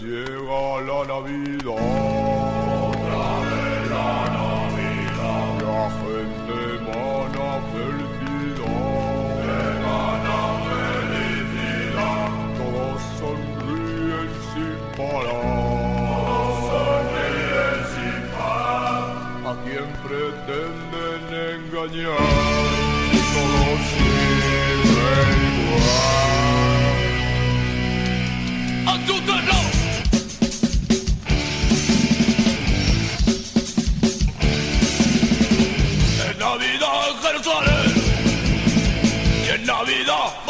llega 0.00 0.80
la 0.88 1.04
Navidad. 1.04 1.80
Otra 2.88 3.26
vez 3.50 3.90
la 3.90 4.10
Navidad. 4.38 5.48
La 5.64 5.82
gente 6.00 6.54
emana 6.76 7.48
felicidad. 7.72 8.74
Emana 9.70 10.40
felicidad. 10.68 12.28
Todos 12.58 13.02
sonríen 13.20 14.30
sin 14.50 14.76
parar. 14.96 15.46
Todos 16.10 16.54
sonríen 16.70 17.80
sin 17.94 18.18
parar. 18.36 19.06
A 19.46 19.52
quien 19.64 19.88
pretenden 20.04 21.22
engañar. 21.54 22.43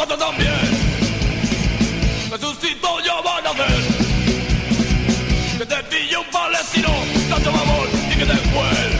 Mata 0.07 0.17
también. 0.17 0.53
Jesucito 2.29 2.99
ya 3.03 3.21
va 3.21 3.37
a 3.37 3.41
nacer. 3.41 3.81
Que 5.57 5.65
te 5.65 5.83
pille 5.89 6.17
un 6.17 6.25
palestino, 6.31 6.89
canta 7.27 7.49
amor 7.49 7.89
y 8.11 8.15
que 8.15 8.25
después 8.25 8.75
cae 8.75 8.94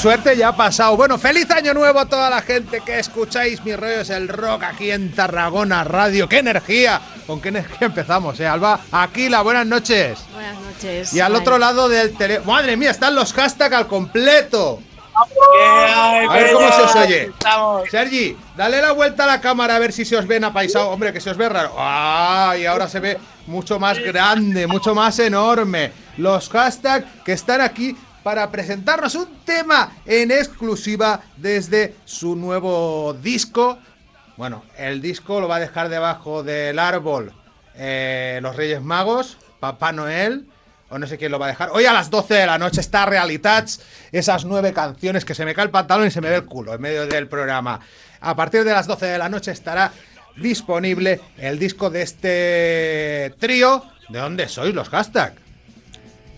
suerte 0.00 0.34
ya 0.34 0.48
ha 0.48 0.56
pasado. 0.56 0.96
Bueno, 0.96 1.18
feliz 1.18 1.50
año 1.50 1.74
nuevo 1.74 2.00
a 2.00 2.06
toda 2.06 2.30
la 2.30 2.40
gente 2.40 2.80
que 2.80 2.98
escucháis 2.98 3.62
mi 3.64 3.76
rollo 3.76 4.00
es 4.00 4.08
el 4.08 4.28
rock 4.28 4.62
aquí 4.62 4.90
en 4.90 5.12
Tarragona 5.12 5.84
Radio. 5.84 6.26
¡Qué 6.26 6.38
energía! 6.38 7.00
¿Con 7.26 7.40
qué 7.40 7.50
energía 7.50 7.88
empezamos, 7.88 8.40
eh, 8.40 8.46
Alba? 8.46 8.80
Aquila, 8.90 9.42
buenas 9.42 9.66
noches. 9.66 10.18
Buenas 10.32 10.58
noches. 10.58 11.12
Y 11.12 11.20
al 11.20 11.34
Ay, 11.34 11.40
otro 11.42 11.58
lado 11.58 11.88
del 11.90 12.16
tele... 12.16 12.40
¡Madre 12.40 12.78
mía! 12.78 12.90
Están 12.90 13.14
los 13.14 13.34
hashtags 13.34 13.74
al 13.76 13.86
completo. 13.88 14.80
hay, 15.14 16.26
A 16.26 16.32
ver 16.32 16.52
cómo 16.54 16.72
se 16.72 16.82
os 16.82 16.96
oye. 16.96 17.22
Estamos. 17.24 17.90
Sergi, 17.90 18.36
dale 18.56 18.80
la 18.80 18.92
vuelta 18.92 19.24
a 19.24 19.26
la 19.26 19.40
cámara 19.42 19.76
a 19.76 19.78
ver 19.78 19.92
si 19.92 20.06
se 20.06 20.16
os 20.16 20.26
ven 20.26 20.44
apaisado. 20.44 20.88
Hombre, 20.88 21.12
que 21.12 21.20
se 21.20 21.28
os 21.28 21.36
ve 21.36 21.46
raro. 21.46 21.74
¡Ah! 21.76 22.54
Y 22.58 22.64
ahora 22.64 22.88
se 22.88 23.00
ve 23.00 23.18
mucho 23.46 23.78
más 23.78 23.98
grande, 23.98 24.66
mucho 24.66 24.94
más 24.94 25.18
enorme. 25.18 25.92
Los 26.16 26.48
hashtags 26.48 27.06
que 27.22 27.32
están 27.32 27.60
aquí 27.60 27.94
para 28.22 28.50
presentarnos 28.50 29.14
un 29.14 29.28
tema 29.44 29.92
en 30.06 30.30
exclusiva 30.30 31.22
desde 31.36 31.94
su 32.04 32.36
nuevo 32.36 33.14
disco. 33.14 33.78
Bueno, 34.36 34.64
el 34.76 35.00
disco 35.00 35.40
lo 35.40 35.48
va 35.48 35.56
a 35.56 35.60
dejar 35.60 35.88
debajo 35.88 36.42
del 36.42 36.78
árbol 36.78 37.32
eh, 37.74 38.40
los 38.42 38.56
Reyes 38.56 38.82
Magos, 38.82 39.38
Papá 39.58 39.92
Noel, 39.92 40.46
o 40.90 40.98
no 40.98 41.06
sé 41.06 41.18
quién 41.18 41.32
lo 41.32 41.38
va 41.38 41.46
a 41.46 41.50
dejar. 41.50 41.70
Hoy 41.72 41.86
a 41.86 41.92
las 41.92 42.10
12 42.10 42.34
de 42.34 42.46
la 42.46 42.58
noche 42.58 42.80
está 42.80 43.06
Realitats, 43.06 43.80
esas 44.12 44.44
nueve 44.44 44.72
canciones 44.72 45.24
que 45.24 45.34
se 45.34 45.44
me 45.44 45.54
cae 45.54 45.64
el 45.64 45.70
pantalón 45.70 46.06
y 46.06 46.10
se 46.10 46.20
me 46.20 46.28
ve 46.28 46.36
el 46.36 46.44
culo 46.44 46.74
en 46.74 46.80
medio 46.80 47.06
del 47.06 47.28
programa. 47.28 47.80
A 48.20 48.36
partir 48.36 48.64
de 48.64 48.72
las 48.72 48.86
12 48.86 49.06
de 49.06 49.18
la 49.18 49.28
noche 49.28 49.52
estará 49.52 49.92
disponible 50.36 51.20
el 51.38 51.58
disco 51.58 51.90
de 51.90 52.02
este 52.02 53.34
trío. 53.38 53.84
¿De 54.08 54.18
dónde 54.18 54.48
sois 54.48 54.74
los 54.74 54.88
hashtags? 54.88 55.49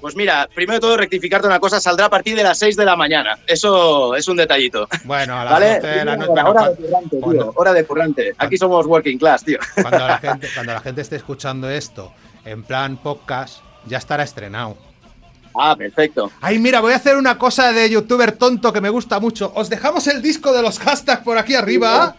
Pues 0.02 0.14
mira, 0.16 0.46
primero 0.54 0.74
de 0.74 0.80
todo 0.80 0.96
rectificarte 0.98 1.46
una 1.46 1.58
cosa, 1.60 1.80
saldrá 1.80 2.06
a 2.06 2.10
partir 2.10 2.36
de 2.36 2.42
las 2.42 2.58
6 2.58 2.76
de 2.76 2.84
la 2.84 2.96
mañana. 2.96 3.38
Eso 3.46 4.14
es 4.14 4.28
un 4.28 4.36
detallito. 4.36 4.86
Bueno, 5.04 5.38
a 5.38 5.44
las 5.44 5.52
¿Vale? 5.54 5.74
12 5.76 5.86
de 5.86 6.04
la 6.04 6.16
noche. 6.16 6.30
Hora, 6.32 6.44
hora 6.50 6.62
de 6.68 6.74
cu- 6.76 6.82
currante, 6.82 7.08
tío. 7.16 7.20
cuando- 7.20 7.52
Hora 7.56 7.72
de 7.72 7.84
currante. 7.86 8.32
Aquí 8.36 8.56
somos 8.58 8.84
working 8.86 9.16
class, 9.18 9.44
tío. 9.44 9.58
cuando 9.80 9.98
la 10.06 10.18
gente, 10.18 10.48
cuando 10.52 10.72
la 10.74 10.80
gente 10.80 11.00
esté 11.00 11.16
escuchando 11.16 11.70
esto 11.70 12.12
en 12.44 12.64
plan 12.64 12.96
podcast, 12.96 13.62
ya 13.86 13.96
estará 13.98 14.24
estrenado. 14.24 14.76
Ah, 15.54 15.76
perfecto. 15.76 16.30
Ay, 16.40 16.58
mira, 16.58 16.80
voy 16.80 16.92
a 16.92 16.96
hacer 16.96 17.16
una 17.16 17.36
cosa 17.38 17.72
de 17.72 17.90
youtuber 17.90 18.32
tonto 18.32 18.72
que 18.72 18.80
me 18.80 18.88
gusta 18.88 19.20
mucho. 19.20 19.52
Os 19.54 19.68
dejamos 19.68 20.06
el 20.06 20.22
disco 20.22 20.52
de 20.52 20.62
los 20.62 20.78
hashtags 20.78 21.22
por 21.22 21.36
aquí 21.38 21.54
arriba. 21.54 22.14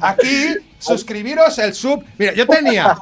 Aquí, 0.00 0.54
suscribiros 0.78 1.58
el 1.58 1.74
sub. 1.74 2.04
Mira, 2.18 2.32
yo 2.34 2.46
tenía. 2.46 2.96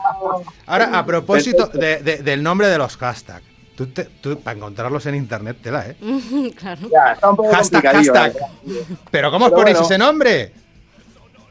Ahora, 0.67 0.99
a 0.99 1.05
propósito 1.05 1.67
de- 1.67 1.99
de- 2.03 2.19
del 2.19 2.43
nombre 2.43 2.69
de 2.69 2.79
los 2.79 2.97
hashtags. 2.97 3.45
Tú, 3.77 3.89
te- 3.89 4.05
tú, 4.05 4.41
para 4.41 4.57
encontrarlos 4.57 5.05
en 5.05 5.17
internet, 5.17 5.59
tela, 5.63 5.85
¿eh? 5.87 5.97
claro. 6.59 6.89
Ya, 6.91 7.13
está 7.13 7.29
un 7.31 7.37
poco 7.37 7.53
Hashtag, 7.53 7.85
hashtag. 7.85 8.33
¿eh? 8.67 8.85
Pero 9.11 9.31
¿cómo 9.31 9.45
os 9.47 9.51
Pero 9.51 9.61
ponéis 9.61 9.77
bueno. 9.79 9.87
ese 9.87 9.99
nombre? 9.99 10.53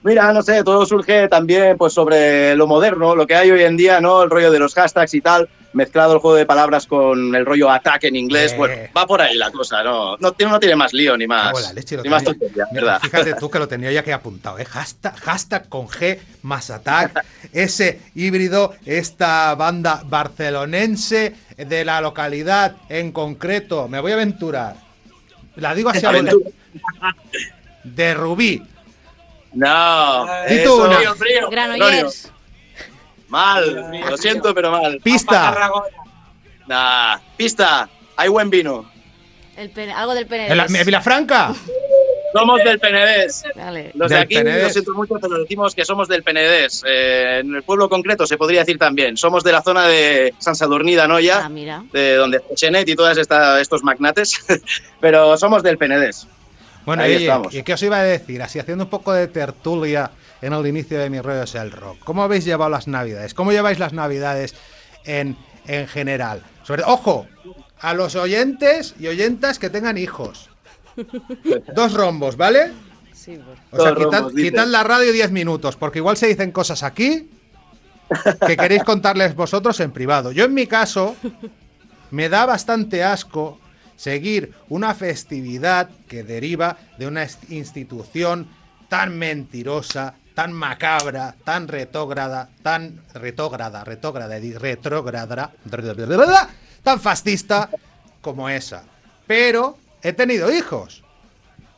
Mira, 0.05 0.31
no 0.31 0.41
sé, 0.43 0.63
todo 0.63 0.85
surge 0.85 1.27
también 1.27 1.77
pues 1.77 1.91
sobre 1.91 2.55
lo 2.55 2.67
moderno, 2.67 3.15
lo 3.15 3.25
que 3.25 3.35
hay 3.35 3.49
hoy 3.49 3.63
en 3.63 3.75
día, 3.75 3.99
¿no? 3.99 4.21
El 4.23 4.29
rollo 4.29 4.51
de 4.51 4.59
los 4.59 4.73
hashtags 4.75 5.13
y 5.15 5.21
tal. 5.21 5.49
mezclado 5.73 6.13
el 6.13 6.19
juego 6.19 6.37
de 6.37 6.45
palabras 6.45 6.87
con 6.87 7.35
el 7.35 7.45
rollo 7.45 7.69
attack 7.69 8.05
en 8.05 8.15
inglés. 8.15 8.53
Eh. 8.53 8.55
Bueno, 8.57 8.75
va 8.95 9.05
por 9.05 9.19
ahí 9.21 9.35
la 9.35 9.51
cosa, 9.51 9.83
¿no? 9.83 10.15
No, 10.19 10.31
tiene- 10.31 10.53
no 10.53 10.57
tiene 10.59 10.75
más 10.77 10.93
lío 10.93 11.17
ni 11.17 11.27
más, 11.27 11.73
leche, 11.73 11.97
ni 12.01 12.07
más 12.07 12.23
tontería, 12.23 12.63
Mira, 12.71 12.83
¿verdad? 12.85 12.99
Fíjate 13.01 13.33
tú 13.33 13.49
que 13.49 13.59
lo 13.59 13.67
tenía 13.75 13.91
ya 13.91 14.01
que 14.01 14.13
apuntado, 14.13 14.57
¿eh? 14.57 14.63
Hashtag, 14.63 15.17
hashtag 15.17 15.67
con 15.67 15.87
G 15.89 16.17
más 16.43 16.69
attack, 16.69 17.25
ese 17.51 17.99
híbrido, 18.15 18.73
esta 18.85 19.53
banda 19.55 20.01
barcelonense 20.05 21.35
de 21.57 21.83
la 21.83 21.99
localidad 21.99 22.77
en 22.87 23.11
concreto, 23.11 23.89
me 23.89 23.99
voy 23.99 24.11
a 24.11 24.15
aventurar. 24.15 24.75
La 25.57 25.75
digo 25.75 25.89
así 25.89 26.05
a 26.05 26.09
Aventura. 26.09 26.49
de 27.83 28.13
Rubí. 28.13 28.63
No, 29.55 30.25
Di 30.47 30.57
tú 30.63 30.75
eso- 30.75 30.83
una. 30.85 30.95
Frío, 30.97 31.15
frío. 31.15 31.49
Granollers. 31.49 32.31
Mal, 33.29 33.91
lo 34.09 34.17
siento, 34.17 34.53
pero 34.53 34.71
mal. 34.71 34.99
Pista. 35.03 35.71
Nah, 36.67 37.17
pista, 37.37 37.89
hay 38.15 38.29
buen 38.29 38.49
vino. 38.49 38.89
El 39.57 39.69
pene- 39.69 39.93
algo 39.93 40.13
del 40.13 40.27
En 40.31 40.57
la- 40.57 40.65
Penedés. 40.65 40.85
Vilafranca. 40.85 41.53
Somos 42.33 42.61
del 42.65 42.79
Penedés. 42.79 43.43
Los 43.93 44.09
de 44.11 44.17
aquí, 44.17 44.35
Penedés. 44.35 44.63
lo 44.63 44.69
siento 44.71 44.93
mucho, 44.93 45.13
pero 45.21 45.37
decimos 45.39 45.73
que 45.73 45.85
somos 45.85 46.09
del 46.09 46.21
Penedés. 46.21 46.83
Eh, 46.85 47.39
en 47.41 47.55
el 47.55 47.63
pueblo 47.63 47.87
concreto 47.87 48.27
se 48.27 48.37
podría 48.37 48.59
decir 48.59 48.77
también. 48.77 49.15
Somos 49.15 49.41
de 49.45 49.53
la 49.53 49.61
zona 49.61 49.87
de 49.87 50.33
San 50.39 50.53
Sadurní 50.55 50.95
de 50.95 51.01
Ah, 51.01 51.05
Anoia, 51.05 51.47
mira. 51.47 51.83
de 51.93 52.15
donde 52.15 52.41
Chenet 52.55 52.89
y 52.89 52.95
todos 52.95 53.17
estos 53.17 53.83
magnates. 53.83 54.33
pero 54.99 55.37
somos 55.37 55.63
del 55.63 55.77
Penedés. 55.77 56.27
Bueno, 56.85 57.03
Ahí 57.03 57.15
oye, 57.15 57.25
estamos. 57.25 57.53
¿y 57.53 57.63
qué 57.63 57.73
os 57.73 57.83
iba 57.83 57.97
a 57.97 58.03
decir? 58.03 58.41
Así 58.41 58.59
haciendo 58.59 58.83
un 58.85 58.89
poco 58.89 59.11
de 59.13 59.27
tertulia 59.27 60.11
en 60.41 60.53
el 60.53 60.67
inicio 60.67 60.99
de 60.99 61.09
mi 61.09 61.19
rollo 61.19 61.43
es 61.43 61.55
el 61.55 61.71
rock. 61.71 61.97
¿Cómo 62.03 62.23
habéis 62.23 62.45
llevado 62.45 62.69
las 62.69 62.87
navidades? 62.87 63.33
¿Cómo 63.33 63.51
lleváis 63.51 63.79
las 63.79 63.93
navidades 63.93 64.53
en, 65.05 65.35
en 65.67 65.87
general? 65.87 66.43
Sobre, 66.63 66.83
ojo, 66.83 67.27
a 67.79 67.93
los 67.93 68.15
oyentes 68.15 68.95
y 68.99 69.07
oyentas 69.07 69.59
que 69.59 69.69
tengan 69.69 69.97
hijos. 69.97 70.49
Dos 71.75 71.93
rombos, 71.93 72.37
¿vale? 72.37 72.71
Sí, 73.13 73.39
pues. 73.43 73.59
O 73.71 73.83
sea, 73.83 73.95
quitad, 73.95 74.21
rombos, 74.23 74.33
quitad 74.33 74.67
la 74.67 74.83
radio 74.83 75.11
10 75.11 75.31
minutos, 75.31 75.75
porque 75.75 75.99
igual 75.99 76.17
se 76.17 76.27
dicen 76.27 76.51
cosas 76.51 76.83
aquí 76.83 77.29
que 78.45 78.55
queréis 78.55 78.83
contarles 78.83 79.35
vosotros 79.35 79.79
en 79.79 79.91
privado. 79.91 80.31
Yo 80.31 80.45
en 80.45 80.53
mi 80.53 80.67
caso 80.67 81.15
me 82.11 82.29
da 82.29 82.45
bastante 82.45 83.03
asco 83.03 83.59
seguir 83.95 84.53
una 84.69 84.93
festividad 84.93 85.89
que 86.07 86.23
deriva 86.23 86.77
de 86.97 87.07
una 87.07 87.27
institución 87.49 88.47
tan 88.89 89.17
mentirosa, 89.17 90.15
tan 90.33 90.53
macabra, 90.53 91.35
tan 91.43 91.67
retógrada, 91.67 92.49
tan 92.61 93.01
retógrada, 93.13 93.83
retógrada, 93.83 94.35
retrógrada, 94.35 96.49
tan 96.83 96.99
fascista 96.99 97.69
como 98.21 98.49
esa. 98.49 98.83
Pero 99.27 99.77
he 100.03 100.13
tenido 100.13 100.51
hijos. 100.53 101.03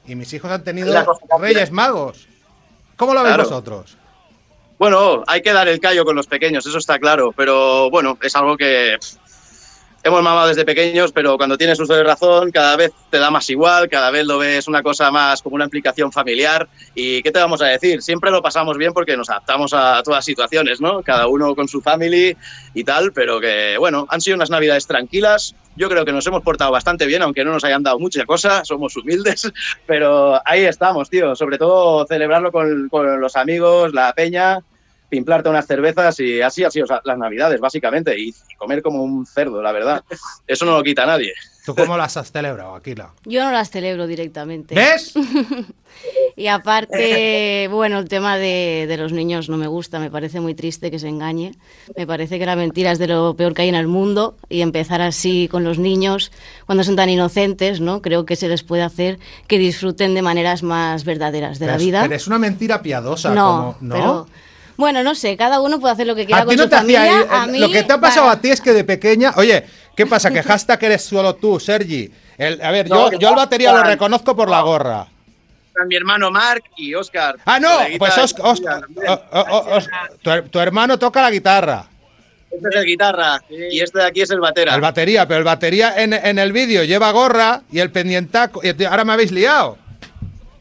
Y 0.06 0.16
mis 0.16 0.32
hijos 0.34 0.52
han 0.52 0.64
tenido 0.64 0.94
Reyes 1.40 1.72
Magos. 1.72 2.28
¿Cómo 2.96 3.14
lo 3.14 3.22
veis 3.22 3.36
Claro. 3.36 3.50
vosotros? 3.50 3.98
Bueno, 4.80 5.24
hay 5.28 5.42
que 5.42 5.54
dar 5.54 5.68
el 5.68 5.80
callo 5.80 6.06
con 6.06 6.16
los 6.16 6.28
pequeños, 6.28 6.66
eso 6.66 6.78
está 6.78 7.00
claro. 7.00 7.34
Pero 7.36 7.90
bueno, 7.90 8.18
es 8.22 8.36
algo 8.36 8.58
que 8.58 8.98
hemos 10.08 10.24
mamado 10.24 10.48
desde 10.48 10.66
pequeños, 10.66 11.12
pero 11.12 11.38
cuando 11.38 11.58
tienes 11.58 11.80
uso 11.80 11.94
de 11.94 12.04
razón, 12.04 12.52
cada 12.52 12.76
vez 12.76 12.92
te 13.10 13.20
da 13.20 13.30
más 13.30 13.50
igual, 13.50 13.90
cada 13.90 14.10
vez 14.10 14.26
lo 14.26 14.38
ves 14.38 14.68
una 14.68 14.82
cosa 14.82 15.12
más 15.12 15.42
como 15.42 15.56
una 15.56 15.66
implicación 15.66 16.12
familiar. 16.12 16.68
¿Y 16.96 17.22
qué 17.22 17.32
te 17.32 17.40
vamos 17.40 17.62
a 17.62 17.68
decir? 17.68 18.02
Siempre 18.02 18.32
lo 18.32 18.42
pasamos 18.42 18.78
bien 18.78 18.94
porque 18.94 19.18
nos 19.18 19.30
adaptamos 19.30 19.74
a 19.74 20.02
todas 20.04 20.24
situaciones, 20.24 20.82
¿no? 20.82 21.04
Cada 21.04 21.28
uno 21.28 21.56
con 21.56 21.68
su 21.68 21.82
family 21.82 22.36
y 22.74 22.84
tal, 22.84 23.12
pero 23.14 23.40
que 23.40 23.76
bueno, 23.78 24.08
han 24.10 24.22
sido 24.22 24.36
unas 24.36 24.50
navidades 24.50 24.88
tranquilas. 24.88 25.56
Yo 25.76 25.90
creo 25.90 26.06
que 26.06 26.12
nos 26.12 26.26
hemos 26.26 26.42
portado 26.42 26.72
bastante 26.72 27.06
bien, 27.06 27.22
aunque 27.22 27.44
no 27.44 27.52
nos 27.52 27.64
hayan 27.64 27.84
dado 27.84 28.00
mucha 28.00 28.26
cosa, 28.26 28.66
somos 28.66 28.96
humildes, 28.98 29.52
pero 29.86 30.42
ahí 30.46 30.64
estamos, 30.66 31.10
tío. 31.10 31.36
Sobre 31.36 31.58
todo 31.58 32.06
celebrarlo 32.08 32.52
con, 32.52 32.90
con 32.90 33.20
los 33.20 33.36
amigos, 33.36 33.94
la 33.94 34.14
peña, 34.14 34.60
pimplarte 35.10 35.50
unas 35.50 35.66
cervezas 35.66 36.20
y 36.20 36.42
así 36.42 36.64
han 36.64 36.72
sido 36.72 36.86
las 37.04 37.18
navidades, 37.18 37.60
básicamente, 37.60 38.18
y 38.20 38.34
comer 38.58 38.82
como 38.82 39.04
un 39.04 39.26
cerdo, 39.26 39.62
la 39.62 39.72
verdad. 39.72 40.04
Eso 40.46 40.66
no 40.66 40.78
lo 40.78 40.84
quita 40.84 41.06
nadie. 41.06 41.34
¿Tú 41.66 41.76
cómo 41.76 41.98
las 41.98 42.16
has 42.18 42.32
celebrado, 42.32 42.76
Aquila? 42.76 43.12
Yo 43.26 43.44
no 43.44 43.52
las 43.52 43.70
celebro 43.70 44.08
directamente. 44.08 44.76
¿Ves? 44.76 45.14
Y 46.36 46.46
aparte, 46.48 47.68
bueno, 47.72 47.98
el 47.98 48.08
tema 48.08 48.38
de, 48.38 48.86
de 48.88 48.98
los 48.98 49.12
niños 49.12 49.50
no 49.50 49.58
me 49.58 49.66
gusta, 49.66 49.98
me 50.00 50.12
parece 50.12 50.40
muy 50.40 50.54
triste 50.54 50.92
que 50.92 51.00
se 51.00 51.08
engañe. 51.08 51.54
Me 51.96 52.06
parece 52.06 52.38
que 52.38 52.46
la 52.46 52.56
mentira 52.56 52.92
es 52.92 53.00
de 53.00 53.08
lo 53.08 53.36
peor 53.36 53.56
que 53.56 53.64
hay 53.64 53.70
en 53.70 53.76
el 53.76 53.88
mundo 53.88 54.36
y 54.48 54.62
empezar 54.62 55.02
así 55.02 55.48
con 55.50 55.64
los 55.64 55.80
niños 55.80 56.32
cuando 56.68 56.84
son 56.84 56.96
tan 56.96 57.10
inocentes, 57.10 57.82
¿no? 57.82 58.04
Creo 58.04 58.26
que 58.26 58.36
se 58.36 58.48
les 58.48 58.62
puede 58.62 58.84
hacer 58.84 59.18
que 59.48 59.58
disfruten 59.58 60.14
de 60.14 60.22
maneras 60.22 60.62
más 60.62 61.04
verdaderas 61.06 61.58
de 61.58 61.66
la 61.66 61.76
es- 61.78 61.84
vida. 61.84 62.02
Pero 62.04 62.16
es 62.16 62.28
una 62.28 62.38
mentira 62.38 62.84
piadosa, 62.84 63.34
no, 63.34 63.76
como, 63.80 63.88
¿no? 63.90 63.96
pero 63.96 64.28
bueno, 64.78 65.04
no 65.04 65.16
sé, 65.16 65.36
cada 65.36 65.60
uno 65.60 65.80
puede 65.80 65.94
hacer 65.94 66.08
lo 66.08 66.16
que 66.16 66.26
quiera 66.26 66.44
a 66.44 66.46
con 66.46 66.56
no 66.56 66.64
su 66.64 66.70
te 66.70 66.76
hacía 66.76 67.00
familia. 67.02 67.22
ir- 67.26 67.28
a 67.32 67.44
eh, 67.46 67.48
mí, 67.52 67.60
lo 67.60 67.70
que 67.70 67.84
te 67.84 67.94
ha 67.94 68.00
pasado 68.00 68.28
para- 68.28 68.38
a 68.38 68.42
ti 68.42 68.50
es 68.50 68.62
que 68.62 68.72
de 68.74 68.84
pequeña, 68.84 69.34
oye, 69.36 69.66
¿qué 69.96 70.06
pasa? 70.06 70.32
Que 70.32 70.42
hashtag 70.44 70.84
eres 70.84 71.04
solo 71.04 71.36
tú, 71.36 71.60
Sergi. 71.60 72.10
El- 72.38 72.62
a 72.62 72.72
ver, 72.72 72.88
No, 72.90 73.12
yo, 73.12 73.18
yo 73.20 73.30
al 73.30 73.36
batería 73.36 73.74
lo 73.74 73.84
reconozco 73.84 74.36
por 74.36 74.50
la 74.50 74.62
gorra. 74.62 75.08
Mi 75.88 75.96
hermano 75.96 76.32
Mark 76.32 76.64
y 76.76 76.94
Oscar. 76.96 77.36
Ah, 77.46 77.60
no, 77.60 77.70
pues 78.00 78.18
Oscar, 78.18 78.46
Oscar- 78.48 78.82
o- 79.08 79.14
o- 79.40 79.58
o- 79.58 79.76
Os- 79.78 79.88
tu, 80.24 80.30
her- 80.32 80.50
tu 80.50 80.60
hermano 80.60 80.98
toca 80.98 81.22
la 81.22 81.30
guitarra, 81.30 81.86
Este 82.52 82.70
es 82.70 82.76
el 82.78 82.86
guitarra 82.86 83.42
y 83.50 83.80
este 83.80 84.00
de 84.00 84.06
aquí 84.06 84.22
es 84.22 84.32
el 84.32 84.40
batera. 84.40 84.74
el 84.74 84.82
batería, 84.82 85.28
pero 85.28 85.38
el 85.38 85.44
batería 85.44 85.94
en, 86.02 86.14
en 86.14 86.40
el 86.40 86.52
vídeo 86.52 86.84
lleva 86.84 87.12
gorra 87.12 87.62
y 87.72 87.78
el 87.80 87.92
pendientaco. 87.92 88.62
Y 88.64 88.84
ahora 88.86 89.06
me 89.06 89.14
habéis 89.14 89.32
liado. 89.32 89.78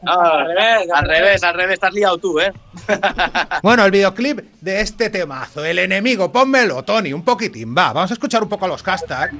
Ah, 0.05 0.39
al 0.39 0.47
revés, 0.47 0.89
al 0.93 1.07
revés, 1.07 1.43
al 1.43 1.53
revés, 1.55 1.73
estás 1.73 1.93
liado 1.93 2.17
tú, 2.17 2.39
¿eh? 2.39 2.53
Bueno, 3.63 3.83
el 3.85 3.91
videoclip 3.91 4.39
de 4.61 4.81
este 4.81 5.09
temazo, 5.09 5.65
el 5.65 5.79
enemigo, 5.79 6.31
pónmelo, 6.31 6.83
Tony, 6.83 7.13
un 7.13 7.23
poquitín, 7.23 7.75
va, 7.75 7.93
vamos 7.93 8.11
a 8.11 8.13
escuchar 8.13 8.43
un 8.43 8.49
poco 8.49 8.67
los 8.67 8.83
hashtags. 8.83 9.33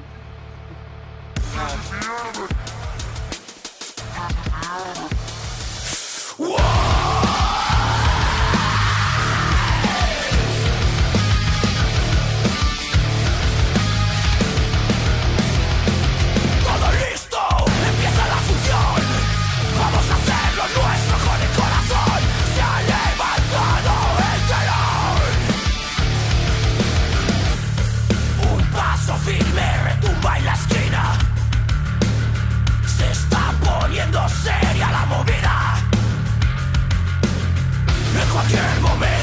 En 38.38 38.44
cualquier 38.44 38.82
momento 38.82 39.17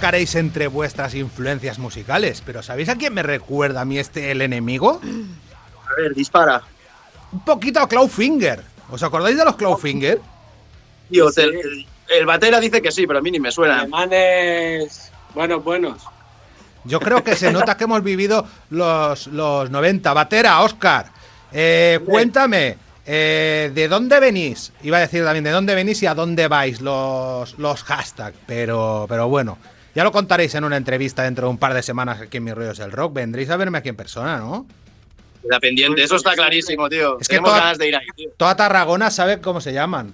destacaréis 0.00 0.34
entre 0.34 0.66
vuestras 0.66 1.14
influencias 1.14 1.78
musicales, 1.78 2.42
pero 2.46 2.62
¿sabéis 2.62 2.88
a 2.88 2.96
quién 2.96 3.12
me 3.12 3.22
recuerda 3.22 3.82
a 3.82 3.84
mí 3.84 3.98
este 3.98 4.30
el 4.30 4.40
enemigo? 4.40 4.98
A 4.98 6.00
ver, 6.00 6.14
dispara. 6.14 6.62
Un 7.30 7.44
poquito 7.44 7.80
a 7.80 7.86
Clawfinger. 7.86 8.62
¿Os 8.90 9.02
acordáis 9.02 9.36
de 9.36 9.44
los 9.44 9.56
Clawfinger? 9.56 10.18
tío. 11.10 11.30
Sí. 11.30 11.42
El, 11.42 11.86
el 12.18 12.24
batera 12.24 12.58
dice 12.60 12.80
que 12.80 12.90
sí, 12.90 13.06
pero 13.06 13.18
a 13.18 13.22
mí 13.22 13.30
ni 13.30 13.40
me 13.40 13.52
suena. 13.52 13.82
Alemanes 13.82 15.12
buenos, 15.34 15.62
buenos. 15.62 16.02
Yo 16.84 16.98
creo 16.98 17.22
que 17.22 17.36
se 17.36 17.52
nota 17.52 17.76
que 17.76 17.84
hemos 17.84 18.02
vivido 18.02 18.46
los, 18.70 19.26
los 19.26 19.70
90. 19.70 20.14
Batera, 20.14 20.62
Oscar, 20.62 21.08
eh, 21.52 22.00
cuéntame, 22.06 22.78
eh, 23.04 23.70
¿de 23.74 23.86
dónde 23.86 24.18
venís? 24.18 24.72
Iba 24.82 24.96
a 24.96 25.00
decir 25.00 25.24
también 25.24 25.44
de 25.44 25.50
dónde 25.50 25.74
venís 25.74 26.02
y 26.02 26.06
a 26.06 26.14
dónde 26.14 26.48
vais 26.48 26.80
los, 26.80 27.58
los 27.58 27.84
hashtags, 27.84 28.38
pero, 28.46 29.04
pero 29.06 29.28
bueno, 29.28 29.58
ya 29.94 30.04
lo 30.04 30.12
contaréis 30.12 30.54
en 30.54 30.64
una 30.64 30.76
entrevista 30.76 31.22
dentro 31.24 31.46
de 31.46 31.50
un 31.50 31.58
par 31.58 31.74
de 31.74 31.82
semanas 31.82 32.20
aquí 32.20 32.36
en 32.38 32.44
Mi 32.44 32.52
Rollo 32.52 32.70
es 32.72 32.78
el 32.78 32.92
Rock. 32.92 33.14
Vendréis 33.14 33.50
a 33.50 33.56
verme 33.56 33.78
aquí 33.78 33.88
en 33.88 33.96
persona, 33.96 34.38
¿no? 34.38 34.66
La 35.44 35.58
pendiente, 35.58 36.02
eso 36.02 36.16
está 36.16 36.34
clarísimo, 36.34 36.88
tío. 36.88 37.18
Es 37.20 37.26
que 37.28 37.36
Tenemos 37.36 37.50
toda- 37.50 37.60
ganas 37.62 37.78
de 37.78 37.88
ir 37.88 37.96
ahí, 37.96 38.06
tío. 38.14 38.30
Toda 38.36 38.56
Tarragona 38.56 39.10
sabe 39.10 39.40
cómo 39.40 39.60
se 39.60 39.72
llaman. 39.72 40.12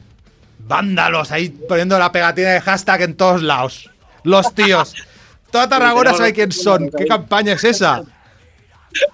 Vándalos 0.60 1.30
ahí 1.32 1.48
poniendo 1.50 1.98
la 1.98 2.12
pegatina 2.12 2.50
de 2.50 2.60
hashtag 2.60 3.02
en 3.02 3.16
todos 3.16 3.42
lados. 3.42 3.90
Los 4.22 4.54
tíos. 4.54 4.94
Toda 5.50 5.68
Tarragona 5.68 6.12
sabe 6.14 6.32
quién 6.32 6.52
son. 6.52 6.90
¿Qué 6.96 7.06
campaña 7.06 7.52
es 7.54 7.64
esa? 7.64 8.02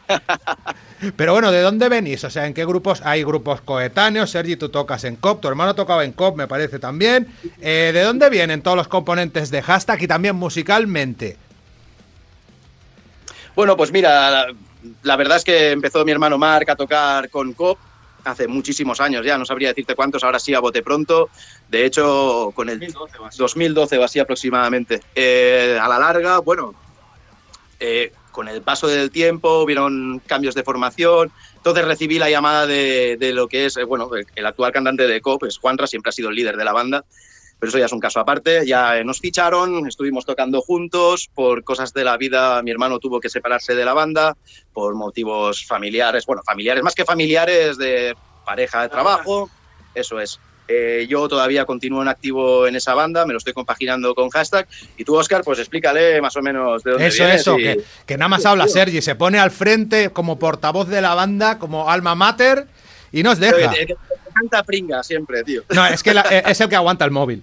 Pero 1.17 1.33
bueno, 1.33 1.51
¿de 1.51 1.61
dónde 1.61 1.89
venís? 1.89 2.23
O 2.25 2.31
sea, 2.31 2.47
¿en 2.47 2.55
qué 2.55 2.65
grupos? 2.65 3.03
Hay 3.05 3.25
grupos 3.25 3.61
coetáneos. 3.61 4.31
Sergi, 4.31 4.57
tú 4.57 4.69
tocas 4.69 5.05
en 5.05 5.17
COP. 5.17 5.41
Tu 5.41 5.49
hermano 5.49 5.75
tocaba 5.75 6.05
en 6.05 6.13
COP, 6.13 6.37
me 6.37 6.47
parece 6.47 6.79
también. 6.79 7.29
Eh, 7.61 7.91
¿De 7.93 8.03
dónde 8.03 8.31
vienen 8.31 8.63
todos 8.63 8.77
los 8.77 8.89
componentes 8.89 9.51
de 9.51 9.63
hashtag 9.63 10.03
y 10.03 10.07
también 10.07 10.37
musicalmente? 10.37 11.37
Bueno, 13.57 13.77
pues 13.77 13.93
mira, 13.93 14.47
la, 15.03 15.17
verdad 15.17 15.37
es 15.39 15.45
que 15.45 15.73
empezó 15.73 16.05
mi 16.05 16.13
hermano 16.13 16.39
Marc 16.39 16.69
a 16.69 16.77
tocar 16.77 17.29
con 17.31 17.53
COP 17.53 17.79
hace 18.25 18.47
muchísimos 18.47 19.01
años 19.01 19.27
ya, 19.27 19.37
no 19.37 19.45
sabría 19.45 19.71
decirte 19.71 19.97
cuántos, 19.97 20.23
ahora 20.23 20.39
sí 20.39 20.55
a 20.55 20.61
bote 20.61 20.83
pronto. 20.83 21.29
De 21.69 21.85
hecho, 21.85 22.53
con 22.55 22.69
el 22.69 22.79
2012 22.79 23.19
o 23.19 23.27
así. 23.27 23.39
2012 23.39 23.99
o 23.99 24.05
así 24.05 24.19
aproximadamente. 24.21 25.01
Eh, 25.15 25.79
a 25.81 25.89
la 25.89 25.99
larga, 25.99 26.39
bueno, 26.39 26.75
eh, 27.81 28.13
con 28.33 28.49
el 28.49 28.63
paso 28.63 28.89
del 28.89 29.11
tiempo 29.11 29.63
hubieron 29.63 30.21
cambios 30.27 30.55
de 30.55 30.65
formación. 30.65 31.31
Entonces 31.57 31.85
recibí 31.85 32.19
la 32.19 32.31
llamada 32.31 32.67
de, 32.67 33.17
de 33.21 33.33
lo 33.33 33.47
que 33.47 33.67
es, 33.67 33.77
eh, 33.77 33.85
bueno, 33.85 34.13
el, 34.15 34.27
el 34.35 34.47
actual 34.47 34.73
cantante 34.73 35.07
de 35.07 35.21
COP, 35.21 35.45
es 35.45 35.59
Juanra, 35.59 35.87
siempre 35.87 36.11
ha 36.11 36.13
sido 36.13 36.31
el 36.31 36.35
líder 36.35 36.57
de 36.57 36.65
la 36.65 36.73
banda. 36.73 37.05
Pero 37.63 37.69
eso 37.69 37.79
ya 37.79 37.87
es 37.87 37.93
un 37.93 38.01
caso 38.01 38.19
aparte. 38.19 38.67
Ya 38.67 38.99
eh, 38.99 39.05
nos 39.05 39.21
ficharon, 39.21 39.87
estuvimos 39.87 40.27
tocando 40.27 40.61
juntos. 40.63 41.31
Por 41.33 41.63
cosas 41.63 41.93
de 41.93 42.03
la 42.03 42.17
vida, 42.17 42.61
mi 42.65 42.73
hermano 42.73 42.99
tuvo 42.99 43.21
que 43.21 43.29
separarse 43.29 43.77
de 43.77 43.85
la 43.85 43.95
banda 43.95 44.37
por 44.73 44.97
motivos 44.97 45.65
familiares. 45.65 46.27
Bueno, 46.27 46.43
familiares, 46.45 46.83
más 46.83 46.97
que 46.97 47.05
familiares, 47.05 47.79
de 47.79 48.17
pareja 48.45 48.83
de 48.83 48.89
trabajo. 48.89 49.49
Eso 49.95 50.19
es. 50.19 50.41
Eh, 50.69 51.07
yo 51.09 51.29
todavía 51.29 51.65
continúo 51.67 52.01
en 52.03 52.09
activo 52.09 52.67
en 52.67 52.77
esa 52.77 52.95
banda, 52.95 53.27
me 53.27 53.33
lo 53.33 53.39
estoy 53.39 53.53
compaginando 53.53 54.15
con 54.15 54.31
hashtag. 54.31 54.67
Y 54.97 55.05
tú, 55.05 55.17
Oscar, 55.17 55.43
pues 55.45 55.59
explícale 55.59 56.21
más 56.23 56.37
o 56.37 56.43
menos 56.43 56.83
de 56.83 56.93
dónde 56.93 57.07
Eso, 57.09 57.25
vienes 57.25 57.41
eso, 57.41 57.59
y- 57.59 57.63
que, 57.63 57.81
que 58.07 58.17
nada 58.17 58.29
más 58.29 58.47
habla 58.47 58.69
Sergi. 58.69 59.03
Se 59.03 59.15
pone 59.15 59.39
al 59.39 59.51
frente 59.51 60.11
como 60.11 60.39
portavoz 60.39 60.89
de 60.89 61.01
la 61.03 61.15
banda, 61.15 61.59
como 61.59 61.91
alma 61.91 62.15
mater, 62.15 62.67
y 63.11 63.23
nos 63.23 63.39
deja. 63.39 63.71
Que 63.73 63.95
canta 64.35 64.63
pringa 64.63 65.03
siempre, 65.03 65.43
tío. 65.43 65.63
No, 65.71 65.85
es 65.87 66.03
que 66.03 66.15
la- 66.15 66.25
eh, 66.31 66.43
es 66.47 66.61
el 66.61 66.69
que 66.69 66.77
aguanta 66.77 67.05
el 67.05 67.11
móvil. 67.11 67.43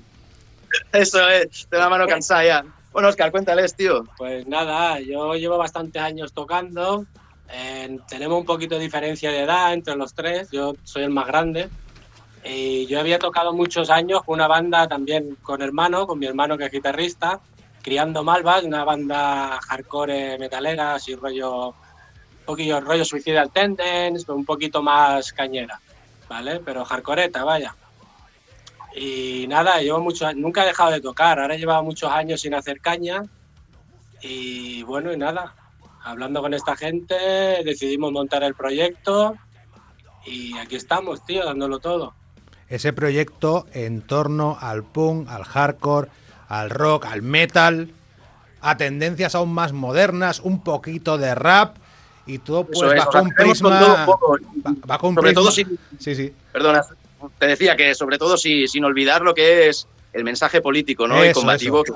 Eso 0.93 1.27
es, 1.29 1.67
de 1.69 1.77
la 1.77 1.89
mano 1.89 2.07
cansada 2.07 2.43
ya. 2.45 2.65
Bueno, 2.91 3.09
Oscar, 3.09 3.29
cuéntales, 3.31 3.75
tío. 3.75 4.03
Pues 4.17 4.47
nada, 4.47 4.99
yo 4.99 5.35
llevo 5.35 5.57
bastantes 5.57 6.01
años 6.01 6.33
tocando. 6.33 7.05
eh, 7.51 7.97
tenemos 8.09 8.39
un 8.39 8.45
poquito 8.45 8.75
de 8.75 8.81
diferencia 8.81 9.31
de 9.31 9.41
edad 9.41 9.73
entre 9.73 9.95
los 9.95 10.13
tres. 10.13 10.49
Yo 10.51 10.75
soy 10.83 11.03
el 11.03 11.09
más 11.09 11.27
grande. 11.27 11.69
Y 12.43 12.85
yo 12.87 12.99
había 12.99 13.19
tocado 13.19 13.53
muchos 13.53 13.89
años 13.89 14.23
con 14.23 14.35
una 14.35 14.47
banda 14.47 14.87
también 14.87 15.35
con 15.41 15.61
hermano, 15.61 16.07
con 16.07 16.19
mi 16.19 16.25
hermano 16.25 16.57
que 16.57 16.65
es 16.65 16.71
guitarrista, 16.71 17.41
Criando 17.81 18.23
Malvas, 18.23 18.63
una 18.63 18.83
banda 18.83 19.59
hardcore 19.61 20.37
metalera, 20.37 20.95
así 20.95 21.15
rollo, 21.15 21.69
un 21.69 22.45
poquillo 22.45 22.81
rollo 22.81 23.05
Suicidal 23.05 23.51
Tendencies, 23.51 24.25
pero 24.25 24.37
un 24.37 24.45
poquito 24.45 24.81
más 24.81 25.31
cañera, 25.31 25.79
¿vale? 26.27 26.59
Pero 26.59 26.83
hardcoreta, 26.83 27.43
vaya. 27.43 27.75
Y 28.95 29.45
nada, 29.47 29.79
llevo 29.81 29.99
muchos 29.99 30.35
nunca 30.35 30.63
he 30.63 30.67
dejado 30.67 30.91
de 30.91 31.01
tocar, 31.01 31.39
ahora 31.39 31.55
llevaba 31.55 31.81
muchos 31.81 32.11
años 32.11 32.41
sin 32.41 32.53
hacer 32.53 32.81
caña. 32.81 33.23
Y 34.21 34.83
bueno, 34.83 35.13
y 35.13 35.17
nada, 35.17 35.55
hablando 36.03 36.41
con 36.41 36.53
esta 36.53 36.75
gente, 36.75 37.15
decidimos 37.63 38.11
montar 38.11 38.43
el 38.43 38.55
proyecto 38.55 39.35
y 40.25 40.57
aquí 40.57 40.75
estamos, 40.75 41.25
tío, 41.25 41.45
dándolo 41.45 41.79
todo. 41.79 42.13
Ese 42.69 42.93
proyecto 42.93 43.65
en 43.73 44.01
torno 44.01 44.57
al 44.59 44.83
punk, 44.83 45.27
al 45.29 45.43
hardcore, 45.43 46.09
al 46.47 46.69
rock, 46.69 47.05
al 47.05 47.21
metal, 47.21 47.89
a 48.61 48.77
tendencias 48.77 49.33
aún 49.35 49.53
más 49.53 49.73
modernas, 49.73 50.39
un 50.39 50.63
poquito 50.63 51.17
de 51.17 51.33
rap 51.33 51.77
y 52.27 52.37
todo 52.39 52.65
pues 52.65 52.91
es, 52.91 52.97
bajo 52.97 53.17
un 53.21 53.29
con 53.31 53.33
prisma. 53.35 53.79
todo 53.79 53.95
un 54.65 54.81
bajo 54.85 55.13
Sobre 55.13 55.31
prisma- 55.31 55.33
todo 55.33 55.51
si- 55.51 55.65
Sí, 55.97 56.15
sí. 56.15 56.33
Perdona, 56.51 56.81
te 57.39 57.47
decía 57.47 57.75
que 57.75 57.95
sobre 57.95 58.17
todo 58.19 58.37
si, 58.37 58.67
sin 58.67 58.85
olvidar 58.85 59.21
lo 59.21 59.33
que 59.33 59.67
es 59.69 59.87
el 60.13 60.23
mensaje 60.23 60.61
político 60.61 61.07
¿no? 61.07 61.23
y 61.23 61.29
Eso, 61.29 61.39
combativo, 61.39 61.83
que, 61.83 61.93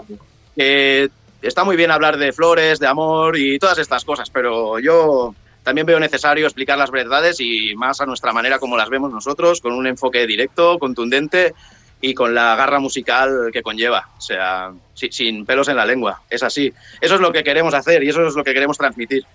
que 0.56 1.10
está 1.48 1.64
muy 1.64 1.76
bien 1.76 1.92
hablar 1.92 2.18
de 2.18 2.32
flores, 2.34 2.80
de 2.80 2.88
amor 2.88 3.38
y 3.38 3.60
todas 3.60 3.78
estas 3.78 4.04
cosas, 4.06 4.30
pero 4.32 4.80
yo 4.80 5.36
también 5.64 5.88
veo 5.88 6.00
necesario 6.00 6.46
explicar 6.46 6.78
las 6.78 6.92
verdades 6.92 7.40
y 7.40 7.74
más 7.76 8.02
a 8.02 8.06
nuestra 8.06 8.34
manera 8.34 8.60
como 8.60 8.78
las 8.78 8.90
vemos 8.90 9.12
nosotros, 9.12 9.62
con 9.62 9.74
un 9.74 9.88
enfoque 9.88 10.28
directo, 10.28 10.78
contundente 10.80 11.54
y 12.02 12.14
con 12.14 12.36
la 12.36 12.56
garra 12.56 12.80
musical 12.80 13.50
que 13.54 13.64
conlleva, 13.64 14.10
o 14.18 14.22
sea, 14.22 14.72
si- 14.94 15.12
sin 15.12 15.46
pelos 15.46 15.70
en 15.70 15.78
la 15.78 15.86
lengua, 15.86 16.22
es 16.30 16.44
así. 16.44 16.74
Eso 17.00 17.16
es 17.16 17.22
lo 17.22 17.32
que 17.32 17.44
queremos 17.44 17.74
hacer 17.74 18.04
y 18.04 18.10
eso 18.10 18.28
es 18.28 18.36
lo 18.36 18.44
que 18.44 18.54
queremos 18.54 18.78
transmitir. 18.78 19.26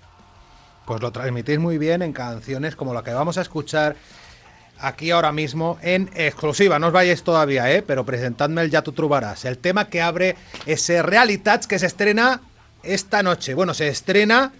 Pues 0.84 1.00
lo 1.00 1.10
transmitís 1.10 1.58
muy 1.58 1.78
bien 1.78 2.02
en 2.02 2.12
canciones 2.12 2.76
como 2.76 2.92
la 2.94 3.02
que 3.02 3.12
vamos 3.12 3.38
a 3.38 3.42
escuchar 3.42 3.96
aquí 4.80 5.10
ahora 5.10 5.32
mismo 5.32 5.78
en 5.82 6.10
exclusiva. 6.14 6.78
No 6.78 6.88
os 6.88 6.92
vayáis 6.92 7.22
todavía, 7.24 7.70
¿eh? 7.72 7.82
pero 7.82 8.04
presentadme 8.04 8.62
el 8.62 8.70
Ya 8.70 8.82
tú 8.82 8.92
trubarás, 8.92 9.44
el 9.44 9.58
tema 9.58 9.88
que 9.88 10.00
abre 10.02 10.36
ese 10.66 11.02
Realitats 11.02 11.66
que 11.66 11.78
se 11.78 11.86
estrena 11.86 12.40
esta 12.82 13.22
noche. 13.22 13.54
Bueno, 13.54 13.74
se 13.74 13.88
estrena 13.88 14.52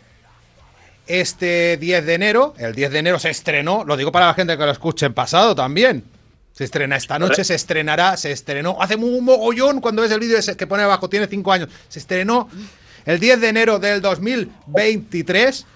este 1.09 1.77
10 1.79 2.07
de 2.07 2.15
enero. 2.15 2.55
El 2.59 2.75
10 2.75 2.91
de 2.93 2.99
enero 2.99 3.19
se 3.19 3.31
estrenó, 3.31 3.85
lo 3.85 3.97
digo 3.97 4.13
para 4.13 4.27
la 4.27 4.35
gente 4.35 4.57
que 4.57 4.65
lo 4.65 4.71
escuche 4.71 5.07
en 5.07 5.15
pasado 5.15 5.55
también. 5.55 6.05
Se 6.53 6.65
estrena 6.65 6.97
esta 6.97 7.19
noche, 7.19 7.45
se 7.45 7.55
estrenará, 7.55 8.17
se 8.17 8.33
estrenó 8.33 8.77
hace 8.81 8.97
un 8.97 9.25
mogollón 9.25 9.81
cuando 9.81 10.03
ves 10.03 10.11
el 10.11 10.21
vídeo 10.21 10.39
que 10.57 10.67
pone 10.67 10.83
abajo, 10.83 11.09
tiene 11.09 11.27
5 11.27 11.53
años. 11.53 11.69
Se 11.89 11.99
estrenó 11.99 12.49
el 13.07 13.21
10 13.21 13.41
de 13.41 13.49
enero 13.49 13.79
del 13.79 14.01
2023 14.01 15.67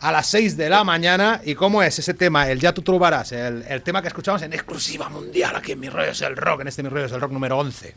a 0.00 0.12
las 0.12 0.26
6 0.28 0.56
de 0.56 0.70
la 0.70 0.84
mañana. 0.84 1.40
¿Y 1.44 1.54
cómo 1.54 1.82
es 1.82 1.98
ese 1.98 2.14
tema? 2.14 2.48
El 2.48 2.60
Ya 2.60 2.72
tú 2.72 2.82
trubarás, 2.82 3.32
el, 3.32 3.64
el 3.68 3.82
tema 3.82 4.00
que 4.00 4.08
escuchamos 4.08 4.40
en 4.42 4.52
exclusiva 4.52 5.08
mundial 5.08 5.56
aquí 5.56 5.72
en 5.72 5.80
Mi 5.80 5.88
Rollo 5.88 6.12
es 6.12 6.22
el 6.22 6.36
Rock, 6.36 6.60
en 6.60 6.68
este 6.68 6.82
Mi 6.82 6.88
Rollo 6.88 7.06
es 7.06 7.12
el 7.12 7.20
Rock 7.20 7.32
número 7.32 7.58
11. 7.58 7.94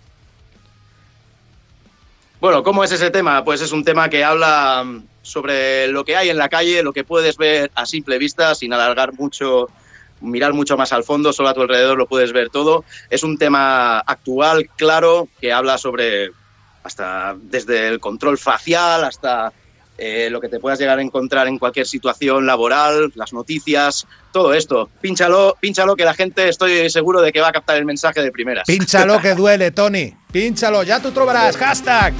Bueno, 2.41 2.63
¿cómo 2.63 2.83
es 2.83 2.91
ese 2.91 3.11
tema? 3.11 3.43
Pues 3.43 3.61
es 3.61 3.71
un 3.71 3.83
tema 3.83 4.09
que 4.09 4.23
habla 4.23 4.83
mm, 4.83 5.03
sobre 5.21 5.87
lo 5.89 6.03
que 6.03 6.15
hay 6.15 6.29
en 6.29 6.37
la 6.37 6.49
calle, 6.49 6.81
lo 6.81 6.91
que 6.91 7.03
puedes 7.03 7.37
ver 7.37 7.69
a 7.75 7.85
simple 7.85 8.17
vista, 8.17 8.55
sin 8.55 8.73
alargar 8.73 9.13
mucho, 9.13 9.69
mirar 10.21 10.51
mucho 10.51 10.75
más 10.75 10.91
al 10.91 11.03
fondo, 11.03 11.33
solo 11.33 11.49
a 11.49 11.53
tu 11.53 11.61
alrededor 11.61 11.99
lo 11.99 12.07
puedes 12.07 12.33
ver 12.33 12.49
todo. 12.49 12.83
Es 13.11 13.21
un 13.21 13.37
tema 13.37 13.99
actual, 13.99 14.67
claro, 14.75 15.27
que 15.39 15.53
habla 15.53 15.77
sobre 15.77 16.31
hasta 16.81 17.35
desde 17.39 17.87
el 17.89 17.99
control 17.99 18.39
facial 18.39 19.03
hasta 19.03 19.53
eh, 20.03 20.31
lo 20.31 20.41
que 20.41 20.49
te 20.49 20.59
puedas 20.59 20.79
llegar 20.79 20.97
a 20.97 21.01
encontrar 21.03 21.47
en 21.47 21.59
cualquier 21.59 21.85
situación 21.85 22.47
laboral, 22.47 23.11
las 23.13 23.33
noticias, 23.33 24.07
todo 24.33 24.51
esto. 24.55 24.89
Pínchalo, 24.99 25.55
pínchalo 25.61 25.95
que 25.95 26.03
la 26.03 26.15
gente 26.15 26.49
estoy 26.49 26.89
seguro 26.89 27.21
de 27.21 27.31
que 27.31 27.39
va 27.39 27.49
a 27.49 27.51
captar 27.51 27.77
el 27.77 27.85
mensaje 27.85 28.23
de 28.23 28.31
primeras. 28.31 28.65
Pínchalo 28.65 29.21
que 29.21 29.35
duele, 29.35 29.69
Tony. 29.69 30.11
Pínchalo, 30.31 30.81
ya 30.81 30.99
tú 30.99 31.11
trobarás. 31.11 31.55
Hashtag. 31.55 32.15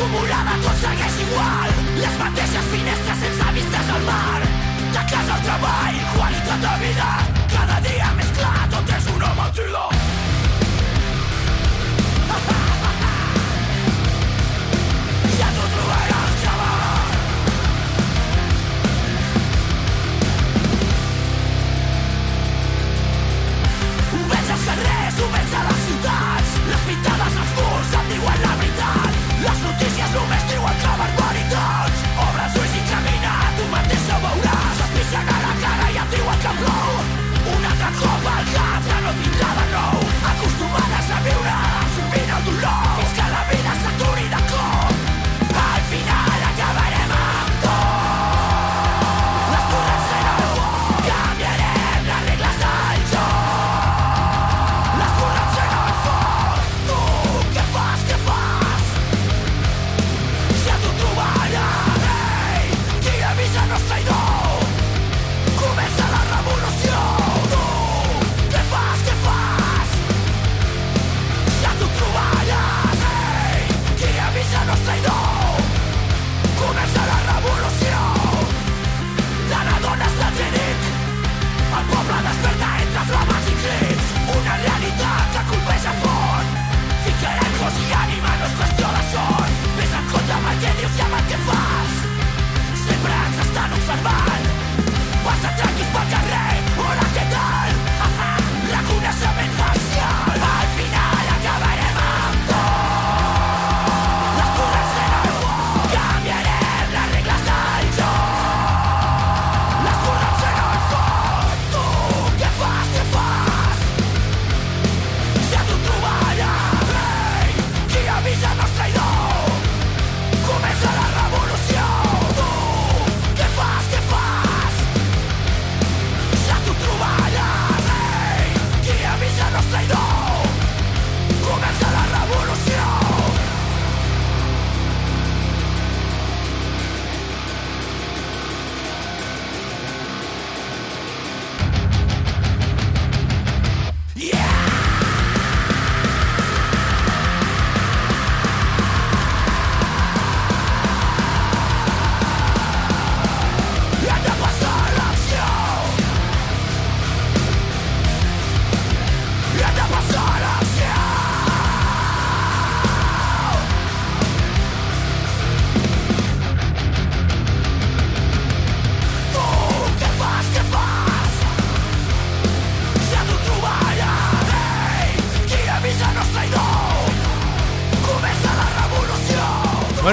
Acumulada 0.00 0.54
tot 0.64 0.76
segueix 0.80 1.16
igual 1.20 1.74
Les 2.00 2.14
mateixes 2.22 2.70
finestres 2.72 3.18
sense 3.20 3.52
vistes 3.58 3.92
al 3.96 4.02
mar 4.08 4.59
De 4.90 5.02
casa 5.10 5.34
al 5.34 5.42
treball, 5.46 5.98
qualitat 6.16 6.64
vida. 6.82 7.08
Cada 7.54 7.78
dia 7.86 8.10
més 8.18 8.34
clar, 8.40 8.68
tot 8.74 8.94
una 9.14 9.99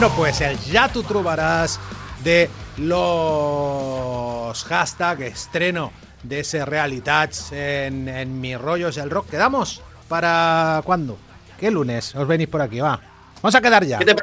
Bueno, 0.08 0.22
pues 0.22 0.40
el 0.40 0.58
ya 0.60 0.88
tú 0.88 1.04
trobarás 1.04 1.82
de 2.24 2.50
los 2.78 4.64
hashtag 4.64 5.22
estreno 5.24 5.92
de 6.24 6.40
ese 6.40 6.64
Realitats 6.66 7.52
en, 7.52 8.08
en 8.08 8.40
Mi 8.40 8.56
Rollos 8.56 8.96
el 8.98 9.10
Rock. 9.10 9.30
¿Quedamos 9.32 9.82
para 10.08 10.82
cuándo? 10.86 11.18
¿Qué 11.60 11.70
lunes? 11.72 12.16
Os 12.16 12.26
venís 12.26 12.48
por 12.48 12.62
aquí, 12.62 12.80
va. 12.80 13.02
Vamos 13.42 13.56
a 13.56 13.60
quedar 13.62 13.84
ya. 13.86 13.98
¿Qué 14.00 14.06
te, 14.06 14.16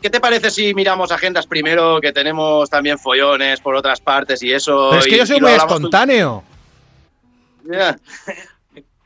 qué 0.00 0.08
te 0.08 0.18
parece 0.18 0.50
si 0.50 0.72
miramos 0.72 1.12
agendas 1.12 1.46
primero, 1.46 2.00
que 2.00 2.12
tenemos 2.12 2.70
también 2.70 2.98
follones 2.98 3.60
por 3.60 3.74
otras 3.74 4.00
partes 4.00 4.42
y 4.42 4.50
eso? 4.50 4.88
Pero 4.92 5.00
es 5.02 5.06
que 5.08 5.14
y- 5.14 5.18
yo 5.18 5.26
soy 5.26 5.40
muy 5.42 5.50
hablamos 5.50 5.68
tú- 5.68 5.74
espontáneo. 5.74 6.42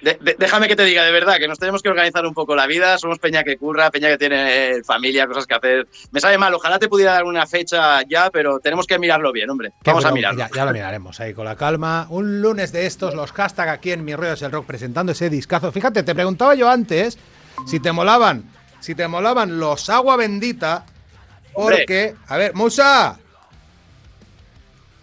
Ya. 0.04 0.12
De- 0.12 0.18
de- 0.20 0.36
déjame 0.38 0.68
que 0.68 0.76
te 0.76 0.84
diga 0.84 1.02
de 1.04 1.10
verdad 1.12 1.36
que 1.38 1.48
nos 1.48 1.58
tenemos 1.58 1.82
que 1.82 1.88
organizar 1.88 2.24
un 2.26 2.34
poco 2.34 2.54
la 2.54 2.66
vida. 2.66 2.98
Somos 2.98 3.18
peña 3.18 3.42
que 3.44 3.56
curra, 3.56 3.90
peña 3.90 4.08
que 4.08 4.18
tiene 4.18 4.70
eh, 4.76 4.84
familia, 4.84 5.26
cosas 5.26 5.46
que 5.46 5.54
hacer. 5.54 5.88
Me 6.12 6.20
sabe 6.20 6.38
mal, 6.38 6.52
ojalá 6.54 6.78
te 6.78 6.88
pudiera 6.88 7.12
dar 7.12 7.24
una 7.24 7.46
fecha 7.46 8.00
ya, 8.08 8.30
pero 8.30 8.60
tenemos 8.60 8.86
que 8.86 8.98
mirarlo 8.98 9.32
bien, 9.32 9.48
hombre. 9.50 9.72
Vamos 9.84 10.04
a 10.04 10.12
mirarlo. 10.12 10.38
Ya, 10.38 10.50
ya 10.54 10.64
lo 10.64 10.72
miraremos 10.72 11.18
ahí 11.20 11.32
con 11.34 11.44
la 11.44 11.56
calma. 11.56 12.06
Un 12.10 12.40
lunes 12.42 12.72
de 12.72 12.86
estos, 12.86 13.14
los 13.14 13.32
hashtag 13.32 13.68
aquí 13.68 13.92
en 13.92 14.04
Mi 14.04 14.14
Rollos 14.14 14.42
el 14.42 14.52
Rock 14.52 14.66
presentando 14.66 15.12
ese 15.12 15.30
discazo. 15.30 15.72
Fíjate, 15.72 16.02
te 16.02 16.14
preguntaba 16.14 16.54
yo 16.54 16.68
antes 16.68 17.18
si 17.66 17.80
te 17.80 17.92
molaban, 17.92 18.44
si 18.80 18.94
te 18.94 19.08
molaban 19.08 19.58
los 19.58 19.88
agua 19.88 20.16
bendita, 20.16 20.84
porque, 21.54 22.14
a 22.28 22.36
ver, 22.36 22.54
Musa. 22.54 23.18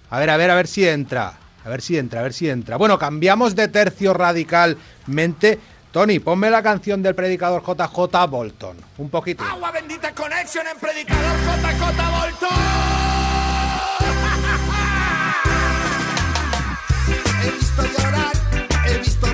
A 0.09 0.19
ver, 0.19 0.29
a 0.29 0.37
ver, 0.37 0.49
a 0.51 0.55
ver 0.55 0.67
si 0.67 0.87
entra. 0.87 1.33
A 1.63 1.69
ver 1.69 1.81
si 1.81 1.97
entra, 1.97 2.19
a 2.19 2.23
ver 2.23 2.33
si 2.33 2.49
entra. 2.49 2.77
Bueno, 2.77 2.97
cambiamos 2.97 3.55
de 3.55 3.67
tercio 3.67 4.13
radicalmente. 4.13 5.59
Tony, 5.91 6.19
ponme 6.19 6.49
la 6.49 6.63
canción 6.63 7.03
del 7.03 7.15
predicador 7.15 7.63
JJ 7.63 8.27
Bolton. 8.29 8.77
Un 8.97 9.09
poquito. 9.09 9.43
Agua 9.43 9.71
bendita 9.71 10.13
conexión 10.15 10.65
en 10.67 10.79
predicador 10.79 11.37
JJ 11.37 12.11
Bolton. 12.11 12.49
He 17.43 17.51
visto 17.51 17.81
llorar, 17.83 18.33
he 18.85 18.97
visto 18.99 19.27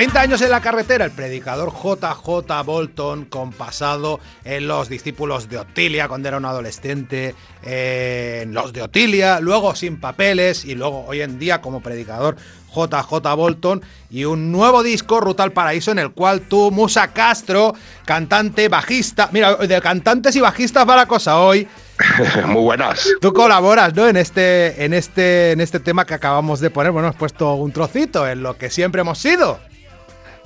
30 0.00 0.18
años 0.18 0.40
en 0.40 0.48
la 0.48 0.62
carretera, 0.62 1.04
el 1.04 1.10
predicador 1.10 1.74
JJ 1.74 2.64
Bolton, 2.64 3.26
compasado 3.26 4.18
en 4.44 4.66
los 4.66 4.88
discípulos 4.88 5.50
de 5.50 5.58
Otilia 5.58 6.08
cuando 6.08 6.28
era 6.28 6.38
un 6.38 6.46
adolescente, 6.46 7.34
en 7.62 8.54
los 8.54 8.72
de 8.72 8.80
Otilia, 8.80 9.40
luego 9.40 9.74
sin 9.74 10.00
papeles 10.00 10.64
y 10.64 10.74
luego 10.74 11.04
hoy 11.06 11.20
en 11.20 11.38
día 11.38 11.60
como 11.60 11.82
predicador 11.82 12.36
JJ 12.74 13.12
Bolton 13.36 13.82
y 14.08 14.24
un 14.24 14.50
nuevo 14.50 14.82
disco, 14.82 15.20
Ruta 15.20 15.42
al 15.42 15.52
Paraíso, 15.52 15.90
en 15.90 15.98
el 15.98 16.12
cual 16.12 16.40
tú, 16.40 16.70
Musa 16.70 17.08
Castro, 17.08 17.74
cantante, 18.06 18.68
bajista, 18.68 19.28
mira, 19.32 19.56
de 19.56 19.82
cantantes 19.82 20.34
y 20.34 20.40
bajistas 20.40 20.88
va 20.88 20.96
la 20.96 21.04
cosa 21.04 21.40
hoy. 21.40 21.68
Muy 22.46 22.62
buenas. 22.62 23.06
Tú 23.20 23.34
colaboras, 23.34 23.94
¿no? 23.94 24.08
En 24.08 24.16
este, 24.16 24.82
en 24.82 24.94
este, 24.94 25.52
en 25.52 25.60
este 25.60 25.78
tema 25.78 26.06
que 26.06 26.14
acabamos 26.14 26.60
de 26.60 26.70
poner. 26.70 26.90
Bueno, 26.90 27.08
has 27.08 27.16
puesto 27.16 27.52
un 27.56 27.70
trocito 27.70 28.26
en 28.26 28.42
lo 28.42 28.56
que 28.56 28.70
siempre 28.70 29.02
hemos 29.02 29.18
sido. 29.18 29.60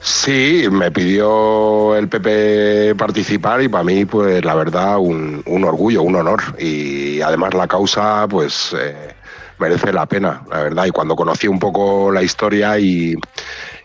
Sí, 0.04 0.66
me 0.70 0.90
pidió 0.90 1.96
el 1.96 2.08
PP 2.08 2.94
participar 2.94 3.62
y 3.62 3.68
para 3.68 3.84
mí, 3.84 4.04
pues 4.04 4.44
la 4.44 4.54
verdad, 4.54 4.98
un, 4.98 5.42
orgullo, 5.64 6.02
un 6.02 6.16
honor. 6.16 6.42
Y 6.58 7.22
además 7.22 7.54
la 7.54 7.66
causa, 7.66 8.28
pues 8.28 8.76
eh, 8.78 9.14
merece 9.58 9.94
la 9.94 10.04
pena, 10.04 10.42
la 10.50 10.64
verdad. 10.64 10.84
Y 10.84 10.90
cuando 10.90 11.16
conocí 11.16 11.48
un 11.48 11.58
poco 11.58 12.12
la 12.12 12.22
historia 12.22 12.78
y, 12.78 13.16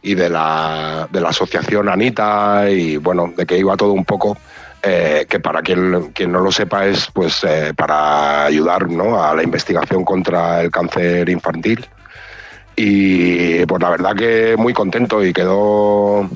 de, 0.04 0.30
la, 0.30 1.08
de 1.10 1.22
la 1.22 1.30
asociación 1.30 1.88
Anita 1.88 2.70
y 2.70 2.98
bueno, 2.98 3.32
de 3.38 3.46
que 3.46 3.58
iba 3.58 3.78
todo 3.78 3.94
un 3.94 4.04
poco, 4.04 4.38
eh, 4.84 5.26
que 5.30 5.40
para 5.40 5.62
quien, 5.62 6.12
quien 6.12 6.34
no 6.34 6.42
lo 6.42 6.52
sepa 6.52 6.86
es 6.86 7.10
pues 7.14 7.46
eh, 7.46 7.74
para 7.74 8.44
ayudar 8.44 8.90
¿no? 8.90 9.24
a 9.24 9.34
la 9.34 9.44
investigación 9.44 10.04
contra 10.04 10.60
el 10.60 10.70
cáncer 10.70 11.30
infantil. 11.30 11.88
Y 12.82 13.66
pues 13.66 13.82
la 13.82 13.90
verdad 13.90 14.16
que 14.16 14.56
muy 14.58 14.72
contento 14.74 15.22
y 15.22 15.34
quedó 15.34 16.30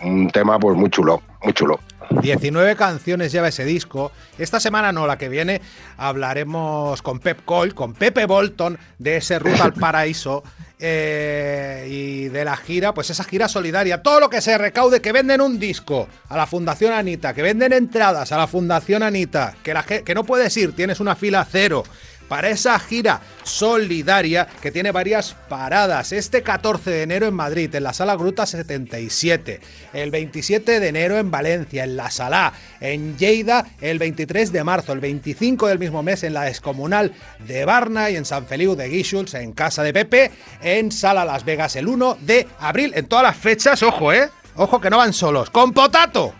un 0.00 0.30
tema 0.32 0.58
pues 0.58 0.74
muy 0.74 0.88
chulo, 0.88 1.20
muy 1.42 1.52
chulo. 1.52 1.80
19 2.22 2.76
canciones 2.76 3.30
lleva 3.30 3.48
ese 3.48 3.66
disco. 3.66 4.10
Esta 4.38 4.58
semana 4.58 4.90
no, 4.90 5.06
la 5.06 5.18
que 5.18 5.28
viene 5.28 5.60
hablaremos 5.98 7.02
con 7.02 7.18
Pep 7.18 7.44
Cole, 7.44 7.72
con 7.72 7.92
Pepe 7.92 8.24
Bolton 8.24 8.78
de 8.98 9.18
ese 9.18 9.38
Ruta 9.38 9.64
al 9.64 9.72
Paraíso 9.74 10.42
eh, 10.78 11.86
y 11.90 12.28
de 12.28 12.46
la 12.46 12.56
gira, 12.56 12.94
pues 12.94 13.10
esa 13.10 13.24
gira 13.24 13.46
solidaria. 13.46 14.02
Todo 14.02 14.18
lo 14.18 14.30
que 14.30 14.40
se 14.40 14.56
recaude, 14.56 15.02
que 15.02 15.12
venden 15.12 15.42
un 15.42 15.58
disco 15.58 16.08
a 16.30 16.38
la 16.38 16.46
Fundación 16.46 16.94
Anita, 16.94 17.34
que 17.34 17.42
venden 17.42 17.74
entradas 17.74 18.32
a 18.32 18.38
la 18.38 18.46
Fundación 18.46 19.02
Anita, 19.02 19.56
que, 19.62 19.74
la, 19.74 19.82
que 19.82 20.14
no 20.14 20.24
puedes 20.24 20.56
ir, 20.56 20.74
tienes 20.74 21.00
una 21.00 21.16
fila 21.16 21.46
cero. 21.50 21.82
Para 22.32 22.48
esa 22.48 22.78
gira 22.78 23.20
solidaria 23.42 24.48
que 24.62 24.70
tiene 24.70 24.90
varias 24.90 25.36
paradas. 25.50 26.12
Este 26.12 26.42
14 26.42 26.90
de 26.90 27.02
enero 27.02 27.26
en 27.26 27.34
Madrid, 27.34 27.74
en 27.74 27.82
la 27.82 27.92
Sala 27.92 28.16
Gruta 28.16 28.46
77. 28.46 29.60
El 29.92 30.10
27 30.10 30.80
de 30.80 30.88
enero 30.88 31.18
en 31.18 31.30
Valencia, 31.30 31.84
en 31.84 31.94
la 31.94 32.10
Sala. 32.10 32.54
En 32.80 33.18
Lleida, 33.18 33.66
el 33.82 33.98
23 33.98 34.50
de 34.50 34.64
marzo. 34.64 34.94
El 34.94 35.00
25 35.00 35.66
del 35.66 35.78
mismo 35.78 36.02
mes 36.02 36.24
en 36.24 36.32
la 36.32 36.44
Descomunal 36.44 37.12
de 37.40 37.66
Barna 37.66 38.08
y 38.08 38.16
en 38.16 38.24
San 38.24 38.46
Feliu 38.46 38.76
de 38.76 38.88
Guíxols, 38.88 39.34
en 39.34 39.52
Casa 39.52 39.82
de 39.82 39.92
Pepe. 39.92 40.30
En 40.62 40.90
Sala 40.90 41.26
Las 41.26 41.44
Vegas, 41.44 41.76
el 41.76 41.86
1 41.86 42.16
de 42.22 42.48
abril. 42.60 42.92
En 42.96 43.08
todas 43.08 43.24
las 43.24 43.36
fechas, 43.36 43.82
ojo, 43.82 44.10
¿eh? 44.10 44.30
Ojo 44.56 44.80
que 44.80 44.88
no 44.88 44.96
van 44.96 45.12
solos. 45.12 45.50
¡Con 45.50 45.74
potato! 45.74 46.32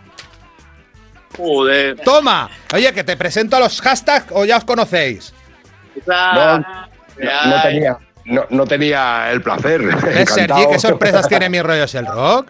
Joder. 1.37 1.99
Toma. 2.01 2.49
Oye, 2.73 2.91
que 2.93 3.03
te 3.03 3.15
presento 3.15 3.57
a 3.57 3.59
los 3.59 3.79
hashtags 3.79 4.31
o 4.31 4.43
ya 4.43 4.57
os 4.57 4.63
conocéis. 4.63 5.35
No, 6.05 6.57
no, 6.59 6.65
no 7.45 7.61
tenía, 7.61 7.97
no, 8.25 8.45
no 8.49 8.65
tenía 8.65 9.31
el 9.31 9.41
placer. 9.41 9.81
¿Ves, 9.81 10.29
Sergi? 10.33 10.65
¿Qué 10.71 10.79
sorpresas 10.79 11.27
tiene 11.27 11.49
mi 11.49 11.61
rollos 11.61 11.93
el 11.95 12.05
rock? 12.05 12.47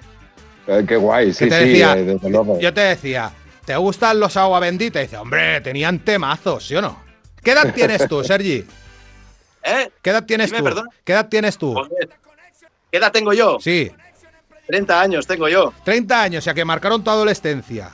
Eh, 0.67 0.85
Qué 0.87 0.95
guay, 0.95 1.33
sí, 1.33 1.45
sí, 1.45 1.49
decía, 1.49 1.97
eh, 1.97 2.03
desde 2.05 2.29
luego. 2.29 2.59
yo 2.59 2.73
te 2.73 2.81
decía, 2.81 3.31
¿te 3.65 3.75
gustan 3.75 4.19
los 4.19 4.37
agua 4.37 4.59
bendita? 4.59 4.99
Y 4.99 5.03
dice, 5.03 5.17
hombre, 5.17 5.59
tenían 5.61 5.99
temazos, 5.99 6.65
¿sí 6.65 6.75
o 6.75 6.81
no? 6.81 7.03
¿Qué 7.43 7.51
edad 7.51 7.73
tienes 7.75 8.07
tú, 8.07 8.23
Sergi? 8.23 8.65
¿Eh? 9.63 9.89
¿Qué 10.01 10.09
edad 10.09 10.23
tienes 10.23 10.47
Dime, 10.47 10.59
tú? 10.59 10.63
perdón. 10.65 10.89
¿Qué 11.03 11.13
edad 11.13 11.27
tienes 11.27 11.57
tú? 11.57 11.73
Joder. 11.73 12.09
¿Qué 12.91 12.97
edad 12.97 13.11
tengo 13.11 13.33
yo? 13.33 13.57
Sí, 13.59 13.91
30 14.67 15.01
años 15.01 15.27
tengo 15.27 15.49
yo. 15.49 15.73
30 15.83 16.21
años, 16.21 16.45
ya 16.45 16.53
que 16.53 16.63
marcaron 16.63 17.03
tu 17.03 17.09
adolescencia. 17.09 17.89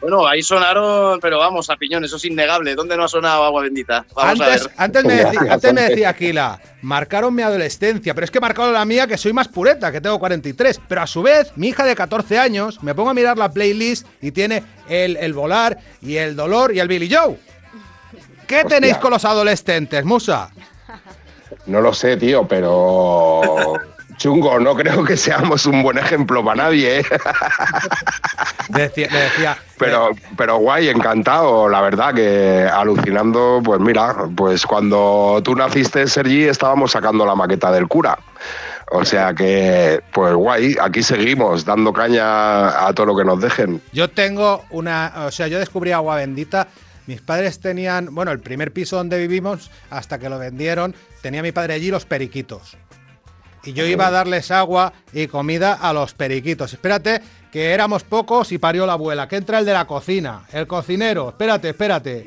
Bueno, 0.00 0.26
ahí 0.26 0.42
sonaron, 0.42 1.20
pero 1.20 1.38
vamos, 1.38 1.68
a 1.68 1.76
piñón, 1.76 2.04
eso 2.04 2.16
es 2.16 2.24
innegable. 2.24 2.74
¿Dónde 2.74 2.96
no 2.96 3.04
ha 3.04 3.08
sonado 3.08 3.44
agua 3.44 3.62
bendita? 3.62 4.06
Vamos 4.14 4.40
a 4.40 4.44
Antes, 4.46 4.64
ver. 4.64 4.74
antes, 4.78 5.04
me 5.04 5.14
decía, 5.14 5.40
antes 5.52 5.72
me 5.74 5.80
decía 5.82 6.08
Aquila, 6.08 6.60
marcaron 6.80 7.34
mi 7.34 7.42
adolescencia, 7.42 8.14
pero 8.14 8.24
es 8.24 8.30
que 8.30 8.40
marcaron 8.40 8.72
la 8.72 8.84
mía, 8.86 9.06
que 9.06 9.18
soy 9.18 9.34
más 9.34 9.48
pureta, 9.48 9.92
que 9.92 10.00
tengo 10.00 10.18
43. 10.18 10.80
Pero 10.88 11.02
a 11.02 11.06
su 11.06 11.22
vez, 11.22 11.52
mi 11.56 11.68
hija 11.68 11.84
de 11.84 11.94
14 11.94 12.38
años, 12.38 12.82
me 12.82 12.94
pongo 12.94 13.10
a 13.10 13.14
mirar 13.14 13.36
la 13.36 13.50
playlist 13.52 14.06
y 14.22 14.32
tiene 14.32 14.62
el, 14.88 15.18
el 15.18 15.34
volar 15.34 15.78
y 16.00 16.16
el 16.16 16.34
dolor 16.34 16.74
y 16.74 16.80
el 16.80 16.88
Billy 16.88 17.14
Joe. 17.14 17.38
¿Qué 18.46 18.64
tenéis 18.64 18.96
con 18.96 19.10
los 19.10 19.24
adolescentes, 19.24 20.04
Musa? 20.04 20.50
No 21.66 21.80
lo 21.82 21.92
sé, 21.92 22.16
tío, 22.16 22.48
pero 22.48 23.74
chungo, 24.20 24.60
no 24.60 24.76
creo 24.76 25.02
que 25.02 25.16
seamos 25.16 25.64
un 25.64 25.82
buen 25.82 25.96
ejemplo 25.96 26.44
para 26.44 26.64
nadie. 26.64 27.00
¿eh? 27.00 27.04
Decía, 28.68 29.08
le 29.10 29.18
decía, 29.18 29.58
Pero, 29.78 30.10
pero 30.36 30.58
guay, 30.58 30.88
encantado, 30.88 31.68
la 31.68 31.80
verdad 31.80 32.14
que 32.14 32.68
alucinando, 32.72 33.60
pues 33.64 33.80
mira, 33.80 34.14
pues 34.36 34.64
cuando 34.64 35.40
tú 35.42 35.56
naciste, 35.56 36.06
Sergi, 36.06 36.44
estábamos 36.44 36.92
sacando 36.92 37.26
la 37.26 37.34
maqueta 37.34 37.72
del 37.72 37.88
cura. 37.88 38.16
O 38.92 39.04
sea 39.04 39.34
que, 39.34 40.00
pues 40.12 40.34
guay, 40.34 40.76
aquí 40.80 41.02
seguimos 41.02 41.64
dando 41.64 41.92
caña 41.92 42.86
a 42.86 42.92
todo 42.92 43.06
lo 43.06 43.16
que 43.16 43.24
nos 43.24 43.40
dejen. 43.40 43.80
Yo 43.92 44.08
tengo 44.10 44.64
una. 44.70 45.12
O 45.26 45.30
sea, 45.30 45.48
yo 45.48 45.58
descubrí 45.58 45.92
agua 45.92 46.16
bendita. 46.16 46.68
Mis 47.06 47.20
padres 47.20 47.58
tenían, 47.58 48.14
bueno, 48.14 48.30
el 48.30 48.38
primer 48.38 48.72
piso 48.72 48.96
donde 48.96 49.18
vivimos, 49.18 49.70
hasta 49.90 50.18
que 50.18 50.28
lo 50.28 50.38
vendieron, 50.38 50.94
tenía 51.22 51.42
mi 51.42 51.50
padre 51.50 51.74
allí 51.74 51.90
los 51.90 52.04
periquitos. 52.04 52.76
Y 53.64 53.72
yo 53.72 53.84
iba 53.84 54.06
a 54.06 54.10
darles 54.10 54.50
agua 54.50 54.92
y 55.12 55.26
comida 55.26 55.74
a 55.74 55.92
los 55.92 56.14
periquitos. 56.14 56.72
Espérate, 56.72 57.20
que 57.52 57.72
éramos 57.72 58.04
pocos 58.04 58.52
y 58.52 58.58
parió 58.58 58.86
la 58.86 58.94
abuela. 58.94 59.28
Que 59.28 59.36
entra 59.36 59.58
el 59.58 59.66
de 59.66 59.72
la 59.72 59.86
cocina, 59.86 60.44
el 60.52 60.66
cocinero. 60.66 61.30
Espérate, 61.30 61.70
espérate. 61.70 62.26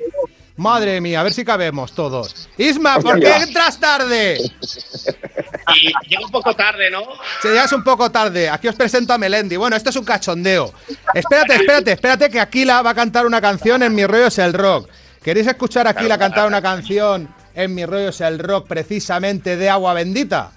Madre 0.55 1.01
mía, 1.01 1.19
a 1.19 1.23
ver 1.23 1.33
si 1.33 1.43
cabemos 1.43 1.93
todos. 1.93 2.47
Isma, 2.57 2.99
¿por 2.99 3.19
qué 3.19 3.35
entras 3.37 3.79
tarde? 3.79 4.37
Y 4.39 6.09
llega 6.09 6.25
un 6.25 6.31
poco 6.31 6.55
tarde, 6.55 6.91
¿no? 6.91 7.01
Se 7.41 7.49
llegas 7.49 7.73
un 7.73 7.83
poco 7.83 8.11
tarde. 8.11 8.49
Aquí 8.49 8.67
os 8.67 8.75
presento 8.75 9.13
a 9.13 9.17
Melendi. 9.17 9.55
Bueno, 9.55 9.75
esto 9.75 9.89
es 9.89 9.95
un 9.95 10.05
cachondeo. 10.05 10.71
Espérate, 11.13 11.55
espérate, 11.55 11.91
espérate 11.93 12.29
que 12.29 12.39
Aquila 12.39 12.83
va 12.83 12.91
a 12.91 12.95
cantar 12.95 13.25
una 13.25 13.41
canción 13.41 13.81
en 13.81 13.95
Mi 13.95 14.05
rollo 14.05 14.27
es 14.27 14.37
el 14.37 14.53
rock. 14.53 14.89
¿Queréis 15.23 15.47
escuchar 15.47 15.87
a 15.87 15.91
Aquila 15.91 16.19
cantar 16.19 16.47
una 16.47 16.61
canción 16.61 17.33
en 17.55 17.73
Mi 17.73 17.85
rollo 17.85 18.09
es 18.09 18.21
el 18.21 18.37
rock 18.37 18.67
precisamente 18.67 19.57
de 19.57 19.69
Agua 19.69 19.93
Bendita? 19.93 20.51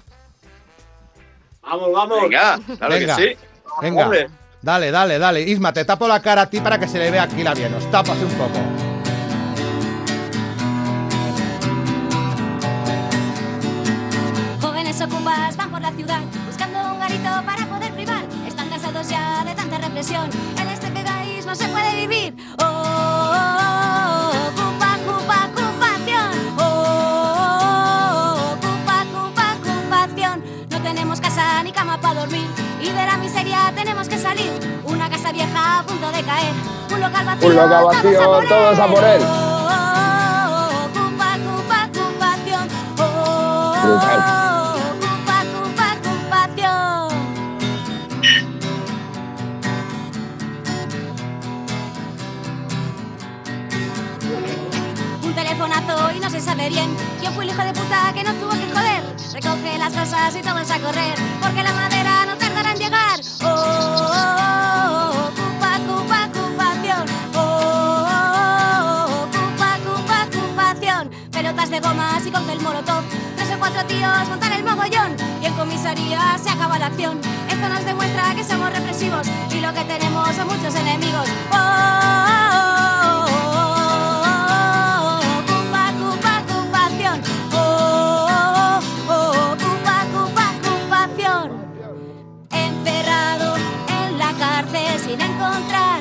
Vamos, 1.66 1.92
vamos. 1.92 2.22
Venga, 2.22 2.58
claro 2.78 2.94
Venga. 2.94 3.16
que 3.16 3.22
sí. 3.22 3.36
Venga, 3.82 4.04
Hombre. 4.04 4.28
dale, 4.62 4.90
dale, 4.90 5.18
dale. 5.18 5.42
Isma, 5.42 5.72
te 5.72 5.84
tapo 5.84 6.06
la 6.08 6.20
cara 6.20 6.42
a 6.42 6.46
ti 6.50 6.60
para 6.60 6.78
que 6.78 6.88
se 6.88 6.98
le 6.98 7.10
vea 7.10 7.22
a 7.22 7.24
Aquila 7.24 7.54
bien. 7.54 7.74
Os 7.74 7.90
tapo 7.90 8.12
así 8.12 8.22
un 8.24 8.30
poco. 8.32 8.58
Jóvenes 14.60 15.00
ocupas 15.00 15.56
van 15.56 15.70
por 15.70 15.80
la 15.80 15.90
ciudad 15.92 16.20
buscando 16.46 16.78
un 16.92 16.98
garito 17.00 17.28
para 17.44 17.66
poder 17.66 17.92
privar. 17.92 18.24
Están 18.46 18.68
cansados 18.68 19.08
ya 19.08 19.44
de 19.44 19.54
tanta 19.54 19.78
represión. 19.78 20.28
En 20.60 20.68
este 20.68 20.88
país 20.90 21.46
no 21.46 21.54
se 21.54 21.68
puede 21.68 21.94
vivir. 22.06 22.34
Y 32.80 32.86
de 32.86 33.06
la 33.06 33.16
miseria 33.18 33.72
tenemos 33.74 34.08
que 34.08 34.18
salir. 34.18 34.52
Una 34.84 35.08
casa 35.08 35.32
vieja 35.32 35.78
a 35.78 35.82
punto 35.82 36.10
de 36.12 36.22
caer. 36.22 36.52
Un 36.92 37.00
local 37.00 37.26
vacío, 37.26 37.48
Un 37.48 37.56
local 37.56 37.84
vacío, 37.84 38.40
todos 38.48 38.78
a 38.78 38.86
por 38.86 39.04
él. 39.04 39.22
Oh, 39.22 39.68
oh, 42.98 43.74
Brutal. 43.82 44.36
telefonazo 55.36 56.12
y 56.16 56.20
no 56.20 56.30
se 56.30 56.40
sabe 56.40 56.68
bien 56.70 56.96
quién 57.20 57.32
fue 57.34 57.44
el 57.44 57.50
hijo 57.50 57.62
de 57.62 57.72
puta 57.72 58.12
que 58.14 58.24
nos 58.24 58.34
tuvo 58.40 58.50
que 58.50 58.66
joder. 58.72 59.02
Recoge 59.34 59.78
las 59.78 59.92
cosas 59.92 60.34
y 60.34 60.40
todos 60.40 60.70
a 60.70 60.78
correr, 60.80 61.14
porque 61.42 61.62
la 61.62 61.72
madera 61.72 62.24
no 62.26 62.36
tardará 62.36 62.45
de 71.80 71.88
gomas 71.88 72.24
y 72.26 72.30
con 72.30 72.48
el 72.48 72.60
molotov. 72.60 73.02
Tres 73.36 73.50
o 73.54 73.58
cuatro 73.58 73.84
tíos 73.84 74.28
montan 74.28 74.52
el 74.52 74.64
mogollón 74.64 75.14
y 75.42 75.46
en 75.46 75.54
comisaría 75.54 76.38
se 76.42 76.48
acaba 76.48 76.78
la 76.78 76.86
acción. 76.86 77.20
Esto 77.50 77.68
nos 77.68 77.84
demuestra 77.84 78.34
que 78.34 78.44
somos 78.44 78.72
represivos 78.72 79.26
y 79.50 79.60
lo 79.60 79.72
que 79.74 79.84
tenemos 79.84 80.28
son 80.34 80.46
muchos 80.48 80.74
enemigos. 80.74 81.28
Oh, 81.52 81.56
oh, 81.56 83.26
oh, 83.28 83.52
oh, 83.52 84.40
oh, 85.04 85.20
ocupa, 85.40 85.82
ocupa, 85.96 86.32
ocupación. 86.48 87.20
Oh, 87.52 87.56
oh, 87.58 89.12
oh, 89.12 89.52
ocupa, 89.52 89.94
ocupa, 90.06 90.44
ocupación. 90.60 91.44
Encerrado 92.50 93.56
en 93.88 94.18
la 94.18 94.32
cárcel 94.32 94.98
sin 95.00 95.20
encontrar 95.20 95.95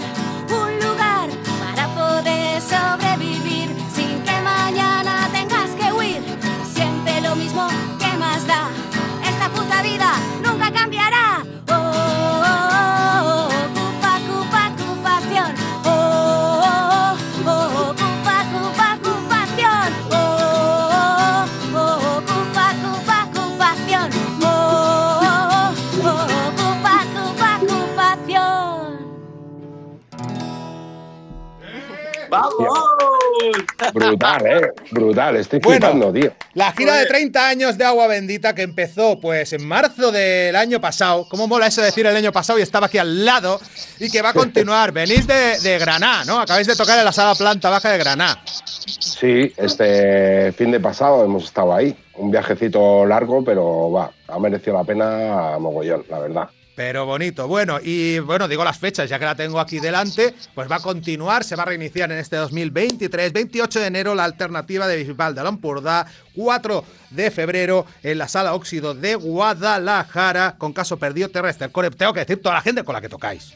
Brutal, 33.94 34.46
¿eh? 34.46 34.62
Brutal, 34.92 35.36
estoy 35.38 35.60
Bueno. 35.60 35.88
flipando, 35.88 36.14
tío. 36.14 36.34
La 36.54 36.72
gira 36.72 36.96
de 36.96 37.06
30 37.06 37.48
años 37.48 37.78
de 37.78 37.84
Agua 37.86 38.08
Bendita 38.08 38.54
que 38.56 38.62
empezó 38.64 39.20
pues 39.20 39.54
en 39.54 39.66
marzo 39.68 40.12
del 40.12 40.56
año 40.56 40.80
pasado. 40.82 41.28
¿Cómo 41.30 41.48
mola 41.48 41.68
eso 41.68 41.82
de 41.82 41.88
decir 41.88 42.06
el 42.06 42.16
año 42.16 42.32
pasado 42.32 42.60
y 42.60 42.62
estaba 42.62 42.88
aquí 42.88 42.98
al 42.98 43.26
lado? 43.26 43.60
Y 44.00 44.10
que 44.10 44.22
va 44.22 44.30
a 44.30 44.34
continuar. 44.46 44.92
Venís 44.92 45.28
de, 45.28 45.60
de 45.60 45.78
Granada, 45.80 46.26
¿no? 46.26 46.40
Acabáis 46.40 46.68
de 46.68 46.76
tocar 46.76 46.98
en 47.00 47.06
la 47.06 47.12
sala 47.12 47.36
planta 47.36 47.70
baja 47.70 47.92
de 47.92 47.98
Granada. 47.98 48.42
Sí, 48.46 49.52
este 49.58 50.52
fin 50.54 50.72
de 50.72 50.80
pasado 50.80 51.24
hemos 51.24 51.46
estado 51.46 51.74
ahí. 51.74 51.96
Un 52.16 52.32
viajecito 52.32 53.06
largo, 53.06 53.44
pero 53.44 53.92
va, 53.92 54.12
ha 54.28 54.40
merecido 54.40 54.78
la 54.78 54.84
pena 54.84 55.56
a 55.56 55.60
mogollón, 55.60 56.06
la 56.10 56.20
verdad. 56.20 56.50
Pero 56.76 57.06
bonito. 57.06 57.48
Bueno, 57.48 57.80
y 57.82 58.20
bueno, 58.20 58.48
digo 58.50 58.64
las 58.64 58.78
fechas, 58.78 59.10
ya 59.10 59.18
que 59.18 59.26
la 59.26 59.36
tengo 59.36 59.60
aquí 59.60 59.80
delante, 59.80 60.36
pues 60.54 60.70
va 60.70 60.76
a 60.76 60.82
continuar, 60.82 61.46
se 61.46 61.56
va 61.56 61.64
a 61.64 61.68
reiniciar 61.68 62.12
en 62.12 62.18
este 62.18 62.36
2023, 62.36 63.32
28 63.32 63.80
de 63.80 63.88
enero 63.88 64.14
la 64.14 64.26
alternativa 64.26 64.86
de 64.86 64.98
Bisbal 64.98 65.34
de 65.34 65.44
Lampurdá, 65.44 66.06
4 66.36 66.84
de 67.12 67.32
febrero 67.32 67.86
en 68.04 68.18
la 68.18 68.28
Sala 68.28 68.54
Óxido 68.54 68.94
de 68.94 69.16
Guadalajara, 69.16 70.56
con 70.58 70.74
caso 70.74 70.98
perdido 70.98 71.30
terrestre. 71.30 71.70
Tengo 71.70 72.14
que 72.14 72.20
decir 72.20 72.42
toda 72.42 72.56
la 72.56 72.62
gente 72.62 72.84
con 72.84 72.94
la 72.94 73.00
que 73.00 73.10
tocáis. 73.10 73.54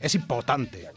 Es 0.00 0.14
importante. 0.14 0.88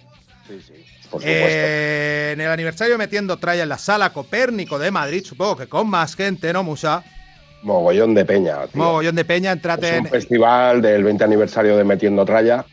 Sí, 0.48 0.62
sí. 0.66 0.74
Eh, 1.22 2.32
en 2.34 2.42
el 2.42 2.50
aniversario 2.50 2.98
metiendo 2.98 3.38
tralla 3.38 3.64
en 3.64 3.70
la 3.70 3.78
Sala 3.78 4.12
Copérnico 4.12 4.78
de 4.80 4.92
Madrid, 4.92 5.24
supongo 5.26 5.58
que 5.58 5.68
con 5.68 5.90
más 5.90 6.16
gente, 6.16 6.52
¿no, 6.52 6.64
Musa? 6.64 7.04
Mogollón 7.64 8.14
de 8.14 8.26
peña, 8.26 8.68
tío. 8.68 8.82
Mogollón 8.82 9.16
de 9.16 9.26
peña, 9.26 9.52
entrate 9.52 9.88
Es 9.90 10.00
un 10.00 10.06
en... 10.06 10.12
festival 10.12 10.82
del 10.82 11.04
20 11.04 11.24
aniversario 11.24 11.76
de 11.78 11.84
Metiendo 11.84 12.24
Tralla, 12.26 12.66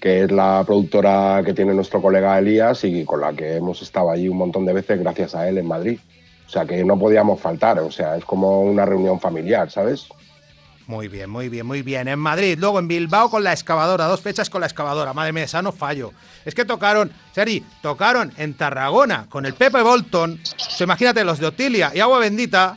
que 0.00 0.24
es 0.24 0.30
la 0.30 0.62
productora 0.66 1.42
que 1.44 1.52
tiene 1.52 1.74
nuestro 1.74 2.00
colega 2.00 2.38
Elías 2.38 2.84
y 2.84 3.04
con 3.04 3.20
la 3.20 3.32
que 3.32 3.56
hemos 3.56 3.82
estado 3.82 4.10
allí 4.10 4.28
un 4.28 4.38
montón 4.38 4.64
de 4.64 4.72
veces 4.72 4.98
gracias 4.98 5.34
a 5.34 5.48
él 5.48 5.58
en 5.58 5.66
Madrid. 5.66 5.98
O 6.46 6.50
sea 6.50 6.64
que 6.64 6.82
no 6.84 6.98
podíamos 6.98 7.40
faltar, 7.40 7.78
o 7.78 7.92
sea, 7.92 8.16
es 8.16 8.24
como 8.24 8.62
una 8.62 8.84
reunión 8.84 9.20
familiar, 9.20 9.70
¿sabes? 9.70 10.08
Muy 10.90 11.06
bien, 11.06 11.30
muy 11.30 11.48
bien, 11.48 11.64
muy 11.64 11.82
bien. 11.82 12.08
En 12.08 12.18
Madrid, 12.18 12.58
luego 12.58 12.80
en 12.80 12.88
Bilbao 12.88 13.30
con 13.30 13.44
la 13.44 13.52
excavadora, 13.52 14.06
dos 14.06 14.20
fechas 14.20 14.50
con 14.50 14.60
la 14.60 14.66
excavadora. 14.66 15.12
Madre 15.12 15.32
mía, 15.32 15.44
esa 15.44 15.62
no 15.62 15.70
fallo. 15.70 16.12
Es 16.44 16.52
que 16.56 16.64
tocaron, 16.64 17.12
Seri, 17.32 17.64
tocaron 17.80 18.32
en 18.36 18.54
Tarragona 18.54 19.26
con 19.28 19.46
el 19.46 19.54
Pepe 19.54 19.82
Bolton. 19.82 20.40
Sea, 20.42 20.86
imagínate, 20.86 21.22
los 21.22 21.38
de 21.38 21.46
Otilia 21.46 21.92
y 21.94 22.00
Agua 22.00 22.18
Bendita. 22.18 22.76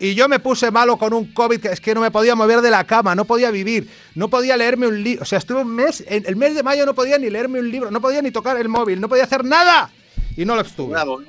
Y 0.00 0.14
yo 0.14 0.28
me 0.28 0.38
puse 0.40 0.70
malo 0.70 0.96
con 0.96 1.12
un 1.12 1.32
COVID 1.32 1.60
que 1.60 1.68
es 1.68 1.80
que 1.80 1.94
no 1.94 2.00
me 2.00 2.10
podía 2.10 2.34
mover 2.34 2.60
de 2.60 2.70
la 2.70 2.84
cama, 2.84 3.14
no 3.14 3.24
podía 3.24 3.50
vivir, 3.50 3.88
no 4.14 4.28
podía 4.28 4.56
leerme 4.56 4.86
un 4.88 5.02
libro. 5.02 5.22
O 5.22 5.24
sea, 5.24 5.38
estuve 5.38 5.62
un 5.62 5.68
mes, 5.74 6.02
en 6.06 6.24
el 6.26 6.36
mes 6.36 6.54
de 6.54 6.62
mayo 6.62 6.84
no 6.84 6.94
podía 6.94 7.16
ni 7.18 7.30
leerme 7.30 7.60
un 7.60 7.70
libro, 7.70 7.90
no 7.90 8.00
podía 8.00 8.20
ni 8.20 8.30
tocar 8.30 8.56
el 8.56 8.68
móvil, 8.68 9.00
no 9.00 9.08
podía 9.08 9.24
hacer 9.24 9.44
nada. 9.44 9.90
Y 10.36 10.44
no 10.44 10.56
lo 10.56 10.62
estuve. 10.62 10.90
Bravo. 10.92 11.22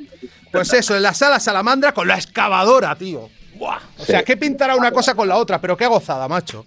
Pues 0.51 0.73
eso, 0.73 0.95
en 0.95 1.04
la 1.04 1.13
sala 1.13 1.39
Salamandra 1.39 1.93
con 1.93 2.08
la 2.08 2.15
excavadora, 2.15 2.95
tío. 2.95 3.30
Buah. 3.56 3.80
O 3.99 4.06
sea, 4.06 4.19
Sí. 4.19 4.25
¿qué 4.25 4.36
pintará 4.38 4.75
una 4.75 4.91
cosa 4.91 5.13
con 5.13 5.28
la 5.28 5.38
otra? 5.38 5.62
Pero 5.62 5.78
qué 5.78 5.86
gozada, 5.86 6.28
macho. 6.28 6.65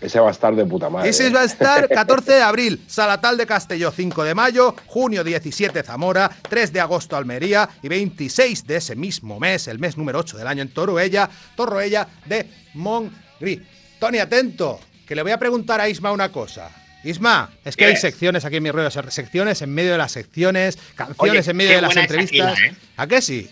Ese 0.00 0.18
va 0.18 0.28
a 0.28 0.30
estar 0.30 0.54
de 0.54 0.64
puta 0.64 0.88
madre. 0.88 1.08
Ese 1.08 1.26
¿eh? 1.26 1.30
va 1.30 1.42
a 1.42 1.44
estar 1.44 1.88
14 1.90 2.32
de 2.32 2.42
abril, 2.42 2.82
Salatal 2.86 3.36
de 3.36 3.46
Castelló, 3.46 3.90
5 3.90 4.24
de 4.24 4.34
mayo, 4.34 4.74
junio 4.86 5.22
17 5.22 5.82
Zamora, 5.82 6.30
3 6.48 6.72
de 6.72 6.80
agosto 6.80 7.16
Almería 7.16 7.68
y 7.82 7.88
26 7.88 8.66
de 8.66 8.76
ese 8.76 8.96
mismo 8.96 9.38
mes, 9.38 9.68
el 9.68 9.78
mes 9.78 9.96
número 9.96 10.18
8 10.20 10.38
del 10.38 10.46
año 10.46 10.62
en 10.62 10.68
Toruella, 10.68 11.28
Torroella 11.56 12.08
de 12.26 12.46
Montgrí. 12.74 13.62
Tony, 13.98 14.18
atento, 14.18 14.80
que 15.06 15.14
le 15.14 15.22
voy 15.22 15.32
a 15.32 15.38
preguntar 15.38 15.80
a 15.80 15.88
Isma 15.88 16.12
una 16.12 16.30
cosa. 16.30 16.70
Isma, 17.02 17.50
es 17.64 17.76
que 17.76 17.86
hay 17.86 17.96
secciones 17.96 18.44
aquí 18.44 18.56
en 18.56 18.62
mi 18.62 18.70
rollo, 18.70 18.90
secciones 19.10 19.62
en 19.62 19.72
medio 19.72 19.92
de 19.92 19.98
las 19.98 20.12
secciones, 20.12 20.78
canciones 20.94 21.48
Oye, 21.48 21.50
en 21.50 21.56
medio 21.56 21.70
qué 21.70 21.76
de 21.76 21.82
las 21.82 21.96
entrevistas. 21.96 22.52
Aquila, 22.52 22.68
¿eh? 22.68 22.74
¿A 22.96 23.06
qué 23.06 23.22
sí? 23.22 23.50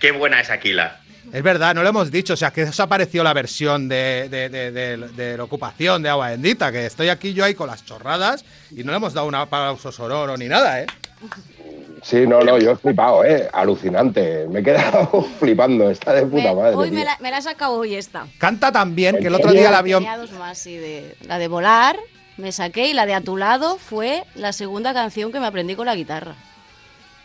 Qué 0.00 0.12
buena 0.12 0.40
es 0.40 0.50
Aquila. 0.50 1.00
Es 1.32 1.42
verdad, 1.42 1.74
no 1.74 1.82
lo 1.82 1.88
hemos 1.88 2.10
dicho. 2.10 2.34
O 2.34 2.36
sea, 2.36 2.50
que 2.52 2.64
os 2.64 2.80
apareció 2.80 3.22
la 3.24 3.32
versión 3.32 3.88
de, 3.88 4.28
de, 4.30 4.48
de- 4.48 4.70
de- 4.72 4.96
de 4.96 5.36
la 5.36 5.44
ocupación 5.44 6.02
de 6.02 6.08
agua 6.08 6.30
bendita. 6.30 6.70
Que 6.70 6.86
estoy 6.86 7.08
aquí 7.08 7.32
yo 7.34 7.44
ahí 7.44 7.54
con 7.54 7.66
las 7.68 7.84
chorradas 7.84 8.44
y 8.70 8.84
no 8.84 8.92
le 8.92 8.96
hemos 8.98 9.14
dado 9.14 9.26
un 9.26 9.34
aplauso 9.34 9.90
sonoro 9.90 10.36
ni 10.36 10.46
nada, 10.46 10.80
¿eh? 10.82 10.86
Sí, 12.02 12.26
no, 12.26 12.40
no, 12.40 12.58
yo 12.58 12.72
he 12.72 12.76
flipado, 12.76 13.24
¿eh? 13.24 13.48
Alucinante. 13.52 14.46
Me 14.48 14.60
he 14.60 14.62
quedado 14.62 15.22
flipando. 15.40 15.90
Está 15.90 16.12
de 16.12 16.26
puta 16.26 16.50
Me- 16.50 16.54
madre. 16.54 16.76
hoy 16.76 16.90
me 16.90 17.04
la, 17.04 17.16
me 17.20 17.30
la 17.30 17.38
he 17.38 17.42
sacado 17.42 17.72
hoy 17.72 17.94
esta. 17.94 18.26
Canta 18.38 18.70
tan 18.70 18.94
bien 18.94 19.14
que 19.16 19.28
el 19.28 19.34
¿En 19.34 19.34
otro 19.34 19.52
día 19.52 19.70
la 19.70 19.80
vio. 19.82 20.00
Más, 20.02 20.64
de, 20.64 21.16
la 21.26 21.38
de 21.38 21.48
volar 21.48 21.96
me 22.36 22.52
saqué 22.52 22.88
y 22.88 22.92
la 22.92 23.06
de 23.06 23.14
a 23.14 23.20
tu 23.22 23.36
lado 23.36 23.78
fue 23.78 24.24
la 24.34 24.52
segunda 24.52 24.92
canción 24.92 25.32
que 25.32 25.40
me 25.40 25.46
aprendí 25.46 25.74
con 25.76 25.86
la 25.86 25.94
guitarra. 25.94 26.34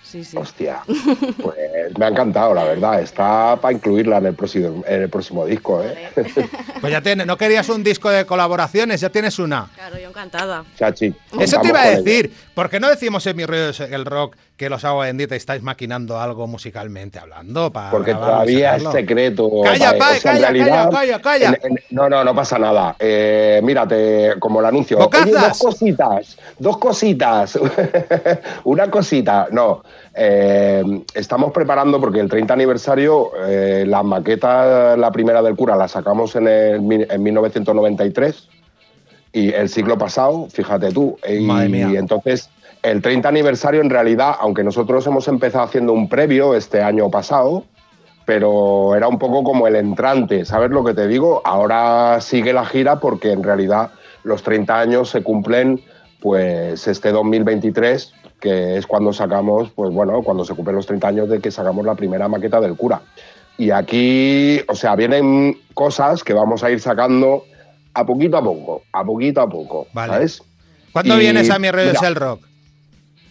Sí, 0.10 0.24
sí. 0.24 0.36
Hostia. 0.38 0.82
Pues 0.88 1.56
me 1.98 2.06
ha 2.06 2.08
encantado, 2.08 2.56
la 2.56 2.63
verdad. 2.63 3.00
Está 3.00 3.58
para 3.62 3.74
incluirla 3.74 4.17
en 4.17 4.26
el 4.26 4.34
próximo, 4.34 4.84
en 4.88 5.04
el 5.04 5.10
próximo 5.10 5.45
disco, 5.45 5.84
¿eh? 5.84 6.10
Pues 6.82 6.91
ya 6.91 7.02
tienes, 7.02 7.28
no 7.28 7.38
querías 7.38 7.69
un 7.69 7.84
disco 7.84 8.10
de 8.10 8.26
colaboraciones, 8.26 9.02
ya 9.02 9.10
tienes 9.10 9.38
una. 9.38 9.69
Claro, 9.76 10.00
yo 10.00 10.10
encantada. 10.10 10.63
Chachi. 10.78 11.13
Eso 11.39 11.62
te 11.62 11.67
iba 11.67 11.84
a 11.84 11.89
decir. 11.89 12.34
¿Por 12.56 12.72
qué 12.72 12.80
no 12.80 12.89
decimos 12.89 13.28
en 13.28 13.38
mi 13.38 13.45
rollo 13.45 13.72
el 13.86 14.06
rock 14.06 14.36
que 14.60 14.69
los 14.69 14.84
hago 14.84 15.00
bendita 15.00 15.36
y 15.36 15.38
estáis 15.38 15.63
maquinando 15.63 16.19
algo 16.19 16.45
musicalmente 16.45 17.17
hablando? 17.17 17.72
Para 17.72 17.91
Porque 17.91 18.12
y 18.12 18.13
todavía 18.15 18.76
es 18.76 18.84
secreto. 18.91 19.50
Calla, 19.63 19.86
vale. 19.93 19.98
pa, 20.00 20.10
O 20.10 20.13
sea, 20.15 20.32
calla, 20.34 20.50
realidad, 20.52 20.91
calla, 20.91 20.91
calla, 20.91 21.22
calla. 21.22 21.60
en- 21.63 21.72
en- 21.72 21.80
no, 21.91 22.10
no, 22.10 22.24
no 22.26 22.36
pasa 22.36 22.60
nada. 22.60 22.93
Eh, 23.00 23.62
mírate, 23.63 24.34
como 24.38 24.60
el 24.60 24.65
anuncio. 24.65 24.98
Oye, 25.00 25.32
dos 25.32 25.58
cositas, 25.60 26.38
dos 26.60 26.78
cositas. 26.78 27.58
Una 28.65 28.91
cosita. 28.91 29.48
No, 29.50 29.82
eh, 30.13 30.84
estamos 31.13 31.54
preparando 31.54 32.00
porque 32.02 32.19
el 32.19 32.28
30 32.30 32.54
aniversario, 32.54 33.32
eh, 33.48 33.86
la 33.88 34.04
maqueta, 34.04 34.98
la 34.98 35.10
primera 35.10 35.41
del 35.41 35.56
cura, 35.56 35.78
la 35.78 35.88
sacamos 35.88 36.36
en, 36.36 36.48
el, 36.50 37.08
en 37.10 37.24
1993 37.24 38.48
y 39.32 39.54
el 39.54 39.69
siglo 39.69 39.98
pasado, 39.98 40.48
fíjate 40.52 40.91
tú. 40.91 41.17
Y, 41.26 41.39
Madre 41.45 41.69
mía. 41.69 41.88
entonces, 41.98 42.50
el 42.84 43.02
30 43.02 43.28
aniversario, 43.28 43.82
en 43.82 43.89
realidad, 43.89 44.36
aunque 44.39 44.63
nosotros 44.63 45.06
hemos 45.08 45.28
empezado 45.28 45.65
haciendo 45.65 45.94
un 45.94 46.08
previo 46.08 46.56
este 46.56 46.82
año 46.82 47.10
pasado, 47.10 47.65
pero 48.26 48.96
era 48.96 49.08
un 49.08 49.18
poco 49.18 49.44
como 49.44 49.68
el 49.68 49.76
entrante, 49.76 50.46
¿sabes 50.46 50.70
lo 50.72 50.84
que 50.84 50.94
te 50.94 51.08
digo? 51.08 51.42
Ahora 51.46 52.22
sigue 52.22 52.54
la 52.54 52.65
gira 52.65 53.00
porque 53.00 53.32
en 53.32 53.44
realidad 53.44 53.89
los 54.24 54.44
30 54.44 54.80
años 54.80 55.10
se 55.10 55.24
cumplen 55.24 55.82
pues 56.22 56.88
este 56.88 57.12
2023, 57.12 58.13
que 58.39 58.78
es 58.78 58.86
cuando 58.86 59.13
sacamos, 59.13 59.72
pues 59.72 59.92
bueno, 59.92 60.22
cuando 60.22 60.46
se 60.46 60.54
cumplen 60.54 60.76
los 60.76 60.86
30 60.86 61.08
años 61.08 61.30
de 61.30 61.39
que 61.39 61.50
sacamos 61.50 61.86
la 61.86 61.96
primera 61.96 62.28
maqueta 62.28 62.62
del 62.62 62.76
cura. 62.76 63.02
Y 63.58 63.72
aquí, 63.72 64.62
o 64.68 64.76
sea, 64.76 64.96
vienen 64.96 65.58
cosas 65.74 66.24
que 66.24 66.34
vamos 66.34 66.63
a 66.63 66.72
ir 66.72 66.80
sacando 66.80 67.44
a 67.94 68.06
poquito 68.06 68.38
a 68.38 68.44
poco, 68.44 68.84
a 68.94 69.04
poquito 69.04 69.42
a 69.42 69.50
poco, 69.50 69.88
Vale. 69.92 70.13
¿sabes? 70.13 70.44
¿Cuándo 70.94 71.18
Y, 71.18 71.20
vienes 71.20 71.50
a 71.50 71.60
mi 71.60 71.68
mira, 71.68 71.82
el 71.84 72.15
rock? 72.15 72.49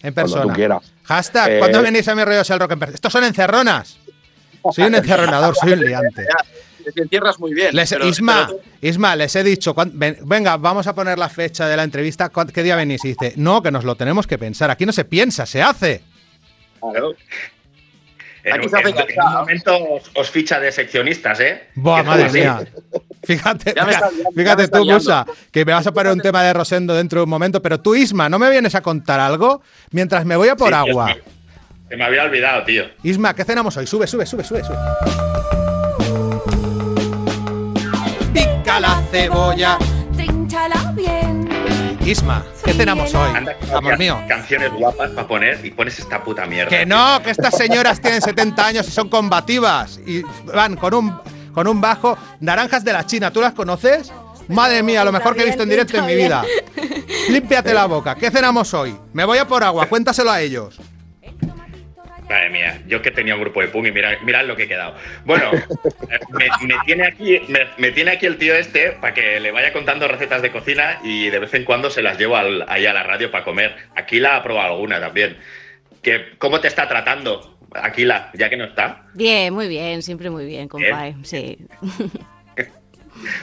En 0.01 0.13
Cuando 0.13 0.33
persona. 0.33 0.43
tú 0.53 0.57
quieras. 0.57 0.93
Hashtag, 1.03 1.51
Eh, 1.51 1.59
¿cuándo 1.59 1.81
venís 1.81 2.07
a 2.07 2.15
mi 2.15 2.23
rollo 2.23 2.41
es 2.41 2.49
el 2.49 2.59
rock 2.59 2.71
en 2.71 2.79
persona? 2.79 2.95
Estos 2.95 3.11
son 3.13 3.23
encerronas. 3.23 3.97
Soy 4.73 4.85
un 4.85 4.95
encerronador, 4.95 5.55
soy 5.55 5.73
un 5.73 5.79
liante. 5.81 6.25
Te 6.95 7.03
encierras 7.03 7.39
muy 7.39 7.53
bien. 7.53 7.75
Les- 7.75 7.89
pero- 7.89 8.07
Isma, 8.07 8.47
pero- 8.47 8.61
Isma, 8.81 9.15
les 9.15 9.35
he 9.35 9.43
dicho, 9.43 9.75
ven- 9.75 10.17
venga, 10.23 10.57
vamos 10.57 10.87
a 10.87 10.95
poner 10.95 11.19
la 11.19 11.29
fecha 11.29 11.67
de 11.67 11.77
la 11.77 11.83
entrevista. 11.83 12.29
¿cuán- 12.29 12.47
¿Qué 12.47 12.63
día 12.63 12.75
venís? 12.75 13.03
Y 13.05 13.09
dice, 13.09 13.33
no, 13.35 13.61
que 13.61 13.69
nos 13.69 13.83
lo 13.83 13.95
tenemos 13.95 14.25
que 14.25 14.37
pensar. 14.39 14.71
Aquí 14.71 14.85
no 14.87 14.91
se 14.91 15.05
piensa, 15.05 15.45
se 15.45 15.61
hace. 15.61 16.01
Claro. 16.79 17.13
En, 18.49 18.55
Aquí 18.55 18.69
se 18.69 18.77
hace 18.77 18.89
en- 18.89 18.97
en 18.99 19.21
un 19.27 19.33
momento 19.33 19.77
os, 19.95 20.11
os 20.15 20.29
ficha 20.29 20.59
de 20.59 20.71
seccionistas, 20.71 21.39
¿eh? 21.39 21.67
Buah, 21.75 22.03
madre 22.03 22.25
así. 22.25 22.39
mía. 22.39 22.59
Fíjate, 23.23 23.73
Ya 23.75 23.83
está 23.83 24.09
liando, 24.11 24.31
fíjate 24.35 24.67
tú. 24.69 24.85
Musa, 24.85 25.25
que 25.51 25.65
me 25.65 25.73
vas 25.73 25.85
a 25.85 25.91
poner 25.91 26.13
un 26.13 26.19
tema 26.21 26.41
de 26.41 26.53
Rosendo 26.53 26.95
dentro 26.95 27.19
de 27.19 27.23
un 27.25 27.29
momento. 27.29 27.61
Pero 27.61 27.79
tú, 27.79 27.93
Isma, 27.93 28.29
¿no 28.29 28.39
me 28.39 28.49
vienes 28.49 28.75
a 28.75 28.81
contar 28.81 29.19
algo? 29.19 29.61
Mientras 29.91 30.25
me 30.25 30.35
voy 30.37 30.47
a 30.47 30.55
por 30.55 30.69
Sí, 30.69 30.73
agua. 30.73 31.05
Dios. 31.07 31.17
Se 31.89 31.97
me 31.97 32.05
había 32.05 32.23
olvidado, 32.23 32.63
tío. 32.63 32.83
Isma, 33.03 33.33
¿qué 33.35 33.43
cenamos 33.43 33.75
hoy? 33.77 33.85
Sube, 33.87 34.07
sube, 34.07 34.25
sube, 34.25 34.43
sube, 34.43 34.63
sube. 34.63 34.77
Pica 38.33 38.79
la 38.79 39.01
cebolla. 39.11 39.77
Trínchala 40.15 40.91
bien. 40.95 41.18
Isma, 42.09 42.43
¿qué 42.65 42.73
cenamos 42.73 43.13
hoy? 43.13 43.29
Anda, 43.35 43.55
Amor 43.71 43.99
mío. 43.99 44.19
Canciones 44.27 44.71
guapas 44.73 45.11
para 45.11 45.27
poner 45.27 45.63
y 45.63 45.69
pones 45.69 45.99
esta 45.99 46.23
puta 46.23 46.47
mierda. 46.47 46.67
Que 46.67 46.83
no, 46.83 47.21
que 47.21 47.29
estas 47.29 47.55
señoras 47.55 48.01
tienen 48.01 48.19
70 48.19 48.65
años 48.65 48.87
y 48.87 48.91
son 48.91 49.09
combativas. 49.09 49.99
Y 50.07 50.23
van 50.45 50.75
con 50.75 50.95
un, 50.95 51.19
con 51.53 51.67
un 51.67 51.79
bajo. 51.79 52.17
Naranjas 52.39 52.83
de 52.83 52.93
la 52.93 53.05
China, 53.05 53.29
¿tú 53.31 53.41
las 53.41 53.53
conoces? 53.53 54.11
Madre 54.47 54.81
mía, 54.81 55.03
lo 55.03 55.11
mejor 55.11 55.35
que 55.35 55.43
he 55.43 55.45
visto 55.45 55.61
en 55.61 55.69
directo 55.69 55.97
en 55.97 56.07
mi 56.07 56.15
vida. 56.15 56.43
Límpiate 57.29 57.75
la 57.75 57.85
boca. 57.85 58.15
¿Qué 58.15 58.31
cenamos 58.31 58.73
hoy? 58.73 58.97
Me 59.13 59.23
voy 59.23 59.37
a 59.37 59.47
por 59.47 59.63
agua, 59.63 59.85
cuéntaselo 59.85 60.31
a 60.31 60.41
ellos. 60.41 60.79
Madre 62.29 62.49
mía, 62.51 62.79
yo 62.87 63.01
que 63.01 63.09
tenía 63.09 63.33
un 63.33 63.41
grupo 63.41 63.59
de 63.59 63.69
punk 63.69 63.87
y 63.87 63.91
mirad, 63.91 64.13
mirad 64.23 64.45
lo 64.45 64.55
que 64.55 64.63
he 64.63 64.67
quedado. 64.67 64.95
Bueno, 65.25 65.51
eh, 65.53 66.19
me, 66.29 66.47
me 66.67 66.75
tiene 66.85 67.07
aquí, 67.07 67.41
me, 67.47 67.61
me 67.77 67.91
tiene 67.91 68.11
aquí 68.11 68.27
el 68.27 68.37
tío 68.37 68.53
este 68.55 68.91
para 68.91 69.13
que 69.15 69.39
le 69.39 69.49
vaya 69.51 69.73
contando 69.73 70.07
recetas 70.07 70.41
de 70.43 70.51
cocina 70.51 70.99
y 71.03 71.29
de 71.31 71.39
vez 71.39 71.53
en 71.55 71.63
cuando 71.65 71.89
se 71.89 72.03
las 72.03 72.19
llevo 72.19 72.37
al- 72.37 72.65
ahí 72.69 72.85
a 72.85 72.93
la 72.93 73.01
radio 73.03 73.31
para 73.31 73.43
comer. 73.43 73.75
Aquila 73.95 74.35
ha 74.35 74.43
probado 74.43 74.73
alguna 74.75 74.99
también. 74.99 75.37
Que, 76.03 76.33
¿Cómo 76.37 76.61
te 76.61 76.67
está 76.67 76.87
tratando, 76.87 77.57
Aquila, 77.73 78.29
ya 78.35 78.47
que 78.49 78.57
no 78.57 78.65
está? 78.65 79.05
Bien, 79.15 79.53
muy 79.53 79.67
bien, 79.67 80.01
siempre 80.03 80.29
muy 80.29 80.45
bien, 80.45 80.67
compadre. 80.67 81.15
Sí. 81.23 81.57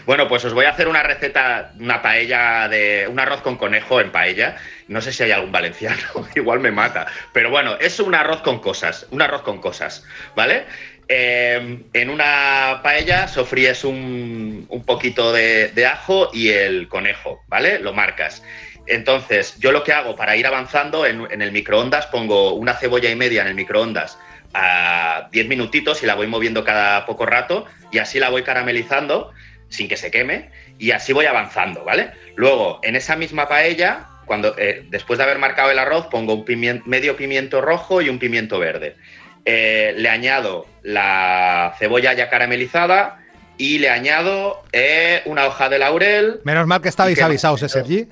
Bueno, 0.05 0.29
pues 0.29 0.45
os 0.45 0.55
voy 0.55 0.65
a 0.65 0.71
hacer 0.71 0.89
una 0.89 1.03
receta, 1.03 1.73
una 1.79 2.03
paella 2.03 2.69
de. 2.69 3.07
un 3.11 3.19
arroz 3.19 3.43
con 3.43 3.57
conejo 3.57 4.01
en 4.01 4.11
paella. 4.11 4.57
No 4.89 5.01
sé 5.01 5.13
si 5.13 5.23
hay 5.23 5.33
algún 5.33 5.53
valenciano, 5.53 6.03
igual 6.35 6.61
me 6.61 6.71
mata. 6.71 7.07
Pero 7.33 7.51
bueno, 7.51 7.77
es 7.81 7.99
un 8.01 8.15
arroz 8.15 8.43
con 8.43 8.61
cosas, 8.61 9.07
un 9.11 9.23
arroz 9.23 9.43
con 9.43 9.61
cosas, 9.61 10.05
¿vale? 10.35 10.65
Eh, 11.09 11.85
en 11.93 12.11
una 12.11 12.81
paella 12.83 13.29
sofríes 13.29 13.85
un, 13.85 14.67
un 14.69 14.85
poquito 14.85 15.33
de, 15.33 15.69
de 15.69 15.87
ajo 15.87 16.31
y 16.33 16.49
el 16.49 16.89
conejo, 16.89 17.43
¿vale? 17.49 17.79
Lo 17.79 17.93
marcas. 17.93 18.43
Entonces, 18.89 19.59
yo 19.59 19.73
lo 19.73 19.83
que 19.83 19.93
hago 19.93 20.15
para 20.15 20.37
ir 20.37 20.47
avanzando 20.47 21.07
en, 21.07 21.27
en 21.31 21.43
el 21.43 21.53
microondas, 21.53 22.07
pongo 22.07 22.55
una 22.55 22.75
cebolla 22.75 23.11
y 23.11 23.17
media 23.17 23.43
en 23.43 23.49
el 23.49 23.55
microondas 23.55 24.19
a 24.55 25.29
10 25.33 25.49
minutitos 25.49 26.03
y 26.03 26.07
la 26.07 26.15
voy 26.15 26.27
moviendo 26.27 26.65
cada 26.65 27.05
poco 27.05 27.27
rato 27.27 27.67
y 27.91 27.99
así 27.99 28.19
la 28.19 28.31
voy 28.31 28.43
caramelizando 28.43 29.33
sin 29.69 29.89
que 29.89 29.97
se 29.97 30.11
queme 30.11 30.51
y 30.79 30.91
así 30.93 31.13
voy 31.13 31.27
avanzando, 31.27 31.85
¿vale? 31.85 32.11
Luego, 32.37 32.81
en 32.83 32.97
esa 32.97 33.17
misma 33.17 33.49
paella, 33.49 34.07
cuando 34.27 34.55
eh, 34.59 34.87
después 34.91 35.19
de 35.19 35.25
haber 35.25 35.39
marcado 35.39 35.71
el 35.71 35.79
arroz, 35.79 36.07
pongo 36.07 36.35
un 36.35 36.45
pimien- 36.45 36.83
medio 36.85 37.17
pimiento 37.17 37.61
rojo 37.61 38.01
y 38.03 38.09
un 38.09 38.19
pimiento 38.19 38.59
verde. 38.59 38.97
Eh, 39.45 39.95
le 39.97 40.09
añado 40.09 40.67
la 40.83 41.75
cebolla 41.79 42.13
ya 42.13 42.29
caramelizada 42.29 43.19
y 43.59 43.79
le 43.79 43.89
añado 43.91 44.63
eh, 44.73 45.23
una 45.27 45.47
hoja 45.47 45.69
de 45.69 45.79
laurel. 45.79 46.41
Menos 46.45 46.67
mal 46.67 46.81
que 46.81 46.89
estabais 46.89 47.21
avisados, 47.23 47.63
¿eh, 47.63 47.69
Sergi? 47.69 48.09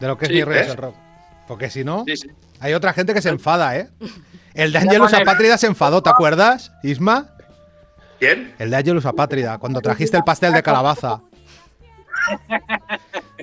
De 0.00 0.06
lo 0.06 0.18
que 0.18 0.24
es 0.26 0.28
Sí, 0.30 0.34
mi 0.36 0.42
¿ves? 0.42 0.68
el 0.68 0.76
rock. 0.76 0.94
Porque 1.46 1.70
si 1.70 1.84
no, 1.84 2.04
Sí, 2.06 2.16
sí. 2.16 2.28
hay 2.60 2.74
otra 2.74 2.92
gente 2.92 3.14
que 3.14 3.22
se 3.22 3.28
enfada, 3.30 3.76
¿eh? 3.76 3.88
El 4.54 4.72
de 4.72 4.78
Angelus 4.78 5.14
Apátrida 5.14 5.56
se 5.58 5.68
enfadó, 5.68 6.02
¿te 6.02 6.10
acuerdas, 6.10 6.72
Isma? 6.82 7.30
¿Quién? 8.18 8.54
El 8.58 8.70
de 8.70 8.76
Angelus 8.76 9.06
Apátrida, 9.06 9.58
cuando 9.58 9.80
trajiste 9.80 10.16
el 10.16 10.24
pastel 10.24 10.52
de 10.52 10.62
calabaza. 10.62 11.20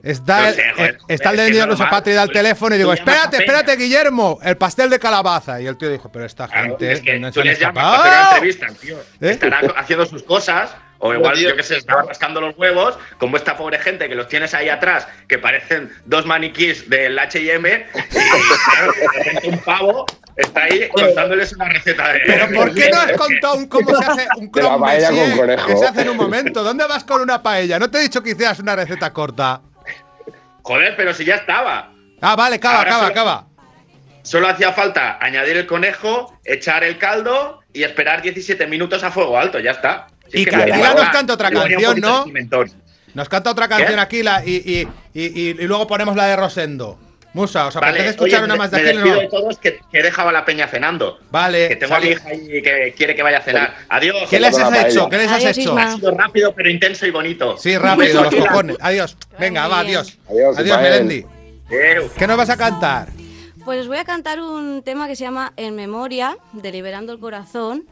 Está, 0.03 0.49
el, 0.49 0.59
eh, 0.59 0.97
está 1.07 1.31
el 1.31 1.37
de 1.37 1.45
Angelus. 1.45 1.81
Apátrida 1.81 2.21
al 2.21 2.29
teléfono 2.31 2.75
y 2.75 2.77
digo, 2.77 2.93
espérate, 2.93 3.37
espérate, 3.37 3.75
Guillermo, 3.75 4.39
el 4.43 4.57
pastel 4.57 4.89
de 4.89 4.99
calabaza. 4.99 5.59
Y 5.61 5.67
el 5.67 5.77
tío 5.77 5.89
dijo, 5.89 6.11
pero 6.11 6.25
esta 6.25 6.47
Claro, 6.47 6.69
gente 6.69 6.91
es 6.91 7.01
que 7.01 7.17
no 7.19 7.31
tú 7.31 7.41
les 7.41 7.59
llamas 7.59 7.83
para 7.83 7.99
hacer 7.99 8.11
una 8.11 8.29
entrevista, 8.31 8.67
tío. 8.79 8.97
¿Eh? 9.21 9.31
Estará 9.31 9.59
haciendo 9.77 10.05
sus 10.05 10.23
cosas. 10.23 10.75
O 11.05 11.13
igual, 11.13 11.37
yo 11.37 11.55
que 11.55 11.63
sé, 11.63 11.77
estaba 11.77 12.03
rascando 12.03 12.41
los 12.41 12.57
huevos, 12.57 12.97
como 13.17 13.37
esta 13.37 13.55
pobre 13.57 13.79
gente 13.79 14.07
que 14.09 14.15
los 14.15 14.27
tienes 14.27 14.53
ahí 14.53 14.69
atrás, 14.69 15.07
que 15.27 15.37
parecen 15.37 15.91
dos 16.05 16.25
maniquís 16.25 16.89
del 16.89 17.17
HM, 17.17 17.65
y 17.65 18.09
claro, 18.09 18.93
un 19.43 19.57
pavo 19.59 20.05
está 20.35 20.63
ahí 20.63 20.89
contándoles 20.89 21.53
una 21.53 21.65
receta 21.69 22.11
de. 22.13 22.21
Pero 22.25 22.49
¿por 22.55 22.73
qué 22.73 22.89
no 22.89 22.99
has 22.99 23.11
contado 23.17 23.55
un 23.55 23.67
cómo 23.67 23.95
se 23.95 24.05
hace 24.05 24.27
un 24.37 24.49
conejo. 24.49 25.67
que 25.67 25.77
se 25.77 25.85
hace 25.85 26.01
en 26.01 26.09
un 26.09 26.17
momento? 26.17 26.63
¿Dónde 26.63 26.85
vas 26.87 27.03
con 27.03 27.21
una 27.21 27.41
paella? 27.43 27.77
No 27.79 27.89
te 27.91 27.99
he 27.99 28.01
dicho 28.01 28.21
que 28.23 28.31
hicieras 28.31 28.59
una 28.59 28.75
receta 28.75 29.13
corta. 29.13 29.61
Joder, 30.63 30.95
pero 30.95 31.13
si 31.13 31.25
ya 31.25 31.35
estaba. 31.35 31.91
Ah, 32.21 32.35
vale, 32.35 32.55
acaba, 32.55 32.77
Ahora 32.79 32.89
acaba, 32.89 33.07
solo- 33.07 33.11
acaba. 33.11 33.47
Solo 34.23 34.47
hacía 34.47 34.73
falta 34.73 35.19
añadir 35.21 35.55
el 35.57 35.67
conejo, 35.67 36.35
echar 36.43 36.83
el 36.83 36.97
caldo 36.97 37.59
y 37.73 37.83
esperar 37.83 38.23
17 38.23 38.65
minutos 38.65 39.03
a 39.03 39.11
fuego 39.11 39.37
alto, 39.37 39.59
ya 39.59 39.69
está. 39.71 40.07
Y 40.33 40.45
me 40.45 40.67
igual. 40.67 40.95
nos 40.95 41.09
canta 41.09 41.33
otra 41.33 41.51
canción, 41.51 41.99
¿no? 41.99 42.25
Nos 43.13 43.29
canta 43.29 43.51
otra 43.51 43.67
canción 43.67 43.93
¿Qué? 43.95 43.99
aquí 44.01 44.23
la- 44.23 44.43
y, 44.45 44.55
y, 44.55 44.87
y, 45.13 45.25
y- 45.41 45.49
y 45.51 45.67
luego 45.67 45.87
ponemos 45.87 46.15
la 46.15 46.25
de 46.27 46.35
Rosendo. 46.35 46.99
Musa, 47.33 47.67
¿os 47.67 47.75
Vale, 47.75 47.87
apetece 47.89 48.09
escuchar 48.11 48.39
oye, 48.43 48.45
una 48.45 48.55
más 48.55 48.71
de 48.71 48.77
me 48.81 48.83
Aquila? 48.89 49.03
despido 49.03 49.15
No? 49.15 49.21
de 49.21 49.27
todos 49.27 49.57
que, 49.59 49.79
que 49.91 49.99
he 49.99 50.03
dejado 50.03 50.29
a 50.29 50.31
la 50.31 50.45
peña 50.45 50.67
cenando. 50.69 51.19
Vale, 51.31 51.67
Que 51.67 51.75
tengo 51.75 51.95
a 51.95 51.99
mi 51.99 52.07
hija 52.07 52.29
ahí 52.29 52.61
que 52.61 52.93
quiere 52.97 53.13
que 53.13 53.23
vaya 53.23 53.39
a 53.39 53.41
cenar. 53.41 53.75
Adiós. 53.89 54.29
¿Qué 54.29 54.39
les 54.39 54.57
has 54.57 54.85
hecho? 54.85 55.09
¿Qué 55.09 55.17
les 55.17 55.27
has 55.27 55.33
Adiós, 55.43 55.57
hecho? 55.57 55.69
Isma. 55.69 55.83
Ha 55.83 55.95
sido 55.95 56.11
rápido 56.11 56.53
pero 56.55 56.69
intenso 56.69 57.05
y 57.05 57.11
bonito. 57.11 57.57
Sí, 57.57 57.77
rápido, 57.77 58.23
los 58.23 58.35
cojones. 58.47 58.77
Adiós. 58.79 59.17
Venga, 59.37 59.67
va, 59.67 59.79
adiós. 59.79 60.17
Adiós, 60.29 60.57
Adiós. 60.57 60.81
Melendi. 60.81 61.25
¿Qué 62.17 62.25
nos 62.27 62.37
vas 62.37 62.49
a 62.49 62.55
cantar? 62.57 63.09
Pues 63.65 63.81
os 63.81 63.87
voy 63.87 63.97
a 63.97 64.05
cantar 64.05 64.39
un 64.39 64.81
tema 64.83 65.05
que 65.07 65.17
se 65.17 65.25
llama 65.25 65.51
En 65.57 65.75
Memoria, 65.75 66.37
de 66.53 66.71
Liberando 66.71 67.11
el 67.11 67.19
Corazón. 67.19 67.83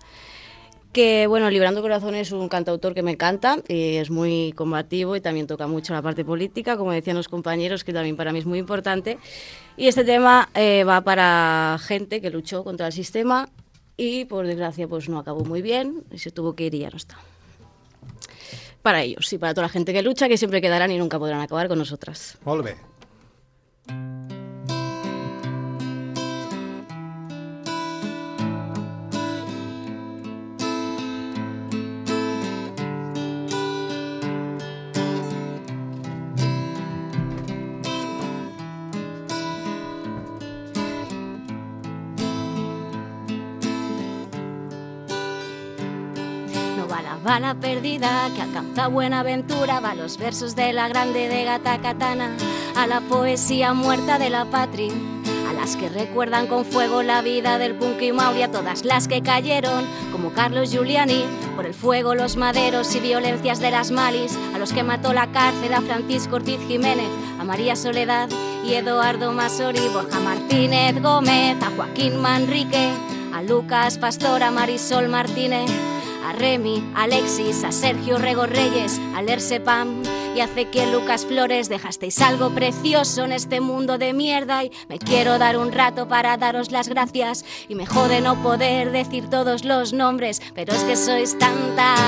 Que 0.94 1.26
bueno, 1.26 1.50
Liberando 1.50 1.80
el 1.80 1.84
Corazón 1.84 2.14
es 2.14 2.32
un 2.32 2.48
cantautor 2.48 2.94
que 2.94 3.02
me 3.02 3.12
encanta 3.12 3.58
y 3.68 3.96
es 3.96 4.12
muy 4.12 4.54
combativo 4.56 5.16
y 5.16 5.22
también 5.22 5.48
toca 5.48 5.66
mucho 5.66 5.92
la 5.92 6.04
parte 6.04 6.24
política, 6.24 6.78
como 6.78 6.92
decían 6.92 7.18
los 7.18 7.28
compañeros, 7.28 7.84
que 7.84 7.92
también 7.92 8.16
para 8.16 8.32
mí 8.32 8.38
es 8.38 8.46
muy 8.46 8.60
importante. 8.60 9.18
Y 9.76 9.88
este 9.88 10.04
tema 10.04 10.50
eh, 10.54 10.84
va 10.84 11.02
para 11.02 11.80
gente 11.82 12.22
que 12.22 12.30
luchó 12.30 12.64
contra 12.64 12.86
el 12.86 12.94
sistema 12.94 13.50
y 13.98 14.26
por 14.26 14.46
desgracia 14.46 14.88
pues 14.88 15.10
no 15.10 15.18
acabó 15.18 15.44
muy 15.44 15.64
bien 15.64 16.04
y 16.12 16.20
se 16.20 16.30
tuvo 16.30 16.56
que 16.56 16.66
ir 16.66 16.76
y 16.76 16.80
ya 16.80 16.92
no 16.92 16.98
está. 16.98 17.18
Para 18.84 19.02
ellos 19.02 19.34
y 19.34 19.40
para 19.40 19.56
toda 19.56 19.68
la 19.68 19.70
gente 19.70 19.94
que 19.94 20.04
lucha, 20.04 20.28
que 20.28 20.38
siempre 20.38 20.62
quedarán 20.62 20.92
y 20.92 21.00
nunca 21.00 21.18
podrán 21.18 21.42
acabar 21.42 21.68
con 21.68 21.80
nosotras. 21.80 22.38
Molt 22.46 22.68
va 47.26 47.40
la 47.40 47.56
perdida 47.56 48.30
que 48.36 48.42
alcanza 48.42 48.88
buena 48.88 49.22
aventura, 49.22 49.80
va 49.80 49.96
los 49.96 50.18
versos 50.18 50.56
de 50.56 50.74
la 50.74 50.88
grande 50.88 51.30
de 51.30 51.46
Gata 51.46 51.80
Katana, 51.80 52.36
a 52.76 52.86
la 52.86 53.02
poesía 53.02 53.74
muerta 53.74 54.20
de 54.20 54.30
la 54.30 54.46
patria, 54.46 54.94
a 55.50 55.54
las 55.54 55.78
que 55.78 55.88
recuerdan 55.88 56.48
con 56.48 56.66
fuego 56.66 57.02
la 57.02 57.22
vida 57.22 57.58
del 57.58 57.76
punk 57.76 58.02
y 58.02 58.12
Mauri, 58.12 58.42
a 58.42 58.52
todas 58.52 58.84
las 58.84 59.08
que 59.08 59.22
cayeron, 59.22 59.86
como 60.12 60.34
Carlos 60.34 60.72
Giuliani, 60.72 61.24
por 61.56 61.66
el 61.66 61.74
fuego, 61.74 62.14
los 62.14 62.36
maderos 62.36 62.94
y 62.96 63.00
violencias 63.00 63.60
de 63.60 63.72
las 63.72 63.92
malis, 63.92 64.38
a 64.54 64.60
los 64.60 64.74
que 64.74 64.84
mató 64.84 65.14
la 65.14 65.32
cárcel, 65.32 65.74
a 65.74 65.82
Francisco 65.82 66.36
Ortiz 66.36 66.60
Jiménez, 66.68 67.10
a 67.40 67.44
María 67.46 67.76
Soledad 67.76 68.30
y 68.66 68.74
Eduardo 68.74 69.32
Masori, 69.32 69.88
Borja 69.94 70.20
Martínez 70.20 71.02
Gómez, 71.02 71.62
a 71.62 71.72
Joaquín 71.76 72.18
Manrique, 72.18 72.92
a 73.34 73.42
Lucas 73.44 73.98
Pastor, 73.98 74.44
a 74.44 74.52
Marisol 74.52 75.08
Martínez, 75.08 75.72
a 76.24 76.34
Remy, 76.34 76.94
a 76.96 77.04
Alexis, 77.04 77.64
a 77.64 77.72
Sergio 77.72 78.18
Rego 78.18 78.46
Reyes, 78.46 79.00
a 79.16 79.22
Lerse 79.22 79.60
Pam 79.60 80.02
y 80.36 80.40
a 80.40 80.46
Ezequiel 80.46 80.92
Lucas 80.92 81.26
Flores. 81.26 81.70
Dejasteis 81.70 82.22
algo 82.22 82.50
precioso 82.52 83.24
en 83.26 83.32
este 83.32 83.62
mundo 83.62 83.98
de 83.98 84.14
mierda 84.14 84.64
y 84.64 84.72
me 84.90 85.00
quiero 85.00 85.38
dar 85.38 85.58
un 85.58 85.72
rato 85.72 86.08
para 86.08 86.38
daros 86.38 86.72
las 86.72 86.88
gracias. 86.88 87.46
Y 87.68 87.76
me 87.76 87.86
jode 87.86 88.22
no 88.22 88.42
poder 88.42 88.92
decir 88.92 89.30
todos 89.30 89.66
los 89.66 89.94
nombres, 89.94 90.42
pero 90.56 90.74
es 90.74 90.84
que 90.84 90.96
sois 90.96 91.38
tantas. 91.38 92.00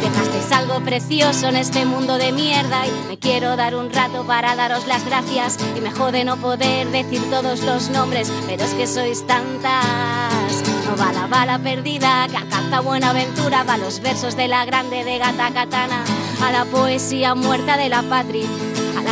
Dejasteis 0.00 0.52
algo 0.52 0.80
precioso 0.84 1.48
en 1.48 1.56
este 1.56 1.84
mundo 1.84 2.18
de 2.18 2.32
mierda 2.32 2.86
y 2.86 3.08
me 3.08 3.18
quiero 3.18 3.56
dar 3.56 3.74
un 3.74 3.92
rato 3.92 4.24
para 4.24 4.54
daros 4.54 4.86
las 4.86 5.04
gracias. 5.04 5.58
Y 5.76 5.80
me 5.80 5.90
jode 5.90 6.24
no 6.24 6.36
poder 6.36 6.88
decir 6.90 7.22
todos 7.30 7.62
los 7.62 7.90
nombres, 7.90 8.30
pero 8.46 8.64
es 8.64 8.74
que 8.74 8.86
sois 8.86 9.26
tantas. 9.26 10.75
No 10.86 10.96
va 10.96 11.12
la 11.12 11.26
bala 11.26 11.58
perdida 11.58 12.28
que 12.30 12.36
alcanza 12.36 12.80
buena 12.80 13.10
aventura, 13.10 13.64
va 13.64 13.76
los 13.76 13.98
versos 14.00 14.36
de 14.36 14.46
la 14.46 14.64
grande 14.64 15.02
de 15.02 15.18
Gata 15.18 15.52
Katana, 15.52 16.04
a 16.40 16.52
la 16.52 16.64
poesía 16.64 17.34
muerta 17.34 17.76
de 17.76 17.88
la 17.88 18.02
patria. 18.02 18.46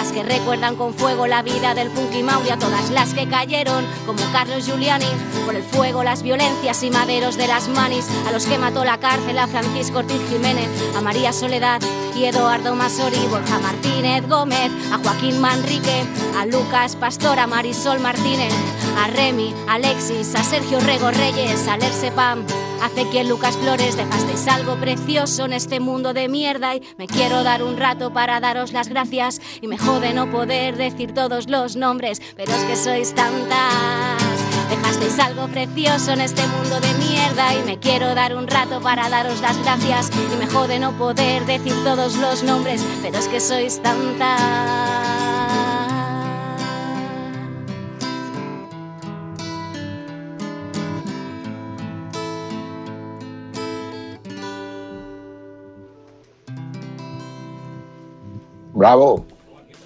Las 0.05 0.13
que 0.13 0.23
recuerdan 0.23 0.77
con 0.77 0.93
fuego 0.93 1.27
la 1.27 1.41
vida 1.41 1.73
del 1.73 1.89
punk 1.89 2.13
y 2.15 2.51
a 2.51 2.59
todas 2.59 2.91
las 2.91 3.15
que 3.15 3.27
cayeron, 3.27 3.87
como 4.05 4.21
Carlos 4.33 4.67
Giuliani, 4.67 5.07
por 5.47 5.57
el 5.57 5.63
fuego, 5.63 6.05
las 6.05 6.23
violencias 6.23 6.83
y 6.83 6.91
maderos 6.91 7.39
de 7.39 7.47
las 7.47 7.69
manis, 7.69 8.07
a 8.29 8.31
los 8.31 8.45
que 8.45 8.59
mató 8.59 8.85
la 8.85 8.99
cárcel, 8.99 9.39
a 9.39 9.47
Francisco 9.47 10.01
Ortiz 10.01 10.21
Jiménez, 10.29 10.69
a 10.95 11.01
María 11.01 11.33
Soledad 11.33 11.81
y 12.15 12.27
Eduardo 12.27 12.75
Masori, 12.75 13.17
Borja 13.31 13.59
Martínez 13.61 14.29
Gómez, 14.29 14.71
a 14.93 14.99
Joaquín 14.99 15.41
Manrique, 15.41 16.05
a 16.39 16.45
Lucas 16.45 16.97
Pastor, 16.97 17.39
a 17.39 17.47
Marisol 17.47 17.99
Martínez, 17.99 18.53
a 19.03 19.07
Remy, 19.07 19.55
a 19.67 19.77
Alexis, 19.77 20.35
a 20.35 20.45
Sergio 20.45 20.81
Rego 20.81 21.13
Reyes, 21.13 21.67
a 21.67 21.79
Lerse 21.79 22.13
Pam, 22.13 22.45
a 22.83 22.87
Ezequiel 22.87 23.29
Lucas 23.29 23.57
Flores, 23.57 23.97
dejasteis 23.97 24.47
algo 24.49 24.77
precioso 24.77 25.45
en 25.45 25.53
este 25.53 25.81
mundo 25.81 26.13
de 26.13 26.29
mierda 26.29 26.75
y 26.75 26.83
me 26.99 27.07
quiero 27.07 27.43
dar 27.43 27.63
un 27.63 27.77
rato 27.77 28.13
para 28.13 28.41
daros 28.41 28.73
las 28.73 28.89
gracias 28.89 29.41
y 29.61 29.69
me 29.69 29.79
jode 29.79 30.13
no 30.13 30.31
poder 30.31 30.77
decir 30.77 31.15
todos 31.15 31.49
los 31.49 31.77
nombres, 31.77 32.21
pero 32.37 32.53
es 32.53 32.65
que 32.65 32.77
sois 32.77 33.15
tantas. 33.15 34.23
Dejasteis 34.71 35.19
algo 35.19 35.49
precioso 35.49 36.13
en 36.13 36.21
este 36.21 36.47
mundo 36.47 36.81
de 36.81 36.95
mierda 36.95 37.55
y 37.55 37.63
me 37.65 37.79
quiero 37.79 38.15
dar 38.15 38.35
un 38.35 38.47
rato 38.47 38.81
para 38.81 39.09
daros 39.09 39.41
las 39.41 39.59
gracias 39.59 40.11
y 40.33 40.37
me 40.37 40.47
jode 40.47 40.79
no 40.79 40.93
poder 40.93 41.45
decir 41.47 41.75
todos 41.85 42.17
los 42.17 42.43
nombres, 42.43 42.85
pero 43.03 43.19
es 43.19 43.29
que 43.29 43.41
sois 43.41 43.83
tantas. 43.83 45.34
Bravo. 58.75 59.27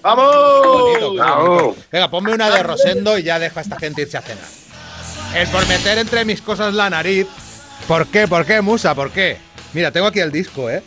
¡Vamos! 0.03 0.67
Bonito, 0.67 1.15
Bravo. 1.15 1.77
Venga, 1.93 2.11
ponme 2.11 2.33
una 2.33 2.51
de 2.51 2.63
Rosendo 2.63 3.19
y 3.19 3.23
ya 3.23 3.39
dejo 3.39 3.59
a 3.59 3.63
esta 3.63 3.79
gente 3.79 4.03
irse 4.03 4.17
a 4.17 4.23
cenar. 4.23 4.45
El 5.37 5.47
por 5.49 5.67
meter 5.69 5.99
entre 5.99 6.25
mis 6.25 6.41
cosas 6.41 6.73
la 6.73 6.89
nariz. 6.89 7.27
¿Por 7.87 8.07
qué? 8.07 8.27
¿Por 8.27 8.47
qué, 8.47 8.61
Musa? 8.61 8.95
¿Por 8.95 9.11
qué? 9.11 9.37
Mira, 9.75 9.91
tengo 9.93 10.07
aquí 10.07 10.21
el 10.21 10.33
disco, 10.33 10.71
¿eh? 10.71 10.83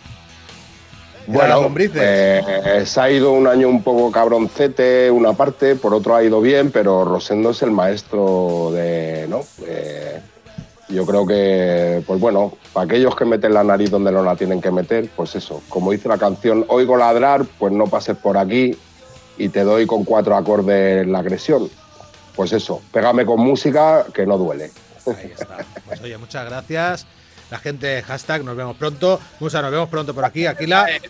Bueno, 1.27 1.71
eh, 1.77 2.83
se 2.85 2.99
ha 2.99 3.11
ido 3.11 3.31
un 3.31 3.47
año 3.47 3.69
un 3.69 3.83
poco 3.83 4.11
cabroncete, 4.11 5.11
una 5.11 5.33
parte, 5.33 5.75
por 5.75 5.93
otro 5.93 6.15
ha 6.15 6.23
ido 6.23 6.41
bien, 6.41 6.71
pero 6.71 7.05
Rosendo 7.05 7.51
es 7.51 7.61
el 7.61 7.69
maestro 7.69 8.71
de, 8.73 9.27
¿no? 9.29 9.41
Eh, 9.65 10.19
yo 10.91 11.05
creo 11.05 11.25
que, 11.25 12.03
pues 12.05 12.19
bueno, 12.19 12.53
para 12.73 12.85
aquellos 12.85 13.15
que 13.15 13.25
meten 13.25 13.53
la 13.53 13.63
nariz 13.63 13.89
donde 13.89 14.11
no 14.11 14.23
la 14.23 14.35
tienen 14.35 14.61
que 14.61 14.71
meter, 14.71 15.09
pues 15.15 15.35
eso, 15.35 15.61
como 15.69 15.91
dice 15.91 16.07
la 16.07 16.17
canción, 16.17 16.65
oigo 16.67 16.97
ladrar, 16.97 17.45
pues 17.57 17.73
no 17.73 17.87
pases 17.87 18.17
por 18.17 18.37
aquí 18.37 18.77
y 19.37 19.49
te 19.49 19.63
doy 19.63 19.85
con 19.85 20.03
cuatro 20.03 20.35
acordes 20.35 21.07
la 21.07 21.19
agresión. 21.19 21.69
Pues 22.35 22.53
eso, 22.53 22.81
pégame 22.91 23.25
con 23.25 23.39
música 23.39 24.05
que 24.13 24.25
no 24.25 24.37
duele. 24.37 24.71
Ahí 25.07 25.31
está. 25.31 25.57
Pues 25.85 26.01
oye, 26.01 26.17
muchas 26.17 26.45
gracias. 26.45 27.07
La 27.51 27.59
gente 27.59 27.85
de 27.85 28.01
hashtag, 28.01 28.43
nos 28.43 28.55
vemos 28.55 28.75
pronto. 28.77 29.19
Musa, 29.39 29.61
nos 29.61 29.71
vemos 29.71 29.89
pronto 29.89 30.13
por 30.15 30.23
aquí. 30.25 30.45
Aquila. 30.47 30.85
El 30.89 31.01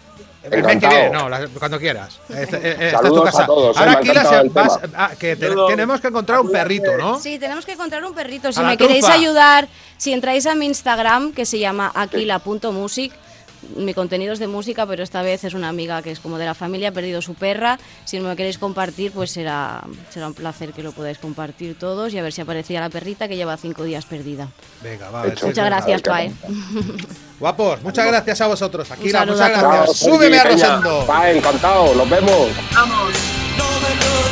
mes 0.49 0.51
que 0.51 0.57
Encantado. 0.57 0.93
viene, 0.95 1.09
no, 1.11 1.29
la- 1.29 1.47
cuando 1.59 1.79
quieras. 1.79 2.19
Este- 2.27 2.57
eh, 2.57 2.87
esta 2.87 2.97
es 3.07 3.13
tu 3.13 3.23
casa. 3.23 3.43
a 3.43 3.45
todos, 3.45 3.77
eh, 3.77 3.79
Ahora 3.79 3.91
Aquila 3.91 4.25
se 4.25 4.49
vas- 4.49 4.79
ah, 4.95 5.11
que 5.19 5.35
te- 5.35 5.51
tenemos 5.69 6.01
que 6.01 6.07
encontrar 6.07 6.39
un 6.39 6.51
perrito, 6.51 6.97
¿no? 6.97 7.19
Sí, 7.19 7.37
tenemos 7.37 7.63
que 7.63 7.73
encontrar 7.73 8.03
un 8.03 8.15
perrito. 8.15 8.51
Si 8.51 8.59
me 8.61 8.75
queréis 8.75 9.05
ayudar, 9.07 9.67
si 9.97 10.13
entráis 10.13 10.47
a 10.47 10.55
mi 10.55 10.65
Instagram, 10.65 11.31
que 11.33 11.45
se 11.45 11.59
llama 11.59 11.91
aquila.music, 11.93 13.13
mi 13.75 13.93
contenido 13.93 14.33
es 14.33 14.39
de 14.39 14.47
música, 14.47 14.85
pero 14.85 15.03
esta 15.03 15.21
vez 15.21 15.43
es 15.43 15.53
una 15.53 15.69
amiga 15.69 16.01
que 16.01 16.11
es 16.11 16.19
como 16.19 16.37
de 16.37 16.45
la 16.45 16.53
familia, 16.53 16.89
ha 16.89 16.91
perdido 16.91 17.21
su 17.21 17.33
perra. 17.35 17.79
Si 18.05 18.19
me 18.19 18.29
lo 18.29 18.35
queréis 18.35 18.57
compartir, 18.57 19.11
pues 19.11 19.31
será, 19.31 19.83
será 20.09 20.27
un 20.27 20.33
placer 20.33 20.73
que 20.73 20.83
lo 20.83 20.91
podáis 20.91 21.17
compartir 21.17 21.77
todos 21.77 22.13
y 22.13 22.17
a 22.17 22.23
ver 22.23 22.33
si 22.33 22.41
aparecía 22.41 22.79
la 22.79 22.89
perrita 22.89 23.27
que 23.27 23.35
lleva 23.35 23.57
cinco 23.57 23.83
días 23.83 24.05
perdida. 24.05 24.49
Venga, 24.81 25.09
va. 25.09 25.23
Muchas 25.23 25.65
gracias, 25.65 26.01
Pae. 26.01 26.31
Guapos, 27.39 27.81
muchas 27.81 28.05
gracias 28.05 28.41
a 28.41 28.47
vosotros. 28.47 28.87
Saludo 28.87 29.33
muchas 29.33 29.49
gracias. 29.49 29.85
Chao, 29.85 29.93
Súbeme 29.93 30.37
a. 30.37 30.43
Rosendo. 30.43 31.07
Encantado, 31.25 31.95
nos 31.95 32.09
vemos. 32.09 32.49
No 33.57 34.30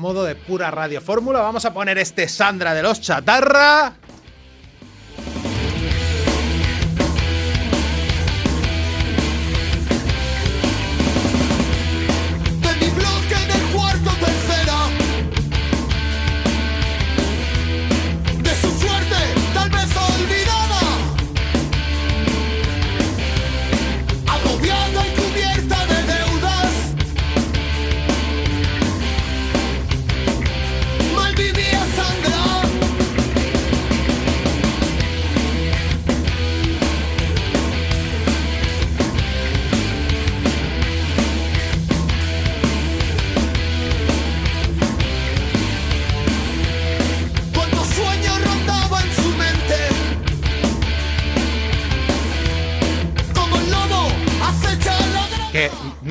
modo 0.00 0.24
de 0.24 0.34
pura 0.34 0.70
radio 0.70 1.00
fórmula, 1.02 1.40
vamos 1.40 1.66
a 1.66 1.74
poner 1.74 1.98
este 1.98 2.26
Sandra 2.26 2.72
de 2.72 2.82
los 2.82 3.02
Chatarra. 3.02 3.92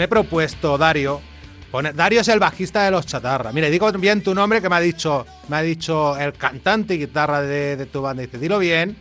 Propuesto, 0.10 0.78
Dario. 0.78 1.22
poner- 1.72 1.94
Dario 1.94 2.22
es 2.22 2.28
el 2.28 2.40
bajista 2.40 2.84
de 2.84 2.92
los 2.92 3.06
Chatarra. 3.06 3.52
Mire, 3.54 3.70
digo 3.70 3.92
bien 3.94 4.22
tu 4.24 4.34
nombre 4.36 4.62
que 4.62 4.68
me 4.70 4.76
ha 4.76 4.80
dicho, 4.82 5.26
me 5.48 5.58
ha 5.58 5.62
dicho 5.62 6.18
el 6.18 6.34
cantante 6.34 6.96
y 6.96 7.00
guitarra 7.00 7.42
de, 7.42 7.78
de 7.78 7.86
tu 7.86 8.02
banda. 8.02 8.24
Dice, 8.24 8.38
dilo 8.40 8.58
bien, 8.60 8.98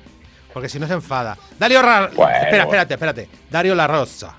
porque 0.53 0.69
si 0.69 0.79
no 0.79 0.87
se 0.87 0.93
enfada. 0.93 1.37
Dario 1.59 1.81
Ra- 1.83 2.11
Bueno. 2.15 2.37
Espera, 2.37 2.63
espérate, 2.65 2.95
espérate. 2.95 3.29
Dario 3.51 3.75
La 3.75 3.87
Rosa. 3.87 4.35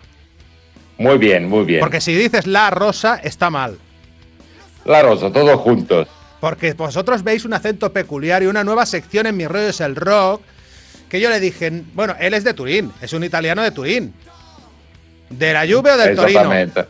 Muy 0.99 1.17
bien, 1.17 1.47
muy 1.49 1.65
bien. 1.65 1.79
Porque 1.79 2.01
si 2.01 2.13
dices 2.13 2.45
La 2.45 2.69
Rosa, 2.69 3.15
está 3.23 3.49
mal. 3.49 3.77
La 4.85 5.01
Rosa, 5.01 5.31
todos 5.31 5.59
juntos. 5.59 6.07
Porque 6.39 6.73
vosotros 6.73 7.23
veis 7.23 7.43
un 7.45 7.53
acento 7.53 7.91
peculiar 7.91 8.43
y 8.43 8.47
una 8.47 8.63
nueva 8.63 8.85
sección 8.85 9.25
en 9.27 9.35
Mi 9.37 9.45
rollo 9.47 9.67
es 9.69 9.81
el 9.81 9.95
rock. 9.95 10.41
Que 11.09 11.19
yo 11.19 11.29
le 11.29 11.39
dije, 11.39 11.83
bueno, 11.95 12.15
él 12.19 12.33
es 12.35 12.43
de 12.43 12.53
Turín, 12.53 12.91
es 13.01 13.13
un 13.13 13.23
italiano 13.23 13.63
de 13.63 13.71
Turín. 13.71 14.13
¿De 15.29 15.53
la 15.53 15.61
Juve 15.61 15.91
o 15.91 15.97
del 15.97 16.15
Torino? 16.15 16.39
Exactamente. 16.39 16.85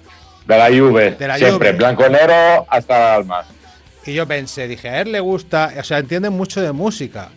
De 0.46 0.58
la 0.58 0.68
Juve. 0.68 1.12
De 1.12 1.28
la 1.28 1.38
Siempre, 1.38 1.70
Juve. 1.70 1.78
blanco-negro 1.78 2.66
hasta 2.70 2.96
el 3.16 3.22
alma. 3.22 3.44
Y 4.06 4.14
yo 4.14 4.26
pensé, 4.28 4.68
dije, 4.68 4.90
a 4.90 5.02
él 5.02 5.12
le 5.12 5.20
gusta, 5.20 5.72
o 5.78 5.84
sea, 5.84 6.00
entiende 6.00 6.30
mucho 6.30 6.62
de 6.62 6.72
música. 6.72 7.30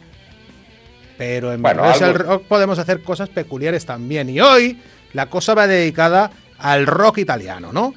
Pero 1.18 1.52
en 1.52 1.60
Bueno, 1.60 1.84
el 1.92 2.02
algo- 2.02 2.18
rock 2.18 2.44
podemos 2.46 2.78
hacer 2.78 3.02
cosas 3.02 3.28
peculiares 3.28 3.84
también. 3.84 4.28
Y 4.30 4.40
hoy 4.40 4.80
la 5.12 5.26
cosa 5.26 5.54
va 5.54 5.66
dedicada 5.66 6.30
al 6.58 6.86
rock 6.86 7.18
italiano, 7.18 7.72
¿no? 7.72 7.94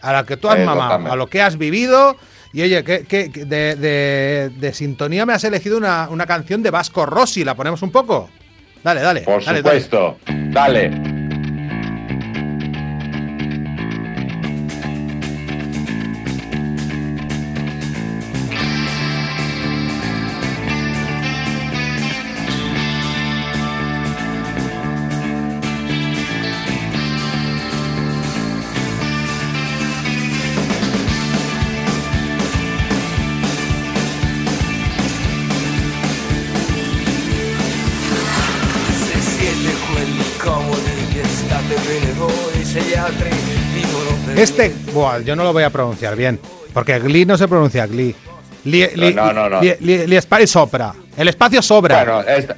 A 0.00 0.12
la 0.12 0.24
que 0.24 0.36
tú 0.36 0.48
has 0.48 0.58
mamado, 0.58 1.10
a 1.12 1.16
lo 1.16 1.28
que 1.28 1.40
has 1.40 1.56
vivido. 1.56 2.16
Y 2.52 2.62
oye, 2.62 2.84
que, 2.84 3.28
de, 3.28 3.74
de- 3.76 4.50
de 4.54 4.72
sintonía 4.74 5.24
me 5.26 5.32
has 5.32 5.44
elegido 5.44 5.76
una, 5.78 6.08
una 6.10 6.26
canción 6.26 6.62
de 6.62 6.70
Vasco 6.70 7.06
Rossi. 7.06 7.44
¿La 7.44 7.54
ponemos 7.54 7.82
un 7.82 7.90
poco? 7.90 8.28
Dale, 8.82 9.00
dale. 9.00 9.20
Por 9.22 9.44
dale, 9.44 9.58
supuesto. 9.58 10.18
Dale. 10.26 11.13
Este, 44.44 44.74
buah, 44.92 45.20
yo 45.20 45.34
no 45.34 45.42
lo 45.42 45.54
voy 45.54 45.62
a 45.62 45.70
pronunciar 45.70 46.16
bien. 46.16 46.38
Porque 46.74 46.98
Glee 46.98 47.24
no 47.24 47.38
se 47.38 47.48
pronuncia 47.48 47.86
Glee. 47.86 48.14
Li, 48.64 48.86
li- 48.94 49.14
No, 49.14 49.32
no, 49.32 49.48
no. 49.48 49.60
li- 49.62 49.76
li- 49.80 50.46
sopra. 50.46 50.94
El 51.16 51.28
espacio 51.28 51.62
sobra. 51.62 52.04
Bueno, 52.04 52.20
esta- 52.22 52.56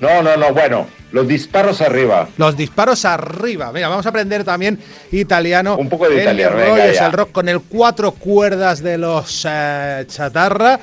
No, 0.00 0.22
no, 0.22 0.36
no, 0.36 0.52
bueno. 0.52 0.86
Los 1.12 1.26
disparos 1.28 1.80
arriba. 1.80 2.28
Los 2.36 2.56
disparos 2.56 3.04
arriba. 3.06 3.70
Mira, 3.72 3.88
vamos 3.88 4.04
a 4.04 4.08
aprender 4.10 4.44
también 4.44 4.78
italiano. 5.12 5.76
Un 5.76 5.88
poco 5.88 6.08
de 6.08 6.16
El 6.16 6.20
italiano, 6.22 6.56
rollo 6.56 6.76
es 6.82 7.00
el 7.00 7.12
rock 7.12 7.32
con 7.32 7.48
el 7.48 7.60
cuatro 7.60 8.12
cuerdas 8.12 8.82
de 8.82 8.98
los 8.98 9.46
eh, 9.48 10.04
chatarra. 10.08 10.78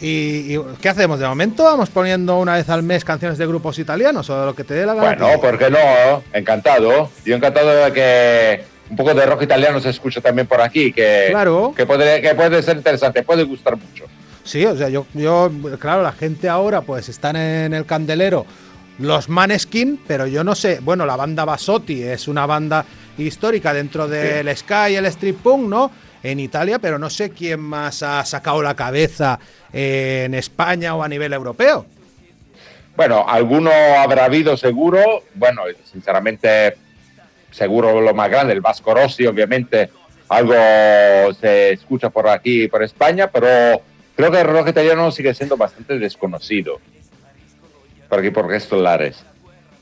Y, 0.00 0.54
y 0.56 0.60
¿qué 0.80 0.88
hacemos 0.88 1.20
de 1.20 1.26
momento? 1.26 1.62
Vamos 1.64 1.90
poniendo 1.90 2.38
una 2.38 2.54
vez 2.54 2.68
al 2.70 2.82
mes 2.82 3.04
canciones 3.04 3.38
de 3.38 3.46
grupos 3.46 3.78
italianos 3.78 4.28
o 4.30 4.40
de 4.40 4.46
lo 4.46 4.54
que 4.54 4.64
te 4.64 4.74
dé 4.74 4.84
la 4.86 4.94
gana. 4.94 5.16
Bueno. 5.26 5.40
¿por 5.40 5.58
qué 5.58 5.70
no? 5.70 6.22
Encantado. 6.32 7.10
Yo 7.24 7.36
encantado 7.36 7.70
de 7.70 7.92
que 7.92 8.64
un 8.90 8.96
poco 8.96 9.14
de 9.14 9.24
rock 9.26 9.42
italiano 9.42 9.80
se 9.80 9.90
escucha 9.90 10.20
también 10.20 10.46
por 10.46 10.60
aquí, 10.60 10.92
que, 10.92 11.28
Claro. 11.30 11.72
que, 11.76 11.86
puede, 11.86 12.20
que 12.20 12.34
puede 12.34 12.62
ser 12.62 12.76
interesante, 12.76 13.22
puede 13.22 13.44
gustar 13.44 13.76
mucho. 13.76 14.04
Sí, 14.44 14.64
o 14.66 14.76
sea, 14.76 14.88
yo, 14.90 15.06
yo, 15.14 15.50
claro, 15.78 16.02
la 16.02 16.12
gente 16.12 16.48
ahora 16.48 16.82
pues 16.82 17.08
están 17.08 17.36
en 17.36 17.72
el 17.72 17.86
candelero 17.86 18.44
los 18.98 19.28
Maneskin, 19.28 20.00
pero 20.06 20.26
yo 20.26 20.44
no 20.44 20.54
sé, 20.54 20.78
bueno, 20.80 21.04
la 21.06 21.16
banda 21.16 21.44
Basotti 21.44 22.02
es 22.02 22.28
una 22.28 22.46
banda 22.46 22.84
histórica 23.18 23.72
dentro 23.72 24.06
del 24.06 24.54
Sky 24.56 24.90
y 24.92 24.94
el 24.96 25.06
Street 25.06 25.36
Punk, 25.42 25.68
¿no? 25.68 25.90
En 26.22 26.40
Italia, 26.40 26.78
pero 26.78 26.98
no 26.98 27.10
sé 27.10 27.30
quién 27.30 27.60
más 27.60 28.02
ha 28.02 28.24
sacado 28.24 28.62
la 28.62 28.74
cabeza 28.74 29.38
en 29.72 30.34
España 30.34 30.94
o 30.94 31.02
a 31.02 31.08
nivel 31.08 31.32
europeo. 31.32 31.86
Bueno, 32.96 33.24
alguno 33.28 33.70
habrá 33.98 34.24
habido 34.26 34.56
seguro. 34.56 35.24
Bueno, 35.34 35.62
sinceramente, 35.90 36.76
seguro 37.54 38.00
lo 38.00 38.14
más 38.14 38.30
grande, 38.30 38.52
el 38.52 38.60
Vasco 38.60 38.94
Rossi, 38.94 39.26
obviamente, 39.26 39.90
algo 40.28 40.54
se 41.40 41.72
escucha 41.72 42.10
por 42.10 42.28
aquí 42.28 42.66
por 42.68 42.82
España, 42.82 43.30
pero 43.30 43.80
creo 44.16 44.30
que 44.30 44.40
el 44.40 44.46
rock 44.46 44.68
italiano 44.68 45.10
sigue 45.12 45.32
siendo 45.34 45.56
bastante 45.56 45.98
desconocido. 45.98 46.80
Por 48.08 48.18
aquí, 48.18 48.30
por 48.30 48.52
estos 48.52 48.80
lares. 48.80 49.24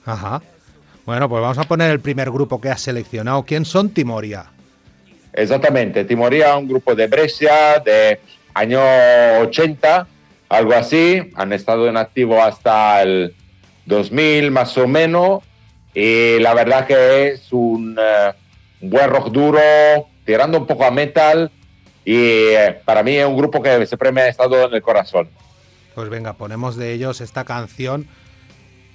Ajá. 0.04 0.42
Bueno, 1.06 1.28
pues 1.28 1.42
vamos 1.42 1.58
a 1.58 1.64
poner 1.64 1.90
el 1.90 2.00
primer 2.00 2.30
grupo 2.30 2.60
que 2.60 2.68
has 2.68 2.80
seleccionado. 2.80 3.42
¿Quién 3.44 3.64
son 3.64 3.90
Timoria? 3.90 4.46
Exactamente, 5.32 6.04
Timoría, 6.04 6.56
un 6.56 6.68
grupo 6.68 6.94
de 6.94 7.06
Brescia 7.06 7.80
de 7.84 8.20
año 8.54 8.80
80, 9.40 10.06
algo 10.48 10.74
así. 10.74 11.32
Han 11.34 11.52
estado 11.52 11.88
en 11.88 11.96
activo 11.96 12.42
hasta 12.42 13.02
el 13.02 13.34
2000 13.86 14.50
más 14.50 14.76
o 14.76 14.86
menos. 14.86 15.42
Y 15.94 16.38
la 16.38 16.54
verdad 16.54 16.86
que 16.86 17.28
es 17.28 17.52
un 17.52 17.96
eh, 18.00 18.32
buen 18.80 19.10
rock 19.10 19.30
duro, 19.30 19.60
tirando 20.24 20.58
un 20.58 20.66
poco 20.66 20.84
a 20.84 20.90
metal. 20.90 21.50
Y 22.04 22.14
eh, 22.16 22.80
para 22.84 23.02
mí 23.02 23.16
es 23.16 23.26
un 23.26 23.36
grupo 23.36 23.62
que 23.62 23.86
siempre 23.86 24.10
me 24.10 24.22
ha 24.22 24.28
estado 24.28 24.66
en 24.66 24.74
el 24.74 24.82
corazón. 24.82 25.28
Pues 25.94 26.08
venga, 26.08 26.32
ponemos 26.32 26.76
de 26.76 26.92
ellos 26.92 27.20
esta 27.20 27.44
canción. 27.44 28.08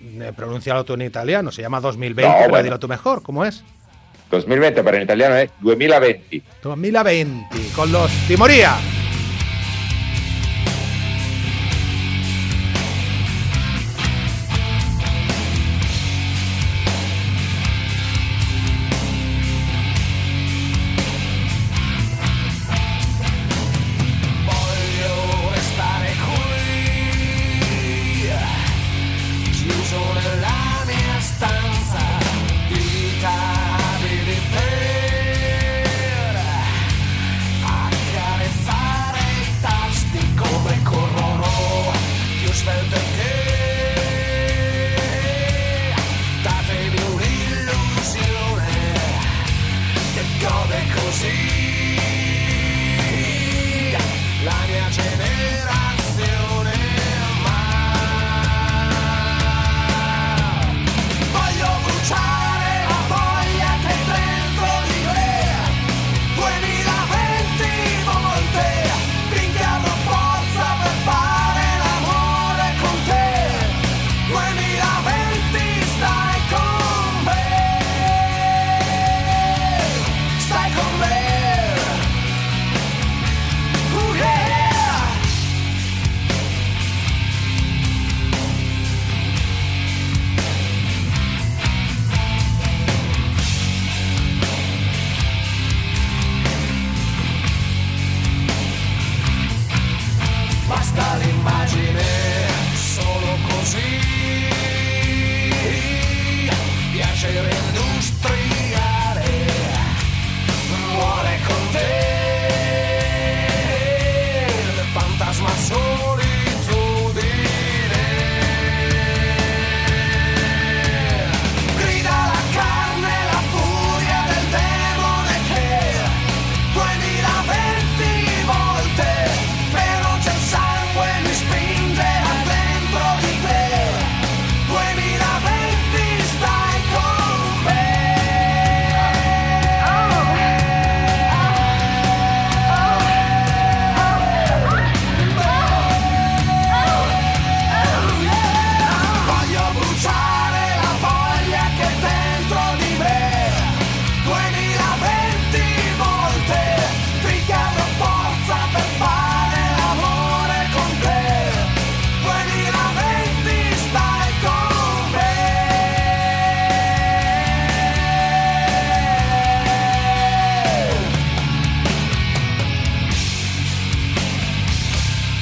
Eh, 0.01 0.31
Pronúncialo 0.35 0.83
tú 0.83 0.93
en 0.93 1.03
italiano, 1.03 1.51
se 1.51 1.61
llama 1.61 1.79
2020, 1.79 2.29
No, 2.29 2.37
pero 2.37 2.49
bueno. 2.49 2.63
dilo 2.63 2.79
tú 2.79 2.87
mejor, 2.87 3.21
¿cómo 3.23 3.45
es? 3.45 3.63
2020, 4.29 4.83
pero 4.83 4.97
en 4.97 5.03
italiano 5.03 5.35
es 5.37 5.49
2020. 5.61 6.41
2020, 6.61 7.45
con 7.75 7.91
los 7.91 8.11
Timoría. 8.27 8.75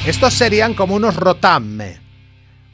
Estos 0.06 0.34
serían 0.34 0.74
como 0.74 0.94
unos 0.94 1.16
rotamme. 1.16 1.98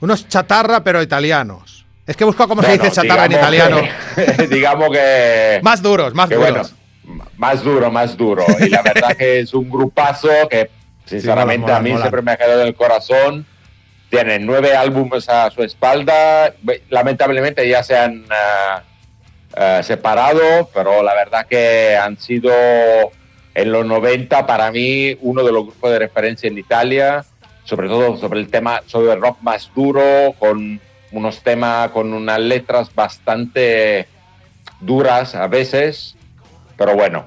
Unos 0.00 0.28
chatarra, 0.28 0.84
pero 0.84 1.00
italianos. 1.00 1.86
Es 2.06 2.16
que 2.16 2.24
busco 2.24 2.46
cómo 2.48 2.62
se 2.62 2.72
dice 2.72 2.90
chatarra 2.90 3.26
en 3.26 3.32
italiano. 3.32 3.80
que- 4.14 4.46
digamos 4.50 4.90
que. 4.90 5.60
Más 5.62 5.80
duros, 5.80 6.12
más 6.14 6.28
duros. 6.28 6.74
bueno, 7.04 7.22
más 7.36 7.62
duro, 7.62 7.90
más 7.90 8.16
duro. 8.16 8.44
Y 8.60 8.68
la 8.68 8.82
verdad 8.82 9.16
que 9.16 9.40
es 9.40 9.54
un 9.54 9.70
grupazo 9.70 10.28
que, 10.50 10.70
sinceramente, 11.06 11.72
a 11.72 11.80
mí 11.80 11.96
siempre 11.96 12.20
me 12.22 12.32
ha 12.32 12.36
quedado 12.36 12.60
en 12.60 12.66
el 12.68 12.74
corazón. 12.74 13.46
Tienen 14.10 14.44
nueve 14.44 14.76
álbumes 14.76 15.28
a 15.28 15.50
su 15.50 15.62
espalda. 15.62 16.52
Lamentablemente 16.90 17.66
ya 17.66 17.82
se 17.82 17.96
han 17.96 18.26
ah, 18.30 18.82
ah, 19.56 19.80
separado, 19.82 20.68
pero 20.74 21.02
la 21.02 21.14
verdad 21.14 21.46
que 21.48 21.96
han 21.96 22.18
sido 22.18 22.52
en 23.54 23.72
los 23.72 23.84
90 23.86 24.46
para 24.46 24.70
mí 24.72 25.16
uno 25.20 25.42
de 25.44 25.52
los 25.52 25.64
grupos 25.64 25.90
de 25.90 25.98
referencia 25.98 26.48
en 26.48 26.58
Italia, 26.58 27.24
sobre 27.64 27.88
todo 27.88 28.16
sobre 28.16 28.40
el 28.40 28.48
tema, 28.50 28.82
sobre 28.86 29.12
el 29.12 29.20
rock 29.20 29.38
más 29.42 29.70
duro, 29.74 30.34
con 30.38 30.80
unos 31.12 31.42
temas, 31.42 31.90
con 31.90 32.12
unas 32.14 32.38
letras 32.40 32.94
bastante 32.94 34.08
duras 34.80 35.34
a 35.34 35.46
veces, 35.46 36.16
pero 36.76 36.94
bueno, 36.94 37.26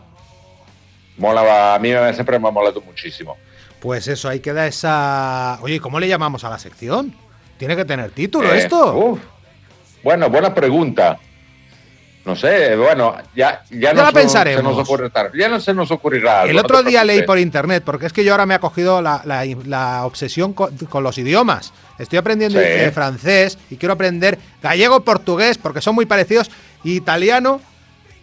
mola, 1.18 1.76
a 1.76 1.80
mí 1.80 1.92
me- 1.92 2.14
siempre 2.14 2.40
me 2.40 2.48
ha 2.48 2.52
molado 2.52 2.82
muchísimo. 2.82 3.38
Pues 3.80 4.08
eso, 4.08 4.28
ahí 4.30 4.40
queda 4.40 4.66
esa. 4.66 5.60
Oye, 5.62 5.80
¿cómo 5.80 6.00
le 6.00 6.08
llamamos 6.08 6.44
a 6.44 6.50
la 6.50 6.58
sección? 6.58 7.14
Tiene 7.58 7.76
que 7.76 7.86
tener 7.86 8.10
título 8.12 8.52
Eh, 8.54 8.58
esto. 8.58 8.96
uf. 8.98 9.20
Bueno, 10.04 10.30
buena 10.30 10.54
pregunta. 10.54 11.20
No 12.26 12.36
sé, 12.36 12.76
bueno, 12.76 13.16
ya, 13.36 13.62
ya, 13.70 13.80
Ya 13.80 13.94
no 13.94 14.02
la 14.02 14.08
se- 14.08 14.14
pensaremos. 14.16 14.64
Se 14.64 14.68
nos 14.78 14.80
ocurre 14.80 15.12
ya 15.38 15.48
no 15.48 15.60
se 15.60 15.74
nos 15.76 15.92
ocurrirá. 15.92 16.42
algo, 16.42 16.52
El 16.52 16.58
otro 16.58 16.82
día 16.82 17.04
leí 17.04 17.22
por 17.22 17.38
internet, 17.38 17.84
porque 17.86 18.08
es 18.08 18.14
que 18.14 18.24
yo 18.24 18.32
ahora 18.32 18.48
me 18.48 18.56
ha 18.56 18.60
cogido 18.60 19.00
la, 19.02 19.22
la- 19.26 19.46
la 19.66 20.06
obsesión 20.06 20.54
con, 20.54 20.76
con 20.90 21.04
los 21.04 21.18
idiomas. 21.20 21.72
Estoy 22.00 22.18
aprendiendo 22.18 22.60
Sí. 22.60 22.66
eh, 22.68 22.92
francés 22.92 23.60
y 23.70 23.78
quiero 23.78 23.94
aprender 23.94 24.40
gallego, 24.64 25.02
portugués, 25.02 25.60
porque 25.60 25.82
son 25.82 25.94
muy 25.94 26.08
parecidos, 26.08 26.50
y 26.84 26.96
italiano. 26.96 27.62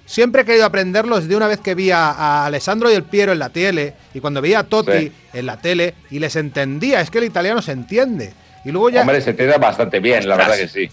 Siempre 0.04 0.42
he 0.42 0.44
querido 0.44 0.66
aprenderlos 0.66 1.28
de 1.28 1.36
una 1.36 1.46
vez 1.46 1.60
que 1.60 1.76
vi 1.76 1.92
a, 1.92 2.10
a 2.10 2.46
Alessandro 2.46 2.90
y 2.90 2.94
el 2.94 3.04
Piero 3.04 3.30
en 3.32 3.38
la 3.38 3.50
tele, 3.50 3.94
y 4.12 4.18
cuando 4.20 4.42
veía 4.42 4.58
a 4.58 4.64
Totti 4.64 4.92
Sí. 4.98 5.12
en 5.32 5.46
la 5.46 5.58
tele, 5.58 5.94
y 6.10 6.18
les 6.18 6.34
entendía. 6.34 7.00
Es 7.00 7.08
que 7.10 7.18
el 7.18 7.24
italiano 7.24 7.62
se 7.62 7.70
entiende. 7.70 8.34
Y 8.64 8.72
luego 8.72 8.90
ya. 8.90 9.02
Hombre, 9.02 9.20
se 9.20 9.30
entiende 9.30 9.56
bastante 9.58 10.00
bien, 10.00 10.28
la 10.28 10.36
verdad 10.36 10.56
que 10.56 10.66
sí. 10.68 10.90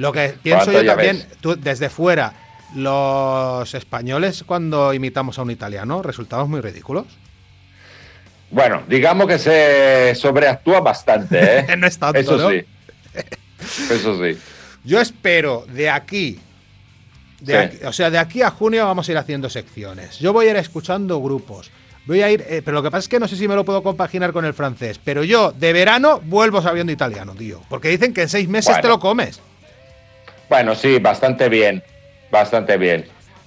Lo 0.00 0.12
que 0.12 0.30
pienso 0.42 0.64
¿Cuánto 0.64 0.82
yo 0.82 0.92
también, 0.92 1.26
tú, 1.42 1.56
desde 1.56 1.90
fuera, 1.90 2.32
los 2.74 3.74
españoles 3.74 4.44
cuando 4.46 4.94
imitamos 4.94 5.38
a 5.38 5.42
un 5.42 5.50
italiano 5.50 6.02
resultamos 6.02 6.48
muy 6.48 6.60
ridículos. 6.62 7.04
Bueno, 8.50 8.82
digamos 8.88 9.26
que 9.28 9.38
se 9.38 10.14
sobreactúa 10.14 10.80
bastante, 10.80 11.58
¿eh? 11.58 11.66
No 11.76 11.86
es 11.86 11.98
tanto, 11.98 12.18
Eso 12.18 12.36
¿no? 12.38 12.50
sí. 12.50 12.64
Eso 13.92 14.18
sí. 14.24 14.38
Yo 14.84 15.00
espero 15.00 15.66
de 15.70 15.90
aquí, 15.90 16.40
de 17.40 17.52
Sí. 17.52 17.58
aquí- 17.58 17.84
o 17.84 17.92
sea, 17.92 18.10
de 18.10 18.18
aquí 18.18 18.40
a 18.40 18.50
junio 18.50 18.86
vamos 18.86 19.06
a 19.08 19.12
ir 19.12 19.18
haciendo 19.18 19.50
secciones. 19.50 20.18
Yo 20.18 20.32
voy 20.32 20.46
a 20.46 20.50
ir 20.52 20.56
escuchando 20.56 21.20
grupos. 21.20 21.70
Voy 22.06 22.22
a 22.22 22.30
ir, 22.30 22.42
eh, 22.48 22.62
pero 22.64 22.76
lo 22.76 22.82
que 22.82 22.90
pasa 22.90 23.00
es 23.00 23.08
que 23.08 23.20
no 23.20 23.28
sé 23.28 23.36
si 23.36 23.46
me 23.46 23.54
lo 23.54 23.66
puedo 23.66 23.82
compaginar 23.82 24.32
con 24.32 24.46
el 24.46 24.54
francés. 24.54 24.98
Pero 25.04 25.22
yo 25.22 25.52
de 25.52 25.74
verano 25.74 26.20
vuelvo 26.24 26.62
sabiendo 26.62 26.90
italiano, 26.92 27.34
tío, 27.34 27.60
porque 27.68 27.90
dicen 27.90 28.14
que 28.14 28.22
en 28.22 28.28
seis 28.30 28.48
meses 28.48 28.68
Bueno. 28.70 28.82
te 28.82 28.88
lo 28.88 28.98
comes. 28.98 29.40
Bueno, 30.50 30.74
sí, 30.74 30.98
bastante 30.98 31.48
bien. 31.48 31.82
Bastante 32.30 32.76
bien. 32.76 33.06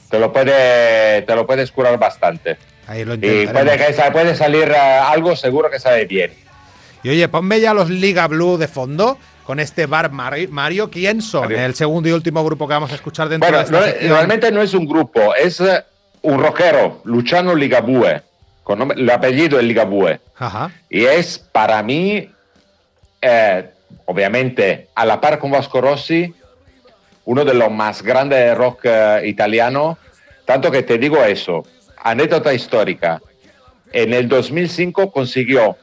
Te 0.10 0.18
lo 0.20 0.32
puede, 0.32 1.22
te 1.24 1.36
lo 1.36 1.46
puedes 1.46 1.70
curar 1.72 2.00
bastante. 2.00 2.58
Ahí 2.88 3.04
lo 3.04 3.16
Y 3.16 3.46
puede, 3.48 3.78
que 3.78 4.12
puede 4.12 4.36
salir 4.36 4.70
eh, 4.70 4.78
algo 4.78 5.36
seguro 5.36 5.70
que 5.70 5.80
sabe 5.80 6.06
bien. 6.06 6.34
Y 7.04 7.10
oye, 7.10 7.28
ponme 7.28 7.60
ya 7.60 7.74
los 7.74 7.90
Liga 7.90 8.28
Blue 8.28 8.58
de 8.58 8.68
fondo 8.70 9.18
con 9.44 9.60
este 9.60 9.86
bar 9.86 10.12
Mari- 10.12 10.48
Mario. 10.48 10.90
¿Quién 10.90 11.22
son? 11.22 11.44
Mario. 11.44 11.60
El 11.60 11.76
segundo 11.76 12.08
y 12.08 12.14
último 12.14 12.44
grupo 12.46 12.68
que 12.68 12.74
vamos 12.74 12.92
a 12.94 12.96
escuchar 12.96 13.28
dentro 13.28 13.50
Bueno, 13.50 13.58
de 13.58 13.64
esta 13.66 13.80
no- 13.80 13.86
sección. 13.86 14.12
realmente 14.14 14.52
no 14.52 14.62
es 14.62 14.74
un 14.74 14.86
grupo, 14.88 15.36
es 15.36 15.60
eh, 15.60 15.84
un 16.22 16.40
rockero, 16.42 17.02
Luciano 17.04 17.54
Ligabue. 17.54 18.22
Con 18.64 18.80
nombre- 18.80 18.98
el 19.02 19.10
apellido 19.10 19.60
es 19.60 19.66
Ligabue. 19.66 20.22
Ajá. 20.38 20.72
Y 20.90 21.04
es 21.04 21.38
para 21.38 21.84
mí, 21.84 22.30
eh, 23.22 23.70
obviamente, 24.06 24.88
a 24.96 25.06
la 25.06 25.20
par 25.20 25.38
con 25.40 25.52
Vasco 25.52 25.82
Rossi, 25.82 26.34
uno 27.26 27.46
de 27.46 27.54
los 27.54 27.72
más 27.72 28.02
grandes 28.02 28.40
de 28.40 28.56
rock 28.56 28.82
eh, 28.84 29.22
italiano. 29.26 29.98
Tanto 30.46 30.72
que 30.72 30.84
te 30.84 30.98
digo 30.98 31.24
eso, 31.24 31.64
anécdota 31.98 32.54
histórica. 32.54 33.22
En 33.92 34.14
el 34.14 34.28
2005 34.28 35.12
consiguió 35.12 35.78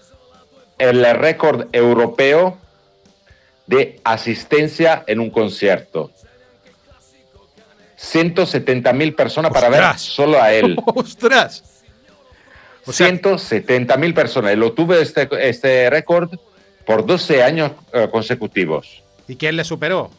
el 0.78 1.05
récord 1.14 1.68
europeo 1.72 2.59
de 3.66 4.01
asistencia 4.05 5.05
en 5.07 5.20
un 5.20 5.30
concierto. 5.30 6.11
170 7.97 8.93
mil 8.95 9.14
personas 9.14 9.53
para 9.53 9.68
ver 9.68 9.99
solo 9.99 10.41
a 10.43 10.53
él. 10.53 10.76
¡Ostras! 10.95 11.62
O 12.86 12.93
sea, 12.93 13.07
170 13.07 13.97
mil 13.99 14.14
personas. 14.14 14.57
Lo 14.57 14.72
tuve 14.72 15.03
este, 15.03 15.28
este 15.49 15.91
récord 15.91 16.30
por 16.86 17.05
12 17.05 17.43
años 17.43 17.72
eh, 17.93 18.09
consecutivos. 18.11 19.03
¿Y 19.28 19.36
quién 19.36 19.57
le 19.57 19.64
superó? 19.64 20.11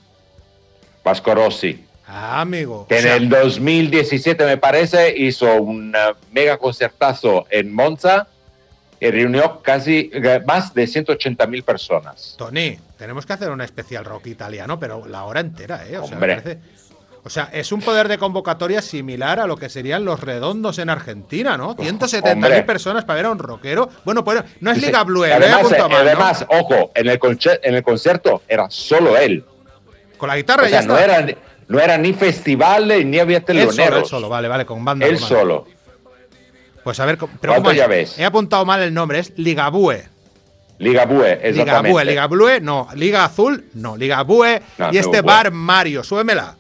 Vasco 1.04 1.34
Rossi, 1.36 1.86
Ah, 2.08 2.42
amigo. 2.42 2.86
que 2.88 2.98
O 2.98 3.02
sea, 3.02 3.16
en 3.16 3.24
el 3.24 3.30
2017, 3.30 4.46
me 4.46 4.58
parece, 4.58 5.14
hizo 5.18 5.62
un 5.62 5.96
eh, 5.96 6.00
mega 6.32 6.58
concertazo 6.58 7.46
en 7.50 7.74
Monza 7.74 8.28
y 9.00 9.10
reunió 9.10 9.62
casi 9.62 10.12
eh, 10.14 10.42
más 10.46 10.74
de 10.74 10.86
180 10.88 11.48
mil 11.48 11.64
personas. 11.64 12.36
Tony, 12.38 12.78
tenemos 12.98 13.26
que 13.26 13.34
hacer 13.34 13.50
un 13.50 13.62
especial 13.62 14.04
rock 14.06 14.28
italiano, 14.28 14.78
pero 14.80 15.08
la 15.08 15.24
hora 15.24 15.40
entera, 15.40 15.88
¿eh? 15.88 15.98
O 15.98 16.06
sea, 16.06 16.14
Hombre. 16.16 16.36
me 16.36 16.42
parece- 16.42 16.60
o 17.24 17.30
sea, 17.30 17.50
es 17.54 17.72
un 17.72 17.82
poder 17.82 18.08
de 18.08 18.18
convocatoria 18.18 18.82
similar 18.82 19.40
a 19.40 19.46
lo 19.46 19.56
que 19.56 19.70
serían 19.70 20.04
los 20.04 20.20
redondos 20.22 20.80
en 20.80 20.90
Argentina, 20.90 21.56
¿no? 21.56 21.76
170.000 21.76 22.34
hombre. 22.34 22.64
personas 22.64 23.06
para 23.06 23.18
ver 23.18 23.26
a 23.28 23.32
un 23.32 23.38
rockero. 23.38 23.90
Bueno, 24.04 24.24
pues 24.24 24.44
no 24.60 24.72
es 24.72 24.82
Liga 24.82 25.04
Blue, 25.04 25.24
¿eh? 25.24 25.32
además, 25.34 25.72
eh, 25.72 25.78
mal, 25.80 25.90
¿no? 25.92 25.98
además, 25.98 26.46
ojo, 26.50 26.92
en 26.96 27.08
el, 27.10 27.20
en 27.64 27.76
el 27.76 27.84
concierto 27.84 28.42
era 28.48 28.70
solo 28.72 29.16
él. 29.18 29.46
Con 30.22 30.28
la 30.30 30.38
guitarra 30.38 30.66
O 30.66 30.70
sea, 30.70 30.82
ya 30.82 30.88
no 30.88 30.96
está. 31.00 31.18
era, 31.20 31.36
no 31.68 31.80
era 31.80 31.98
ni 31.98 32.14
festivales 32.14 33.04
ni 33.08 33.18
había 33.18 33.38
él 33.40 33.44
solo, 33.44 33.58
teloneros. 33.72 34.00
él 34.04 34.06
solo, 34.06 34.30
vale, 34.30 34.48
vale, 34.48 34.68
con 34.68 34.86
banda. 34.86 35.04
Él 35.08 35.14
con 35.16 35.22
banda. 35.24 35.40
solo. 35.40 35.68
Pues 36.84 37.00
a 37.00 37.06
ver, 37.06 37.18
¿cómo- 37.18 37.34
pero 37.42 37.54
¿Cuánto 37.54 37.70
¿cómo 37.70 37.72
es? 37.72 37.78
ya 37.78 37.88
ves? 37.88 38.20
He 38.20 38.24
apuntado 38.24 38.64
mal 38.64 38.84
el 38.84 38.94
nombre, 38.94 39.18
es 39.18 39.34
Ligabue. 39.36 40.06
Ligabue, 40.78 41.38
Liga 41.38 41.48
exactamente. 41.48 41.90
Bue, 41.92 42.06
Liga 42.06 42.28
Blue, 42.28 42.60
no. 42.62 42.88
Liga 42.94 43.26
Azul, 43.26 43.66
no. 43.74 43.98
Liga 43.98 44.22
Bue 44.22 44.62
No, 44.78 44.94
y 44.94 44.98
este 45.00 45.22
Bue. 45.22 45.22
bar 45.22 45.50
Mario. 45.52 46.04
Súbemela. 46.04 46.56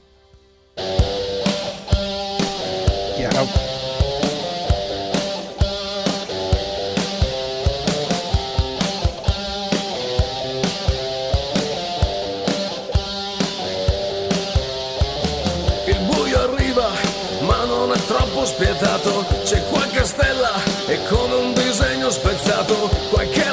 Spietato. 19.01 19.25
C'è 19.43 19.63
qualche 19.65 20.05
stella 20.05 20.53
e 20.87 20.99
come 21.07 21.33
un 21.35 21.53
disegno 21.53 22.09
spezzato. 22.09 22.89
Qualche 23.09 23.50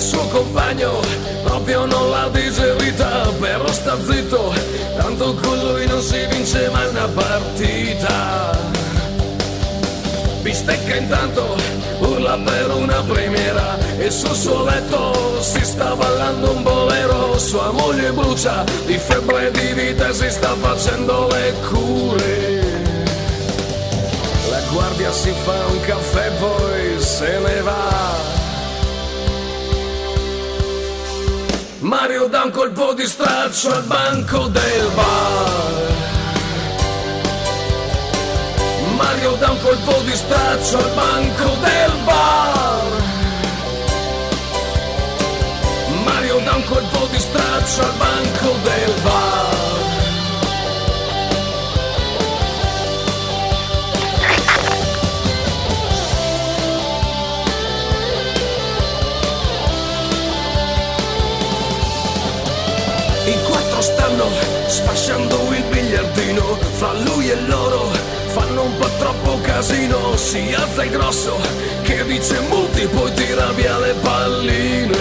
il 0.00 0.06
suo 0.06 0.26
compagno 0.28 0.98
proprio 1.42 1.84
non 1.84 2.08
l'ha 2.08 2.30
digerita 2.32 3.30
però 3.38 3.70
sta 3.70 3.98
zitto 4.02 4.50
tanto 4.96 5.34
con 5.34 5.58
lui 5.58 5.86
non 5.86 6.00
si 6.00 6.26
vince 6.30 6.70
mai 6.70 6.88
una 6.88 7.06
partita. 7.08 8.58
Bistecca 10.40 10.96
intanto 10.96 11.54
urla 11.98 12.38
per 12.38 12.70
una 12.76 13.02
premiera 13.02 13.76
il 13.98 14.10
suo 14.10 14.32
suo 14.32 14.64
letto 14.64 15.42
si 15.42 15.62
sta 15.62 15.94
ballando 15.94 16.52
un 16.52 16.62
bolero. 16.62 17.38
Sua 17.38 17.70
moglie 17.70 18.10
brucia 18.12 18.64
di 18.86 18.96
febbre 18.96 19.48
e 19.48 19.50
di 19.50 19.72
vita 19.74 20.08
e 20.08 20.14
si 20.14 20.30
sta 20.30 20.54
facendo 20.60 21.28
le 21.28 21.54
cure. 21.68 22.62
La 24.48 24.60
guardia 24.72 25.12
si 25.12 25.32
fa 25.44 25.66
un 25.66 25.80
caffè 25.80 26.30
poi 26.38 27.00
se 27.00 27.38
ne 27.38 27.60
va 27.60 28.39
Mario 31.90 32.28
dà 32.28 32.44
un 32.44 32.52
colpo 32.52 32.92
di 32.92 33.04
straccio 33.04 33.72
al 33.72 33.82
banco 33.82 34.46
del 34.46 34.90
bar. 34.94 35.88
Mario 38.96 39.32
dà 39.32 39.50
un 39.50 39.60
colpo 39.60 40.00
di 40.04 40.14
straccio 40.14 40.78
al 40.78 40.90
banco 40.94 41.48
del 41.60 41.92
bar. 42.04 42.84
Mario 46.04 46.38
dà 46.44 46.54
un 46.54 46.64
colpo 46.66 47.08
di 47.10 47.18
straccio 47.18 47.82
al 47.82 47.92
banco 47.98 48.56
del 48.62 48.94
bar 49.02 49.59
stanno 64.10 64.28
sfasciando 64.66 65.36
il 65.52 65.62
biliardino. 65.70 66.58
Fra 66.78 66.92
lui 67.04 67.30
e 67.30 67.40
loro 67.42 67.90
fanno 68.26 68.64
un 68.64 68.76
po' 68.76 68.88
troppo 68.98 69.40
casino. 69.40 70.16
Si 70.16 70.52
alza 70.56 70.84
il 70.84 70.90
grosso 70.90 71.38
che 71.82 72.04
dice 72.04 72.40
multi 72.48 72.86
poi 72.86 73.12
tira 73.14 73.52
via 73.52 73.78
le 73.78 73.94
palline. 74.02 74.98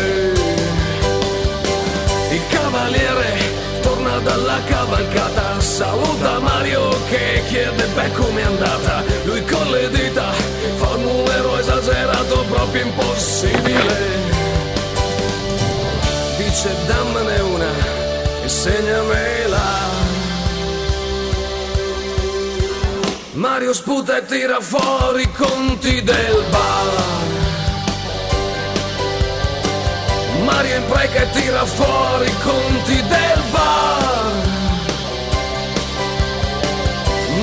Il 2.32 2.41
cavaliere 2.49 3.38
torna 3.82 4.20
dalla 4.20 4.62
cavalcata. 4.66 5.60
Saluta 5.60 6.39
Mario 6.39 6.89
che 7.10 7.41
chiede 7.47 7.86
beh 7.95 8.12
com'è 8.12 8.41
andata? 8.41 9.03
Lui 9.24 9.43
con 9.45 9.72
le 9.72 9.89
dita 9.89 10.32
fa 10.78 10.89
un 10.95 11.01
numero 11.01 11.57
esagerato 11.57 12.45
proprio 12.47 12.84
impossibile. 12.84 14.28
Dice 16.38 16.76
dammene 16.86 17.39
una 17.41 17.48
e 18.49 18.51
segnamela 18.51 19.69
Mario 23.33 23.73
sputa 23.73 24.17
e 24.17 24.25
tira 24.25 24.59
fuori 24.59 25.21
i 25.21 25.31
conti 25.31 26.01
del 26.01 26.43
bar. 26.49 26.87
Mario 30.43 30.75
impreca 30.77 31.21
e 31.21 31.29
tira 31.29 31.65
fuori 31.65 32.25
i 32.27 32.35
conti 32.43 32.95
del 32.95 33.41
bar. 33.51 34.31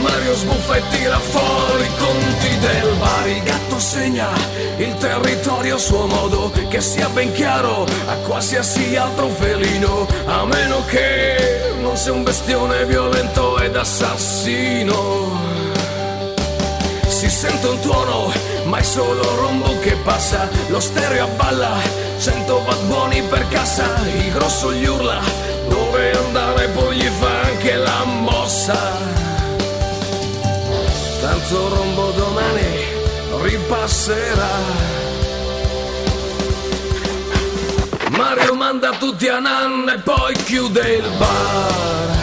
Mario 0.02 0.34
sbuffa 0.34 0.76
e 0.76 0.82
tira 0.90 1.18
fuori 1.18 1.84
i 1.84 1.96
conti 1.96 2.58
del 2.58 2.92
bar. 2.96 3.28
Il 3.28 3.42
gatto 3.76 3.78
segna 3.78 4.28
il 4.78 4.96
territorio 4.96 5.76
a 5.76 5.78
suo 5.78 6.06
modo 6.06 6.50
Che 6.68 6.80
sia 6.80 7.08
ben 7.08 7.32
chiaro 7.32 7.84
a 8.06 8.14
qualsiasi 8.26 8.96
altro 8.96 9.28
felino 9.28 10.06
A 10.26 10.44
meno 10.44 10.84
che 10.86 11.74
non 11.80 11.96
sia 11.96 12.12
un 12.12 12.22
bestione 12.22 12.84
violento 12.86 13.58
ed 13.60 13.76
assassino 13.76 15.44
si 17.06 17.30
sente 17.30 17.66
un 17.66 17.80
tuono, 17.80 18.30
ma 18.64 18.76
è 18.76 18.82
solo 18.82 19.22
rombo 19.36 19.78
che 19.78 19.96
passa. 20.04 20.50
Lo 20.68 20.80
stereo 20.80 21.24
abballa, 21.24 21.78
cento 22.18 22.56
watt 22.66 22.82
buoni 22.82 23.22
per 23.22 23.48
cassa. 23.48 23.86
Il 24.04 24.32
grosso 24.32 24.70
gli 24.70 24.84
urla, 24.84 25.22
dove 25.66 26.12
andare 26.12 26.68
poi 26.68 26.85
Mario 38.16 38.54
manda 38.54 38.90
tutti 38.92 39.28
a 39.28 39.40
nanna 39.40 39.94
e 39.94 39.98
poi 39.98 40.34
chiude 40.34 40.94
il 40.96 41.10
bar. 41.18 42.16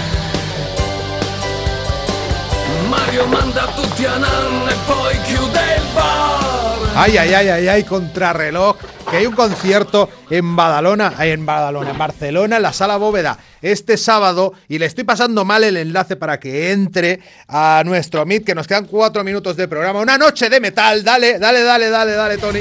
Mario 2.87 3.25
manda 3.27 3.65
tutti 3.75 4.05
a 4.05 4.17
nanna 4.17 4.71
e 4.71 4.75
poi 4.85 5.21
chiude 5.23 5.59
il 5.77 5.83
bar. 5.93 6.91
Ay, 6.95 7.17
ay, 7.17 7.33
ay, 7.33 7.49
ay, 7.49 7.67
ay, 7.67 7.83
contrarreloj. 7.83 8.75
Que 9.09 9.17
hay 9.17 9.25
un 9.25 9.33
concierto 9.35 10.09
en 10.29 10.55
Badalona, 10.55 11.13
en 11.19 11.45
Badalona, 11.45 11.89
en 11.91 11.97
Barcelona, 11.97 12.55
en 12.55 12.61
la 12.61 12.71
Sala 12.71 12.97
Bóveda, 12.97 13.37
este 13.63 13.97
sábado. 13.97 14.53
Y 14.67 14.77
le 14.77 14.85
estoy 14.85 15.05
pasando 15.05 15.43
mal 15.43 15.63
el 15.63 15.77
enlace 15.77 16.15
para 16.15 16.39
que 16.39 16.71
entre 16.71 17.21
a 17.47 17.81
nuestro 17.83 18.25
Meet, 18.25 18.45
que 18.45 18.53
nos 18.53 18.67
quedan 18.67 18.85
cuatro 18.85 19.23
minutos 19.23 19.57
de 19.57 19.67
programa. 19.67 19.99
Una 20.01 20.19
noche 20.19 20.49
de 20.49 20.59
metal. 20.59 21.03
Dale, 21.03 21.39
dale, 21.39 21.63
dale, 21.63 21.89
dale, 21.89 22.11
dale, 22.11 22.37
Tony. 22.37 22.59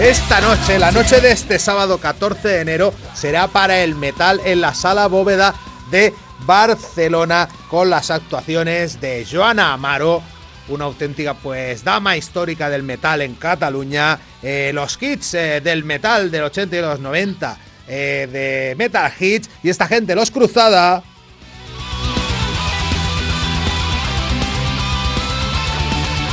Esta 0.00 0.40
noche, 0.40 0.78
la 0.80 0.90
noche 0.90 1.20
de 1.20 1.30
este 1.30 1.60
sábado 1.60 1.98
14 1.98 2.48
de 2.48 2.60
enero, 2.60 2.92
será 3.14 3.46
para 3.46 3.84
el 3.84 3.94
metal 3.94 4.40
en 4.44 4.60
la 4.60 4.74
Sala 4.74 5.06
Bóveda 5.06 5.54
de 5.92 6.12
Barcelona 6.44 7.48
con 7.68 7.90
las 7.90 8.10
actuaciones 8.10 9.00
de 9.00 9.24
Joana 9.30 9.72
Amaro, 9.72 10.20
una 10.68 10.86
auténtica 10.86 11.34
pues 11.34 11.84
dama 11.84 12.16
histórica 12.16 12.70
del 12.70 12.82
metal 12.82 13.22
en 13.22 13.34
Cataluña, 13.34 14.18
eh, 14.42 14.72
los 14.74 15.00
hits 15.00 15.34
eh, 15.34 15.60
del 15.60 15.84
metal 15.84 16.30
del 16.30 16.42
80 16.42 16.76
y 16.76 16.80
los 16.80 16.98
90 16.98 17.56
eh, 17.88 18.28
de 18.30 18.74
Metal 18.76 19.12
Hits 19.18 19.50
y 19.62 19.70
esta 19.70 19.86
gente, 19.86 20.14
los 20.14 20.30
Cruzada. 20.30 21.02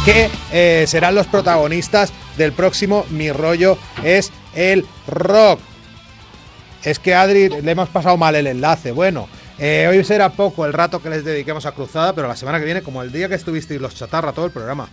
que 0.06 0.32
eh, 0.52 0.86
serán 0.88 1.14
los 1.14 1.28
protagonistas 1.28 2.12
del 2.36 2.54
próximo 2.54 3.06
Mi 3.12 3.32
Rollo 3.32 3.78
es 4.04 4.32
el 4.56 4.86
Rock. 5.08 5.60
Es 6.84 6.98
que 6.98 7.14
Adri 7.14 7.50
le 7.50 7.72
hemos 7.72 7.90
pasado 7.90 8.18
mal 8.18 8.36
el 8.36 8.48
enlace. 8.48 8.92
Bueno, 8.92 9.30
eh, 9.60 9.88
hoy 9.88 10.04
será 10.04 10.30
poco 10.30 10.66
el 10.66 10.74
rato 10.74 11.04
que 11.04 11.10
les 11.10 11.24
dediquemos 11.24 11.68
a 11.68 11.74
Cruzada, 11.74 12.14
pero 12.14 12.28
la 12.28 12.36
semana 12.36 12.58
que 12.58 12.66
viene, 12.66 12.82
como 12.82 13.04
el 13.04 13.12
día 13.12 13.30
que 13.30 13.36
estuvisteis 13.36 13.80
los 13.80 13.94
chatarra, 13.94 14.34
todo 14.34 14.46
el 14.46 14.52
programa. 14.52 14.90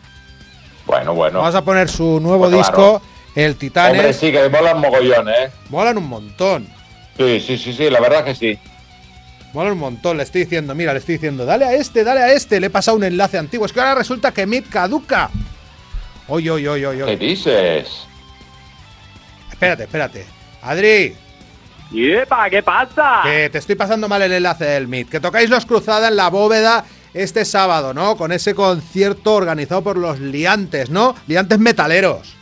Bueno, 0.87 1.15
bueno. 1.15 1.39
Vamos 1.39 1.55
a 1.55 1.65
poner 1.65 1.89
su 1.89 2.21
nuevo 2.21 2.51
disco, 2.51 3.01
El 3.39 3.55
Titanes. 3.55 4.01
Hombre, 4.01 4.13
sí, 4.13 4.33
que 4.33 4.49
molan 4.49 4.81
mogollón, 4.81 5.29
¿eh? 5.29 5.49
Molan 5.71 5.97
un 5.97 6.09
montón. 6.09 6.67
Sí, 7.17 7.39
sí, 7.39 7.57
sí, 7.57 7.73
sí, 7.73 7.89
la 7.89 8.01
verdad 8.01 8.25
que 8.25 8.35
sí. 8.35 8.59
Mola 9.53 9.73
un 9.73 9.79
montón, 9.79 10.17
le 10.17 10.25
estoy 10.25 10.43
diciendo, 10.43 10.75
mira, 10.75 10.93
le 10.93 10.99
estoy 10.99 11.15
diciendo, 11.15 11.47
dale 11.47 11.65
a 11.65 11.73
este, 11.75 12.03
dale 12.03 12.21
a 12.21 12.33
este, 12.33 12.59
le 12.59 12.67
he 12.67 12.71
pasado 12.71 12.97
un 12.97 13.05
enlace 13.05 13.39
antiguo. 13.39 13.65
Es 13.65 13.73
que 13.73 13.79
ahora 13.79 13.95
resulta 13.95 14.33
que 14.33 14.45
Mid 14.45 14.65
caduca. 14.69 15.31
Oye, 16.27 16.51
oye, 16.51 16.69
oye, 16.69 16.87
oye. 16.89 17.05
¿Qué 17.05 17.17
dices? 17.17 18.09
Espérate, 19.53 19.85
espérate. 19.85 20.27
Adri, 20.61 21.15
¡Yepa! 21.93 22.51
¿Qué 22.51 22.65
pasa? 22.65 23.21
que 23.23 23.51
te 23.51 23.59
estoy 23.59 23.77
pasando 23.77 24.09
mal 24.09 24.21
el 24.21 24.33
enlace 24.33 24.65
del 24.65 24.89
Mid. 24.89 25.07
Que 25.07 25.21
tocáis 25.21 25.49
los 25.49 25.65
Cruzada 25.65 26.09
en 26.09 26.17
la 26.17 26.29
bóveda 26.29 26.85
este 27.15 27.45
sábado, 27.45 27.95
¿no? 27.95 28.17
Con 28.17 28.33
ese 28.33 28.57
concierto 28.57 29.37
organizado 29.37 29.83
por 29.83 29.97
los 29.97 30.19
liantes, 30.19 30.91
¿no? 30.91 31.15
Liantes 31.29 31.61
metaleros. 31.61 32.38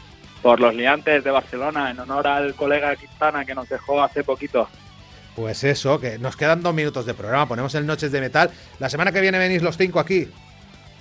Por 0.46 0.60
los 0.60 0.76
liantes 0.76 1.24
de 1.24 1.30
Barcelona, 1.32 1.90
en 1.90 1.98
honor 1.98 2.28
al 2.28 2.54
colega 2.54 2.94
Quintana 2.94 3.44
que 3.44 3.52
nos 3.52 3.68
dejó 3.68 4.00
hace 4.00 4.22
poquito. 4.22 4.68
Pues 5.34 5.64
eso, 5.64 5.98
que 5.98 6.20
nos 6.20 6.36
quedan 6.36 6.62
dos 6.62 6.72
minutos 6.72 7.04
de 7.04 7.14
programa. 7.14 7.48
Ponemos 7.48 7.74
el 7.74 7.84
Noches 7.84 8.12
de 8.12 8.20
Metal. 8.20 8.48
La 8.78 8.88
semana 8.88 9.10
que 9.10 9.20
viene 9.20 9.40
venís 9.40 9.60
los 9.60 9.76
cinco 9.76 9.98
aquí. 9.98 10.28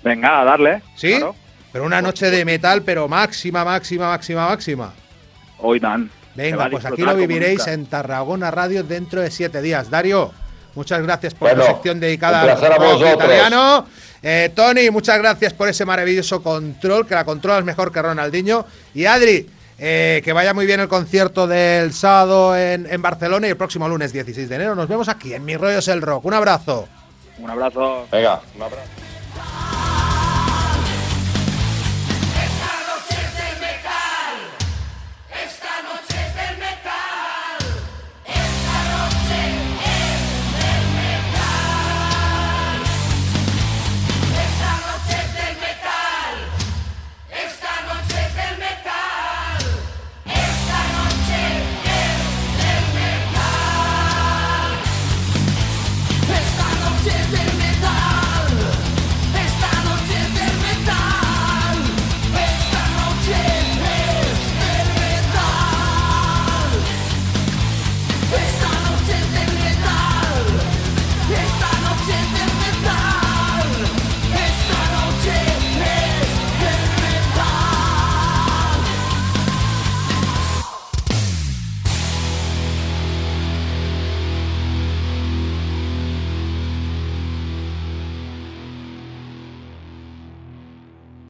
Venga, 0.03 0.41
a 0.41 0.45
darle. 0.45 0.81
¿Sí? 0.95 1.09
Claro. 1.09 1.35
Pero 1.71 1.85
una 1.85 2.01
noche 2.01 2.31
de 2.31 2.43
metal, 2.43 2.81
pero 2.81 3.07
máxima, 3.07 3.63
máxima, 3.63 4.07
máxima, 4.07 4.47
máxima. 4.47 4.93
Hoy 5.59 5.79
dan. 5.79 6.09
Venga, 6.33 6.67
pues 6.67 6.83
aquí 6.83 7.03
lo 7.03 7.15
viviréis 7.15 7.67
en 7.67 7.85
Tarragona 7.85 8.49
Radio 8.49 8.83
dentro 8.83 9.21
de 9.21 9.29
siete 9.29 9.61
días. 9.61 9.91
Dario, 9.91 10.31
muchas 10.75 11.01
gracias 11.01 11.33
por 11.33 11.49
Bueno, 11.49 11.63
la 11.63 11.69
sección 11.73 11.99
dedicada 11.99 12.41
al 12.41 12.57
rock 12.59 13.15
italiano. 13.15 13.87
Eh, 14.21 14.51
Tony, 14.55 14.89
muchas 14.89 15.19
gracias 15.19 15.53
por 15.53 15.69
ese 15.69 15.85
maravilloso 15.85 16.41
control, 16.41 17.05
que 17.05 17.13
la 17.13 17.25
controlas 17.25 17.63
mejor 17.63 17.91
que 17.91 18.01
Ronaldinho. 18.01 18.65
Y 18.93 19.05
Adri, 19.05 19.47
eh, 19.77 20.21
que 20.23 20.33
vaya 20.33 20.53
muy 20.53 20.65
bien 20.65 20.79
el 20.79 20.87
concierto 20.87 21.45
del 21.47 21.93
sábado 21.93 22.57
en, 22.57 22.87
en 22.91 23.01
Barcelona 23.01 23.47
y 23.47 23.51
el 23.51 23.57
próximo 23.57 23.87
lunes 23.87 24.13
16 24.13 24.49
de 24.49 24.55
enero 24.55 24.73
nos 24.73 24.87
vemos 24.87 25.09
aquí 25.09 25.33
en 25.33 25.45
Mi 25.45 25.57
Rollo 25.57 25.79
es 25.79 25.87
el 25.87 26.01
Rock. 26.01 26.25
Un 26.25 26.33
abrazo. 26.33 26.87
Un 27.37 27.49
abrazo. 27.49 28.07
Venga, 28.11 28.41
un 28.55 28.63
abrazo. 28.63 29.04